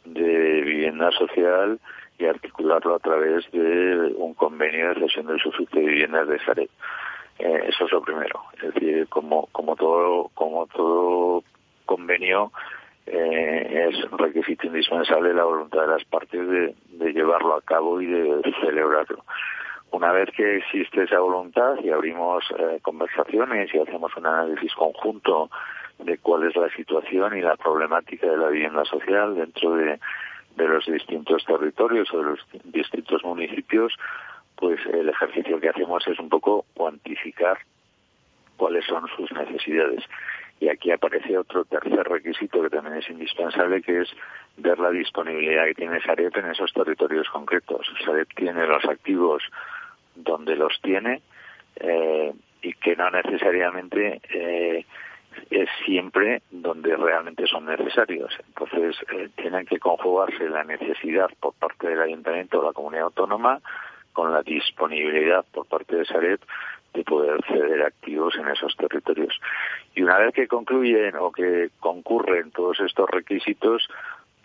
de 0.06 0.62
vivienda 0.62 1.10
social 1.12 1.80
y 2.22 2.28
articularlo 2.28 2.96
a 2.96 3.00
través 3.00 3.50
de 3.52 4.14
un 4.18 4.34
convenio 4.36 4.90
de 4.90 5.02
cesión 5.02 5.28
del 5.28 5.38
usufructo 5.38 5.78
de 5.78 5.86
viviendas 5.86 6.28
de 6.28 6.40
Sareb. 6.40 6.70
Eh, 7.40 7.64
eso 7.68 7.86
es 7.86 7.92
lo 7.92 8.02
primero. 8.02 8.42
Es 8.62 8.74
decir, 8.74 9.08
como, 9.10 9.48
como 9.52 9.76
todo, 9.76 10.30
como 10.36 10.68
todo 10.68 11.44
convenio, 11.86 12.52
eh, 13.08 13.90
es 13.90 14.12
un 14.12 14.18
requisito 14.18 14.68
indispensable 14.68 15.34
la 15.34 15.44
voluntad 15.44 15.82
de 15.82 15.88
las 15.88 16.06
partes 16.06 16.48
de, 16.48 16.76
llevarlo 17.14 17.56
a 17.56 17.62
cabo 17.62 18.00
y 18.00 18.06
de, 18.06 18.42
celebrarlo. 18.62 19.26
Una 19.92 20.12
vez 20.12 20.30
que 20.32 20.58
existe 20.58 21.04
esa 21.04 21.20
voluntad 21.20 21.76
y 21.84 21.90
abrimos 21.90 22.44
eh, 22.58 22.80
conversaciones 22.82 23.74
y 23.74 23.80
hacemos 23.80 24.16
un 24.16 24.28
análisis 24.28 24.74
conjunto 24.76 25.50
de 26.00 26.18
cuál 26.20 26.48
es 26.48 26.56
la 26.56 26.70
situación 26.70 27.38
y 27.38 27.42
la 27.42 27.58
problemática 27.58 28.28
de 28.28 28.38
la 28.38 28.48
vivienda 28.48 28.86
social 28.86 29.36
dentro 29.36 29.76
de, 29.76 30.00
de 30.56 30.68
los 30.68 30.86
distintos 30.86 31.44
territorios 31.46 32.14
o 32.14 32.18
de 32.18 32.24
los 32.24 32.40
distintos 32.66 33.24
municipios, 33.24 33.94
pues 34.56 34.80
el 34.86 35.10
ejercicio 35.10 35.60
que 35.60 35.70
hacemos 35.70 36.06
es 36.08 36.20
un 36.20 36.30
poco 36.30 36.66
cuantificar 36.74 37.58
cuáles 38.58 38.86
son 38.86 39.08
sus 39.16 39.32
necesidades. 39.32 40.04
Y 40.60 40.70
aquí 40.70 40.92
aparece 40.92 41.36
otro 41.36 41.66
tercer 41.66 42.08
requisito 42.08 42.62
que 42.62 42.70
también 42.70 42.98
es 42.98 43.10
indispensable, 43.10 43.82
que 43.82 44.02
es 44.02 44.10
ver 44.58 44.78
la 44.78 44.92
disponibilidad 44.92 45.66
que 45.66 45.74
tiene 45.74 46.00
Sareb 46.02 46.38
en 46.38 46.52
esos 46.52 46.72
territorios 46.72 47.28
concretos. 47.30 47.92
Sareb 48.06 48.28
tiene 48.36 48.68
los 48.68 48.86
activos 48.86 49.42
donde 50.16 50.56
los 50.56 50.80
tiene 50.82 51.24
eh, 51.78 52.32
y 52.62 52.74
que 52.74 52.96
no 52.96 53.10
necesariamente 53.10 54.22
eh, 54.30 54.86
es 55.50 55.70
siempre 55.86 56.42
donde 56.52 56.96
realmente 56.96 57.46
son 57.48 57.66
necesarios. 57.66 58.34
Entonces, 58.48 58.96
eh, 59.12 59.30
tienen 59.36 59.66
que 59.66 59.80
conjugarse 59.80 60.50
la 60.50 60.64
necesidad 60.64 61.30
por 61.40 61.54
parte 61.54 61.88
del 61.88 62.02
ayuntamiento 62.02 62.60
o 62.60 62.66
la 62.66 62.74
comunidad 62.74 63.06
autónoma 63.06 63.60
con 64.14 64.32
la 64.32 64.42
disponibilidad 64.42 65.46
por 65.54 65.66
parte 65.68 65.96
de 65.96 66.06
Sareb 66.06 66.40
de 66.94 67.04
poder 67.04 67.40
ceder 67.48 67.84
activos 67.84 68.36
en 68.36 68.48
esos 68.50 68.76
territorios. 68.76 69.40
Y 69.96 70.04
una 70.04 70.18
vez 70.18 70.34
que 70.34 70.48
concluyen 70.48 71.16
o 71.16 71.32
que 71.32 71.70
concurren 71.80 72.52
todos 72.52 72.80
estos 72.82 73.10
requisitos, 73.10 73.88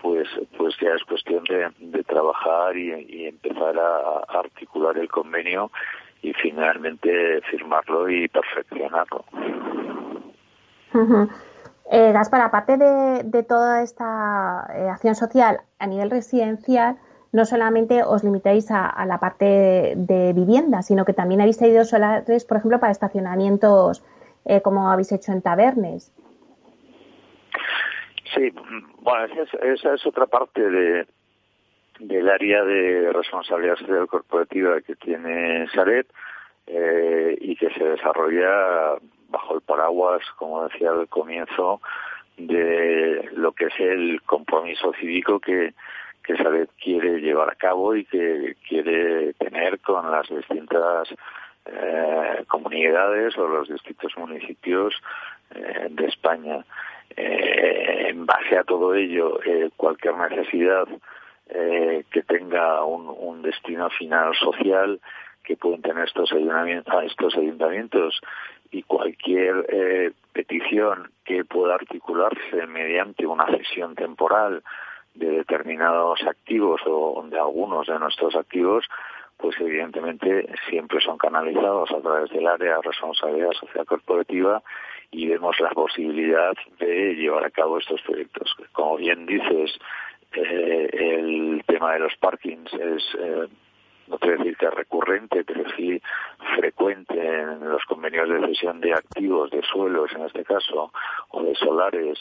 pues, 0.00 0.28
pues 0.56 0.76
ya 0.80 0.90
es 0.94 1.02
cuestión 1.04 1.42
de, 1.44 2.04
trabajar 2.04 2.76
y, 2.76 3.26
empezar 3.26 3.76
a, 3.78 4.38
articular 4.38 4.96
el 4.98 5.08
convenio 5.08 5.70
y 6.22 6.32
finalmente 6.34 7.40
firmarlo 7.50 8.08
y 8.08 8.28
perfeccionarlo. 8.28 9.24
Eh, 11.90 12.12
Gaspar, 12.12 12.40
aparte 12.40 12.76
de, 12.76 13.42
toda 13.44 13.82
esta 13.82 14.66
eh, 14.74 14.88
acción 14.88 15.14
social 15.14 15.60
a 15.78 15.86
nivel 15.86 16.10
residencial, 16.10 16.96
no 17.32 17.44
solamente 17.44 18.02
os 18.02 18.24
limitáis 18.24 18.70
a, 18.70 19.04
la 19.06 19.18
parte 19.18 19.94
de, 19.96 20.32
vivienda, 20.32 20.82
sino 20.82 21.04
que 21.04 21.12
también 21.12 21.40
habéis 21.40 21.58
traído 21.58 21.84
solares, 21.84 22.44
por 22.44 22.56
ejemplo, 22.56 22.80
para 22.80 22.92
estacionamientos, 22.92 24.02
eh, 24.44 24.62
como 24.62 24.90
habéis 24.90 25.12
hecho 25.12 25.32
en 25.32 25.42
tabernes. 25.42 26.12
Sí, 28.34 28.52
bueno, 29.00 29.26
esa 29.62 29.94
es, 29.94 30.06
otra 30.06 30.26
parte 30.26 30.68
de, 30.68 31.06
del 32.00 32.28
área 32.28 32.64
de 32.64 33.12
responsabilidad 33.12 33.76
social 33.76 34.06
corporativa 34.08 34.80
que 34.80 34.96
tiene 34.96 35.68
Saret 35.68 36.06
eh, 36.66 37.36
y 37.40 37.54
que 37.56 37.70
se 37.70 37.84
desarrolla 37.84 38.98
bajo 39.36 39.54
el 39.54 39.60
paraguas, 39.60 40.22
como 40.38 40.66
decía 40.66 40.90
al 40.90 41.08
comienzo, 41.08 41.80
de 42.38 43.28
lo 43.34 43.52
que 43.52 43.66
es 43.66 43.80
el 43.80 44.22
compromiso 44.22 44.92
cívico 44.98 45.40
que, 45.40 45.74
que 46.24 46.36
Salet 46.36 46.70
quiere 46.82 47.20
llevar 47.20 47.50
a 47.50 47.54
cabo 47.54 47.94
y 47.94 48.04
que 48.04 48.56
quiere 48.66 49.34
tener 49.34 49.78
con 49.80 50.10
las 50.10 50.28
distintas 50.28 51.08
eh, 51.66 52.44
comunidades 52.48 53.36
o 53.36 53.46
los 53.46 53.68
distintos 53.68 54.16
municipios 54.16 54.94
eh, 55.54 55.88
de 55.90 56.06
España. 56.06 56.64
Eh, 57.16 58.08
en 58.08 58.26
base 58.26 58.56
a 58.58 58.64
todo 58.64 58.94
ello, 58.94 59.38
cualquier 59.76 60.16
necesidad 60.16 60.86
que 62.10 62.22
tenga 62.26 62.84
un, 62.84 63.08
un, 63.08 63.40
destino 63.40 63.88
final 63.90 64.34
social 64.34 65.00
que 65.44 65.56
pueden 65.56 65.80
tener 65.80 66.04
estos 66.04 66.32
ayuntamientos, 66.32 67.04
estos 67.04 67.36
ayuntamientos 67.36 68.20
y 68.70 68.82
cualquier 68.82 70.12
petición 70.32 71.10
que 71.24 71.44
pueda 71.44 71.74
articularse 71.74 72.66
mediante 72.66 73.26
una 73.26 73.46
cesión 73.46 73.94
temporal 73.94 74.62
de 75.14 75.30
determinados 75.30 76.22
activos 76.26 76.80
o 76.86 77.24
de 77.28 77.38
algunos 77.38 77.86
de 77.86 77.98
nuestros 77.98 78.36
activos, 78.36 78.84
pues 79.36 79.56
evidentemente 79.60 80.48
siempre 80.68 81.00
son 81.00 81.18
canalizados 81.18 81.90
a 81.90 82.00
través 82.00 82.30
del 82.30 82.46
área 82.46 82.76
de 82.76 82.82
responsabilidad 82.82 83.52
social 83.52 83.84
corporativa 83.86 84.62
y 85.10 85.28
vemos 85.28 85.58
la 85.60 85.70
posibilidad 85.70 86.54
de 86.78 87.14
llevar 87.14 87.44
a 87.44 87.50
cabo 87.50 87.78
estos 87.78 88.00
proyectos. 88.02 88.54
Como 88.72 88.96
bien 88.96 89.26
dices, 89.26 89.78
eh, 90.32 90.88
el 90.92 91.62
tema 91.66 91.94
de 91.94 92.00
los 92.00 92.16
parkings 92.16 92.72
es 92.74 93.02
eh, 93.18 93.46
no 94.08 94.18
te 94.18 94.36
decir 94.36 94.56
que 94.56 94.66
es 94.66 94.74
recurrente, 94.74 95.44
pero 95.44 95.64
sí 95.76 96.00
frecuente 96.56 97.14
en 97.14 97.68
los 97.68 97.84
convenios 97.84 98.28
de 98.28 98.46
cesión 98.48 98.80
de 98.80 98.94
activos, 98.94 99.50
de 99.50 99.62
suelos 99.62 100.10
en 100.14 100.22
este 100.22 100.44
caso, 100.44 100.92
o 101.30 101.42
de 101.42 101.54
solares 101.54 102.18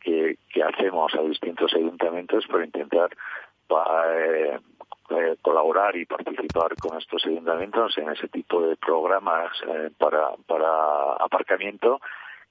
que, 0.00 0.36
hacemos 0.62 1.12
a 1.14 1.22
distintos 1.22 1.74
ayuntamientos 1.74 2.46
para 2.46 2.64
intentar 2.64 3.10
eh, 3.70 4.58
eh, 5.10 5.36
colaborar 5.42 5.96
y 5.96 6.06
participar 6.06 6.76
con 6.76 6.98
estos 6.98 7.24
ayuntamientos 7.26 7.98
en 7.98 8.10
ese 8.10 8.28
tipo 8.28 8.62
de 8.62 8.76
programas 8.76 9.50
eh, 9.66 9.90
para, 9.98 10.30
para 10.46 11.14
aparcamiento 11.18 12.00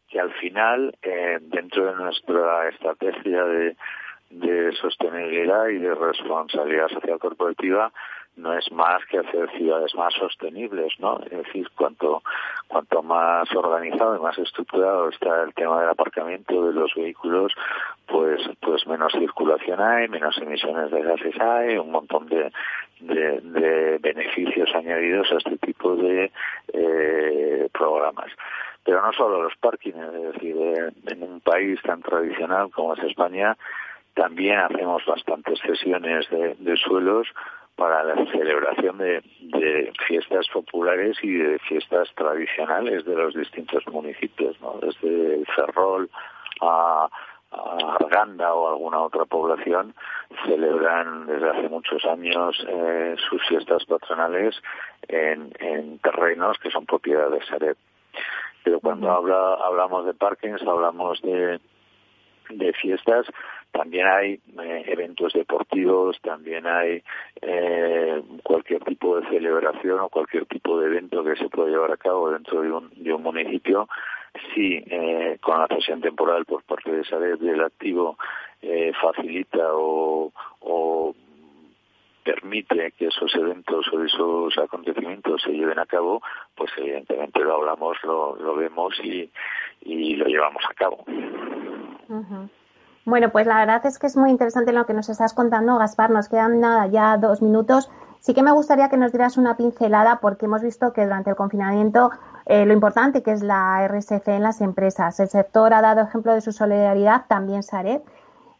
que 0.09 0.19
al 0.19 0.33
final, 0.33 0.93
dentro 1.39 1.85
de 1.85 1.95
nuestra 1.95 2.67
estrategia 2.67 3.45
de, 3.45 3.77
de 4.31 4.71
sostenibilidad 4.73 5.67
y 5.67 5.77
de 5.77 5.93
responsabilidad 5.95 6.89
social 6.89 7.17
corporativa, 7.17 7.91
no 8.37 8.57
es 8.57 8.71
más 8.71 9.05
que 9.05 9.19
hacer 9.19 9.49
ciudades 9.51 9.93
más 9.95 10.13
sostenibles, 10.13 10.93
¿no? 10.99 11.19
Es 11.19 11.31
decir, 11.31 11.69
cuanto 11.75 12.23
cuanto 12.67 13.03
más 13.03 13.53
organizado 13.53 14.15
y 14.15 14.21
más 14.21 14.37
estructurado 14.37 15.09
está 15.09 15.43
el 15.43 15.53
tema 15.53 15.81
del 15.81 15.89
aparcamiento 15.89 16.65
de 16.65 16.73
los 16.73 16.93
vehículos, 16.95 17.53
pues 18.07 18.41
pues 18.61 18.87
menos 18.87 19.11
circulación 19.11 19.81
hay, 19.81 20.07
menos 20.07 20.37
emisiones 20.37 20.89
de 20.91 21.01
gases 21.01 21.39
hay, 21.39 21.77
un 21.77 21.91
montón 21.91 22.27
de, 22.27 22.51
de, 23.01 23.97
beneficios 23.99 24.69
añadidos 24.73 25.29
a 25.31 25.37
este 25.37 25.57
tipo 25.57 25.95
de 25.95 26.31
eh, 26.73 27.69
programas. 27.73 28.31
Pero 28.83 29.01
no 29.01 29.13
solo 29.13 29.43
los 29.43 29.55
parkings, 29.57 29.97
es 29.97 30.33
decir, 30.33 30.55
en 31.07 31.23
un 31.23 31.41
país 31.41 31.79
tan 31.83 32.01
tradicional 32.01 32.71
como 32.71 32.95
es 32.95 33.03
España, 33.03 33.55
también 34.15 34.59
hacemos 34.59 35.05
bastantes 35.05 35.59
sesiones 35.59 36.27
de 36.29 36.77
suelos 36.77 37.27
para 37.75 38.03
la 38.03 38.15
celebración 38.31 38.97
de, 38.97 39.21
fiestas 40.07 40.47
populares 40.53 41.17
y 41.21 41.33
de 41.33 41.59
fiestas 41.59 42.09
tradicionales 42.15 43.05
de 43.05 43.15
los 43.15 43.33
distintos 43.33 43.85
municipios, 43.87 44.59
¿no? 44.61 44.79
desde 44.81 45.43
Ferrol 45.55 46.09
a, 46.61 47.09
Arganda 47.51 48.53
o 48.53 48.69
alguna 48.69 49.01
otra 49.01 49.25
población 49.25 49.93
celebran 50.45 51.25
desde 51.25 51.49
hace 51.49 51.67
muchos 51.67 52.05
años 52.05 52.55
eh, 52.65 53.15
sus 53.29 53.45
fiestas 53.45 53.83
patronales 53.83 54.55
en, 55.09 55.99
terrenos 55.99 56.57
que 56.59 56.71
son 56.71 56.85
propiedad 56.85 57.29
de 57.29 57.43
Sareb. 57.45 57.75
Pero 58.63 58.79
cuando 58.79 59.11
habla, 59.11 59.55
hablamos 59.65 60.05
de 60.05 60.13
parkings, 60.13 60.61
hablamos 60.61 61.21
de, 61.23 61.59
de 62.51 62.73
fiestas, 62.73 63.25
también 63.71 64.07
hay 64.07 64.33
eh, 64.33 64.83
eventos 64.87 65.33
deportivos, 65.33 66.19
también 66.21 66.67
hay 66.67 67.01
eh, 67.41 68.21
cualquier 68.43 68.83
tipo 68.83 69.19
de 69.19 69.27
celebración 69.29 69.99
o 69.99 70.09
cualquier 70.09 70.45
tipo 70.45 70.79
de 70.79 70.87
evento 70.87 71.23
que 71.23 71.35
se 71.35 71.49
puede 71.49 71.71
llevar 71.71 71.91
a 71.91 71.97
cabo 71.97 72.31
dentro 72.31 72.61
de 72.61 72.71
un, 72.71 72.89
de 72.95 73.13
un 73.13 73.23
municipio. 73.23 73.87
Si 74.53 74.83
eh, 74.87 75.37
con 75.41 75.59
la 75.59 75.67
cesión 75.67 75.99
temporal 76.01 76.45
por 76.45 76.63
parte 76.63 76.91
de 76.91 77.03
Sareb 77.03 77.39
del 77.39 77.61
activo 77.63 78.17
eh, 78.61 78.93
facilita 79.01 79.73
o, 79.73 80.31
o 80.61 81.15
permite 82.23 82.91
que 82.91 83.07
esos 83.07 83.33
eventos 83.35 83.87
o 83.91 84.03
esos 84.03 84.57
acontecimientos 84.57 85.41
se 85.41 85.51
lleven 85.51 85.79
a 85.79 85.85
cabo, 85.85 86.21
pues 86.55 86.71
evidentemente 86.77 87.39
lo 87.39 87.55
hablamos, 87.55 87.97
lo, 88.03 88.35
lo 88.35 88.55
vemos 88.55 88.93
y, 89.03 89.29
y 89.81 90.15
lo 90.15 90.25
llevamos 90.25 90.63
a 90.69 90.73
cabo. 90.75 91.03
Bueno, 93.05 93.31
pues 93.31 93.47
la 93.47 93.57
verdad 93.57 93.83
es 93.85 93.97
que 93.97 94.07
es 94.07 94.15
muy 94.15 94.29
interesante 94.29 94.71
lo 94.71 94.85
que 94.85 94.93
nos 94.93 95.09
estás 95.09 95.33
contando, 95.33 95.77
Gaspar. 95.77 96.11
Nos 96.11 96.29
quedan 96.29 96.59
nada, 96.59 96.85
ya 96.87 97.17
dos 97.17 97.41
minutos. 97.41 97.89
Sí 98.19 98.35
que 98.35 98.43
me 98.43 98.51
gustaría 98.51 98.89
que 98.89 98.97
nos 98.97 99.11
dieras 99.11 99.37
una 99.37 99.57
pincelada 99.57 100.19
porque 100.21 100.45
hemos 100.45 100.61
visto 100.61 100.93
que 100.93 101.03
durante 101.05 101.31
el 101.31 101.35
confinamiento 101.35 102.11
eh, 102.45 102.67
lo 102.67 102.73
importante 102.73 103.23
que 103.23 103.31
es 103.31 103.41
la 103.41 103.87
RSC 103.87 104.27
en 104.27 104.43
las 104.43 104.61
empresas. 104.61 105.19
El 105.19 105.29
sector 105.29 105.73
ha 105.73 105.81
dado 105.81 106.01
ejemplo 106.01 106.31
de 106.33 106.41
su 106.41 106.51
solidaridad, 106.51 107.25
también 107.27 107.63
Sareb. 107.63 108.03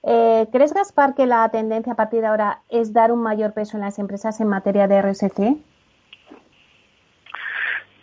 Eh, 0.01 0.49
¿Crees, 0.51 0.73
Gaspar, 0.73 1.13
que 1.13 1.27
la 1.27 1.47
tendencia 1.49 1.93
a 1.93 1.95
partir 1.95 2.21
de 2.21 2.27
ahora 2.27 2.61
es 2.69 2.91
dar 2.93 3.11
un 3.11 3.21
mayor 3.21 3.53
peso 3.53 3.77
en 3.77 3.81
las 3.81 3.99
empresas 3.99 4.39
en 4.41 4.47
materia 4.47 4.87
de 4.87 5.01
RSC? 5.03 5.63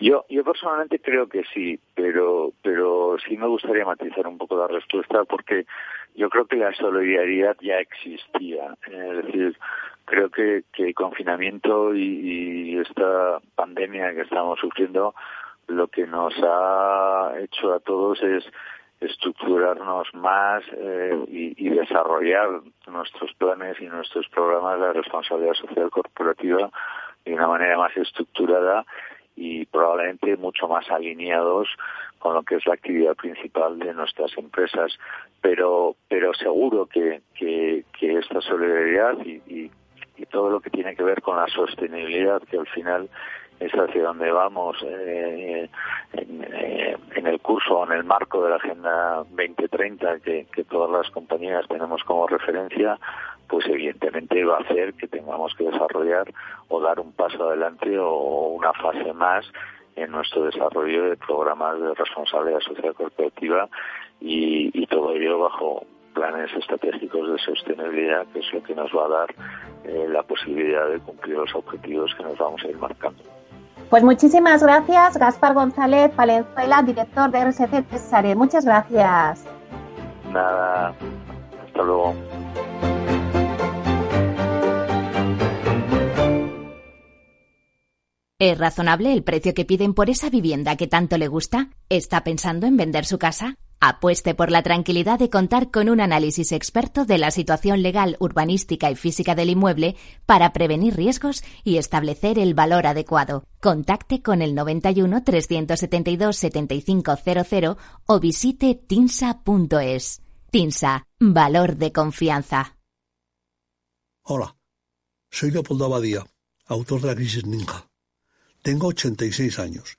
Yo, 0.01 0.25
yo 0.29 0.45
personalmente 0.45 1.01
creo 1.01 1.29
que 1.29 1.43
sí, 1.53 1.81
pero, 1.95 2.53
pero 2.63 3.17
sí 3.27 3.37
me 3.37 3.49
gustaría 3.49 3.85
matizar 3.85 4.27
un 4.27 4.39
poco 4.39 4.57
la 4.57 4.69
respuesta 4.69 5.25
porque 5.25 5.67
yo 6.15 6.31
creo 6.31 6.47
que 6.47 6.57
la 6.57 6.73
solidaridad 6.75 7.57
ya 7.61 7.79
existía. 7.79 8.77
Es 8.87 9.25
decir, 9.25 9.57
creo 10.05 10.31
que, 10.31 10.65
que 10.73 10.89
el 10.89 10.95
confinamiento 10.95 11.95
y, 11.95 12.73
y 12.73 12.79
esta 12.79 13.41
pandemia 13.57 14.15
que 14.15 14.23
estamos 14.23 14.59
sufriendo 14.61 15.15
lo 15.67 15.89
que 15.89 16.07
nos 16.07 16.33
ha 16.43 17.33
hecho 17.41 17.75
a 17.75 17.81
todos 17.81 18.23
es 18.23 18.45
estructurarnos 19.01 20.13
más 20.15 20.63
eh, 20.77 21.17
y, 21.29 21.67
y, 21.67 21.71
desarrollar 21.71 22.49
nuestros 22.89 23.33
planes 23.35 23.81
y 23.81 23.87
nuestros 23.87 24.27
programas 24.29 24.81
de 24.81 24.93
responsabilidad 24.93 25.55
social 25.55 25.91
corporativa 25.91 26.71
de 27.25 27.35
una 27.35 27.47
manera 27.47 27.79
más 27.79 27.97
estructurada 27.97 28.85
y 29.39 29.67
probablemente 29.67 30.37
mucho 30.37 30.67
más 30.67 30.91
alineados 30.91 31.69
con 32.19 32.35
lo 32.35 32.43
que 32.43 32.57
es 32.57 32.67
la 32.67 32.75
actividad 32.75 33.15
principal 33.15 33.79
de 33.79 33.95
nuestras 33.95 34.37
empresas. 34.37 34.99
Pero, 35.41 35.95
pero 36.09 36.35
seguro 36.35 36.87
que, 36.87 37.23
que, 37.35 37.85
esta 38.01 38.41
solidaridad 38.41 39.17
y, 39.25 39.41
y, 39.47 39.71
y 40.17 40.27
todo 40.27 40.51
lo 40.51 40.61
que 40.61 40.71
tiene 40.71 40.97
que 40.97 41.05
ver 41.05 41.23
con 41.23 41.37
la 41.37 41.47
sostenibilidad, 41.47 42.43
que 42.43 42.59
al 42.59 42.67
final 42.67 43.09
es 43.61 43.73
hacia 43.73 44.05
donde 44.05 44.31
vamos 44.31 44.77
eh, 44.83 45.69
en, 46.13 46.45
eh, 46.45 46.97
el 47.15 47.41
curso 47.41 47.79
o 47.79 47.87
en 47.87 47.93
el 47.93 48.05
marco 48.05 48.43
de 48.43 48.51
la 48.51 48.57
Agenda 48.57 49.17
2030 49.31 50.21
que, 50.21 50.47
que 50.53 50.65
todas 50.65 50.91
las 50.91 51.11
compañías 51.13 51.67
tenemos 51.69 52.03
como 52.05 52.27
referencia, 52.27 52.99
pues 53.49 53.67
evidentemente 53.67 54.45
va 54.45 54.59
a 54.59 54.61
hacer 54.61 54.95
que 54.95 55.09
tengamos 55.09 55.55
que 55.55 55.65
desarrollar 55.65 56.33
o 56.69 56.81
dar 56.81 57.01
un 57.01 57.13
paso 57.13 57.49
adelante 57.49 57.99
o 57.99 58.49
una 58.49 58.73
fase 58.75 59.13
más 59.13 59.45
en 59.97 60.13
nuestro 60.13 60.45
desarrollo 60.45 61.11
de 61.11 61.17
programas 61.17 61.81
de 61.81 61.95
responsabilidad 61.95 62.61
social 62.61 62.95
corporativa 62.95 63.69
y, 64.21 64.71
y 64.73 64.87
todo 64.87 65.13
ello 65.13 65.39
bajo 65.41 65.85
planes 66.15 66.53
estratégicos 66.55 67.31
de 67.31 67.39
sostenibilidad, 67.39 68.27
que 68.33 68.41
es 68.41 68.53
lo 68.53 68.63
que 68.63 68.75
nos 68.75 68.91
va 68.93 69.07
a 69.07 69.09
dar 69.09 69.35
eh, 69.85 70.07
la 70.09 70.23
posibilidad 70.23 70.89
de 70.89 70.99
cumplir 71.01 71.37
los 71.37 71.55
objetivos 71.55 72.15
que 72.17 72.25
nos 72.25 72.37
vamos 72.39 72.63
a 72.65 72.69
ir 72.69 72.77
marcando. 72.77 73.23
Pues 73.91 74.05
muchísimas 74.05 74.63
gracias, 74.63 75.17
Gaspar 75.17 75.55
González 75.55 76.15
Valenzuela, 76.15 76.83
director 76.83 77.31
de 77.31 77.45
RSC 77.45 77.85
Cesare. 77.91 78.35
Muchas 78.35 78.65
gracias. 78.67 79.45
Nada, 80.31 80.95
hasta 81.67 81.83
luego. 81.83 82.15
¿Es 88.41 88.57
razonable 88.57 89.13
el 89.13 89.25
precio 89.25 89.53
que 89.53 89.65
piden 89.65 89.95
por 89.95 90.11
esa 90.11 90.31
vivienda 90.31 90.77
que 90.77 90.87
tanto 90.87 91.19
le 91.19 91.27
gusta? 91.27 91.71
¿Está 91.89 92.23
pensando 92.23 92.67
en 92.67 92.77
vender 92.77 93.05
su 93.05 93.19
casa? 93.19 93.57
Apueste 93.89 94.35
por 94.35 94.51
la 94.51 94.63
tranquilidad 94.63 95.19
de 95.19 95.31
contar 95.31 95.71
con 95.71 95.89
un 95.89 96.01
análisis 96.01 96.53
experto 96.53 97.05
de 97.05 97.17
la 97.17 97.31
situación 97.31 97.83
legal, 97.83 98.17
urbanística 98.21 98.91
y 98.91 98.97
física 98.97 99.35
del 99.35 99.51
inmueble 99.51 99.97
para 100.27 100.53
prevenir 100.53 100.95
riesgos 100.95 101.43
y 101.65 101.79
establecer 101.79 102.39
el 102.39 102.55
valor 102.55 102.87
adecuado. 102.87 103.45
Contacte 103.61 104.23
con 104.23 104.43
el 104.43 104.55
91 104.55 105.25
372 105.25 106.37
7500 106.37 107.77
o 108.07 108.21
visite 108.21 108.75
tinsa.es. 108.75 110.23
Tinsa, 110.51 111.07
valor 111.19 111.77
de 111.77 111.93
confianza. 111.93 112.77
Hola, 114.23 114.57
soy 115.31 115.51
Leopoldo 115.51 115.87
Abadía, 115.87 116.27
autor 116.67 117.01
de 117.01 117.07
la 117.09 117.15
crisis 117.15 117.47
ninja. 117.47 117.89
Tengo 118.63 118.89
86 118.89 119.59
años, 119.59 119.99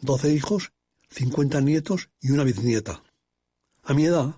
12 0.00 0.32
hijos, 0.32 0.72
50 1.10 1.60
nietos 1.60 2.08
y 2.20 2.30
una 2.30 2.44
bisnieta. 2.44 3.02
A 3.86 3.94
mi 3.94 4.04
edad, 4.04 4.34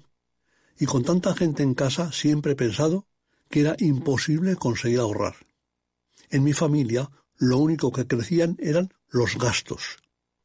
y 0.79 0.85
con 0.85 1.03
tanta 1.05 1.35
gente 1.35 1.63
en 1.63 1.73
casa, 1.73 2.13
siempre 2.13 2.53
he 2.53 2.57
pensado 2.57 3.07
que 3.49 3.61
era 3.61 3.77
imposible 3.79 4.57
conseguir 4.57 5.01
ahorrar. 5.01 5.37
En 6.31 6.45
mi 6.45 6.53
familia, 6.53 7.11
lo 7.39 7.57
único 7.57 7.91
que 7.91 8.07
crecían 8.07 8.59
eran 8.61 8.93
los 9.09 9.39
gastos. 9.39 9.97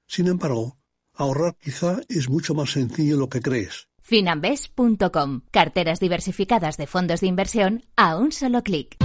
Sin 0.07 0.27
embargo, 0.27 0.77
ahorrar 1.13 1.57
quizá 1.61 1.99
es 2.07 2.29
mucho 2.29 2.53
más 2.53 2.71
sencillo 2.71 3.15
de 3.15 3.19
lo 3.19 3.27
que 3.27 3.41
crees. 3.41 3.89
Finambes.com. 4.01 5.41
Carteras 5.51 5.99
diversificadas 5.99 6.77
de 6.77 6.87
fondos 6.87 7.19
de 7.19 7.27
inversión 7.27 7.83
a 7.97 8.15
un 8.15 8.31
solo 8.31 8.63
clic. 8.63 8.95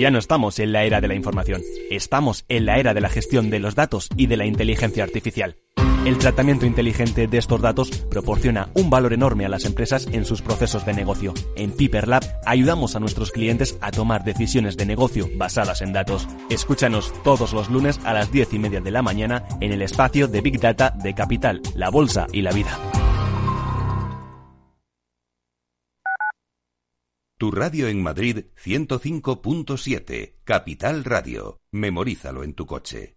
Ya 0.00 0.10
no 0.10 0.18
estamos 0.18 0.58
en 0.58 0.72
la 0.72 0.84
era 0.84 1.00
de 1.00 1.06
la 1.08 1.14
información, 1.14 1.62
estamos 1.90 2.44
en 2.48 2.66
la 2.66 2.78
era 2.78 2.92
de 2.92 3.00
la 3.00 3.08
gestión 3.08 3.50
de 3.50 3.60
los 3.60 3.76
datos 3.76 4.08
y 4.16 4.26
de 4.26 4.36
la 4.36 4.46
inteligencia 4.46 5.04
artificial. 5.04 5.56
El 6.06 6.18
tratamiento 6.18 6.66
inteligente 6.66 7.26
de 7.26 7.36
estos 7.36 7.60
datos 7.60 7.90
proporciona 7.90 8.70
un 8.74 8.90
valor 8.90 9.12
enorme 9.12 9.44
a 9.44 9.48
las 9.48 9.64
empresas 9.64 10.06
en 10.12 10.24
sus 10.24 10.40
procesos 10.40 10.86
de 10.86 10.94
negocio. 10.94 11.34
En 11.56 11.72
Piper 11.72 12.06
Lab 12.06 12.22
ayudamos 12.44 12.94
a 12.94 13.00
nuestros 13.00 13.32
clientes 13.32 13.76
a 13.80 13.90
tomar 13.90 14.22
decisiones 14.22 14.76
de 14.76 14.86
negocio 14.86 15.28
basadas 15.34 15.82
en 15.82 15.92
datos. 15.92 16.28
Escúchanos 16.48 17.12
todos 17.24 17.52
los 17.52 17.70
lunes 17.70 17.98
a 18.04 18.12
las 18.12 18.30
10 18.30 18.54
y 18.54 18.58
media 18.60 18.80
de 18.80 18.92
la 18.92 19.02
mañana 19.02 19.48
en 19.60 19.72
el 19.72 19.82
espacio 19.82 20.28
de 20.28 20.42
Big 20.42 20.60
Data 20.60 20.90
de 20.90 21.12
Capital, 21.12 21.60
la 21.74 21.90
Bolsa 21.90 22.28
y 22.32 22.42
la 22.42 22.52
Vida. 22.52 22.78
Tu 27.36 27.50
radio 27.50 27.88
en 27.88 28.00
Madrid 28.00 28.44
105.7, 28.64 30.36
Capital 30.44 31.02
Radio. 31.02 31.62
Memorízalo 31.72 32.44
en 32.44 32.54
tu 32.54 32.64
coche. 32.64 33.16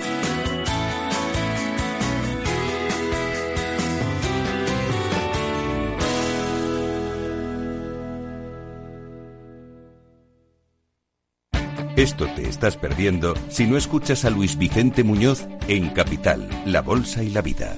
Esto 12.01 12.25
te 12.35 12.49
estás 12.49 12.77
perdiendo 12.77 13.35
si 13.49 13.67
no 13.67 13.77
escuchas 13.77 14.25
a 14.25 14.31
Luis 14.31 14.57
Vicente 14.57 15.03
Muñoz 15.03 15.45
en 15.67 15.89
Capital, 15.89 16.49
La 16.65 16.81
Bolsa 16.81 17.21
y 17.21 17.29
la 17.29 17.43
Vida. 17.43 17.77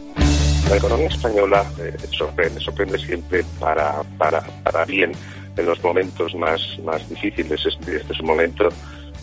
La 0.70 0.78
economía 0.78 1.10
española 1.10 1.70
eh, 1.78 1.94
sorprende, 2.10 2.62
sorprende 2.62 2.98
siempre 3.00 3.44
para, 3.60 4.02
para, 4.18 4.40
para 4.64 4.86
bien 4.86 5.12
en 5.58 5.66
los 5.66 5.84
momentos 5.84 6.34
más, 6.36 6.62
más 6.86 7.10
difíciles. 7.10 7.66
Este, 7.66 7.98
este 7.98 8.14
es 8.14 8.20
un 8.22 8.28
momento 8.28 8.70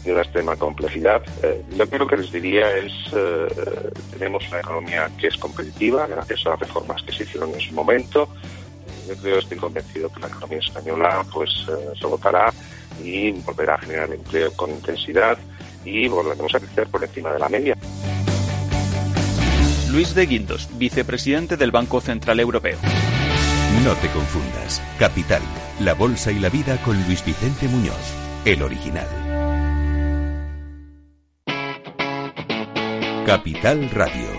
de 0.05 0.13
una 0.13 0.21
extrema 0.21 0.55
complejidad. 0.57 1.23
Eh, 1.43 1.65
lo 1.79 1.89
que 1.89 2.07
que 2.07 2.17
les 2.19 2.31
diría 2.31 2.71
es, 2.77 2.93
eh, 3.15 3.91
tenemos 4.13 4.47
una 4.49 4.61
economía 4.61 5.11
que 5.19 5.29
es 5.29 5.37
competitiva 5.39 6.07
gracias 6.09 6.45
a 6.45 6.51
las 6.51 6.61
reformas 6.61 7.03
que 7.05 7.13
se 7.13 7.23
hicieron 7.23 7.55
en 7.55 7.61
su 7.61 7.73
momento. 7.73 8.29
Yo 9.09 9.17
creo, 9.17 9.39
estoy 9.39 9.57
convencido 9.57 10.13
que 10.13 10.21
la 10.21 10.29
economía 10.29 10.59
española 10.59 11.25
pues 11.33 11.49
eh, 11.71 11.99
se 11.99 12.07
votará 12.07 12.53
y 13.03 13.33
volverá 13.33 13.75
a 13.75 13.79
generar 13.79 14.13
empleo 14.13 14.53
con 14.53 14.71
intensidad 14.71 15.39
y 15.85 16.09
volveremos 16.09 16.55
a 16.55 16.61
crecer 16.61 16.87
por 16.89 17.03
encima 17.03 17.33
de 17.33 17.39
la 17.39 17.49
media. 17.49 17.77
Luis 19.91 20.15
de 20.15 20.27
Guindos, 20.27 20.69
vicepresidente 20.79 21.57
del 21.57 21.73
Banco 21.73 22.01
Central 22.01 22.39
Europeo. 22.39 22.79
No 23.85 23.95
te 23.95 24.09
confundas. 24.09 24.83
Capital, 24.99 25.43
la 25.81 25.95
bolsa 25.95 26.31
y 26.31 26.39
la 26.39 26.49
vida 26.49 26.81
con 26.83 27.03
Luis 27.07 27.25
Vicente 27.25 27.67
Muñoz, 27.67 28.15
el 28.45 28.63
original. 28.63 29.09
Capital 33.27 33.91
Radio. 33.91 34.30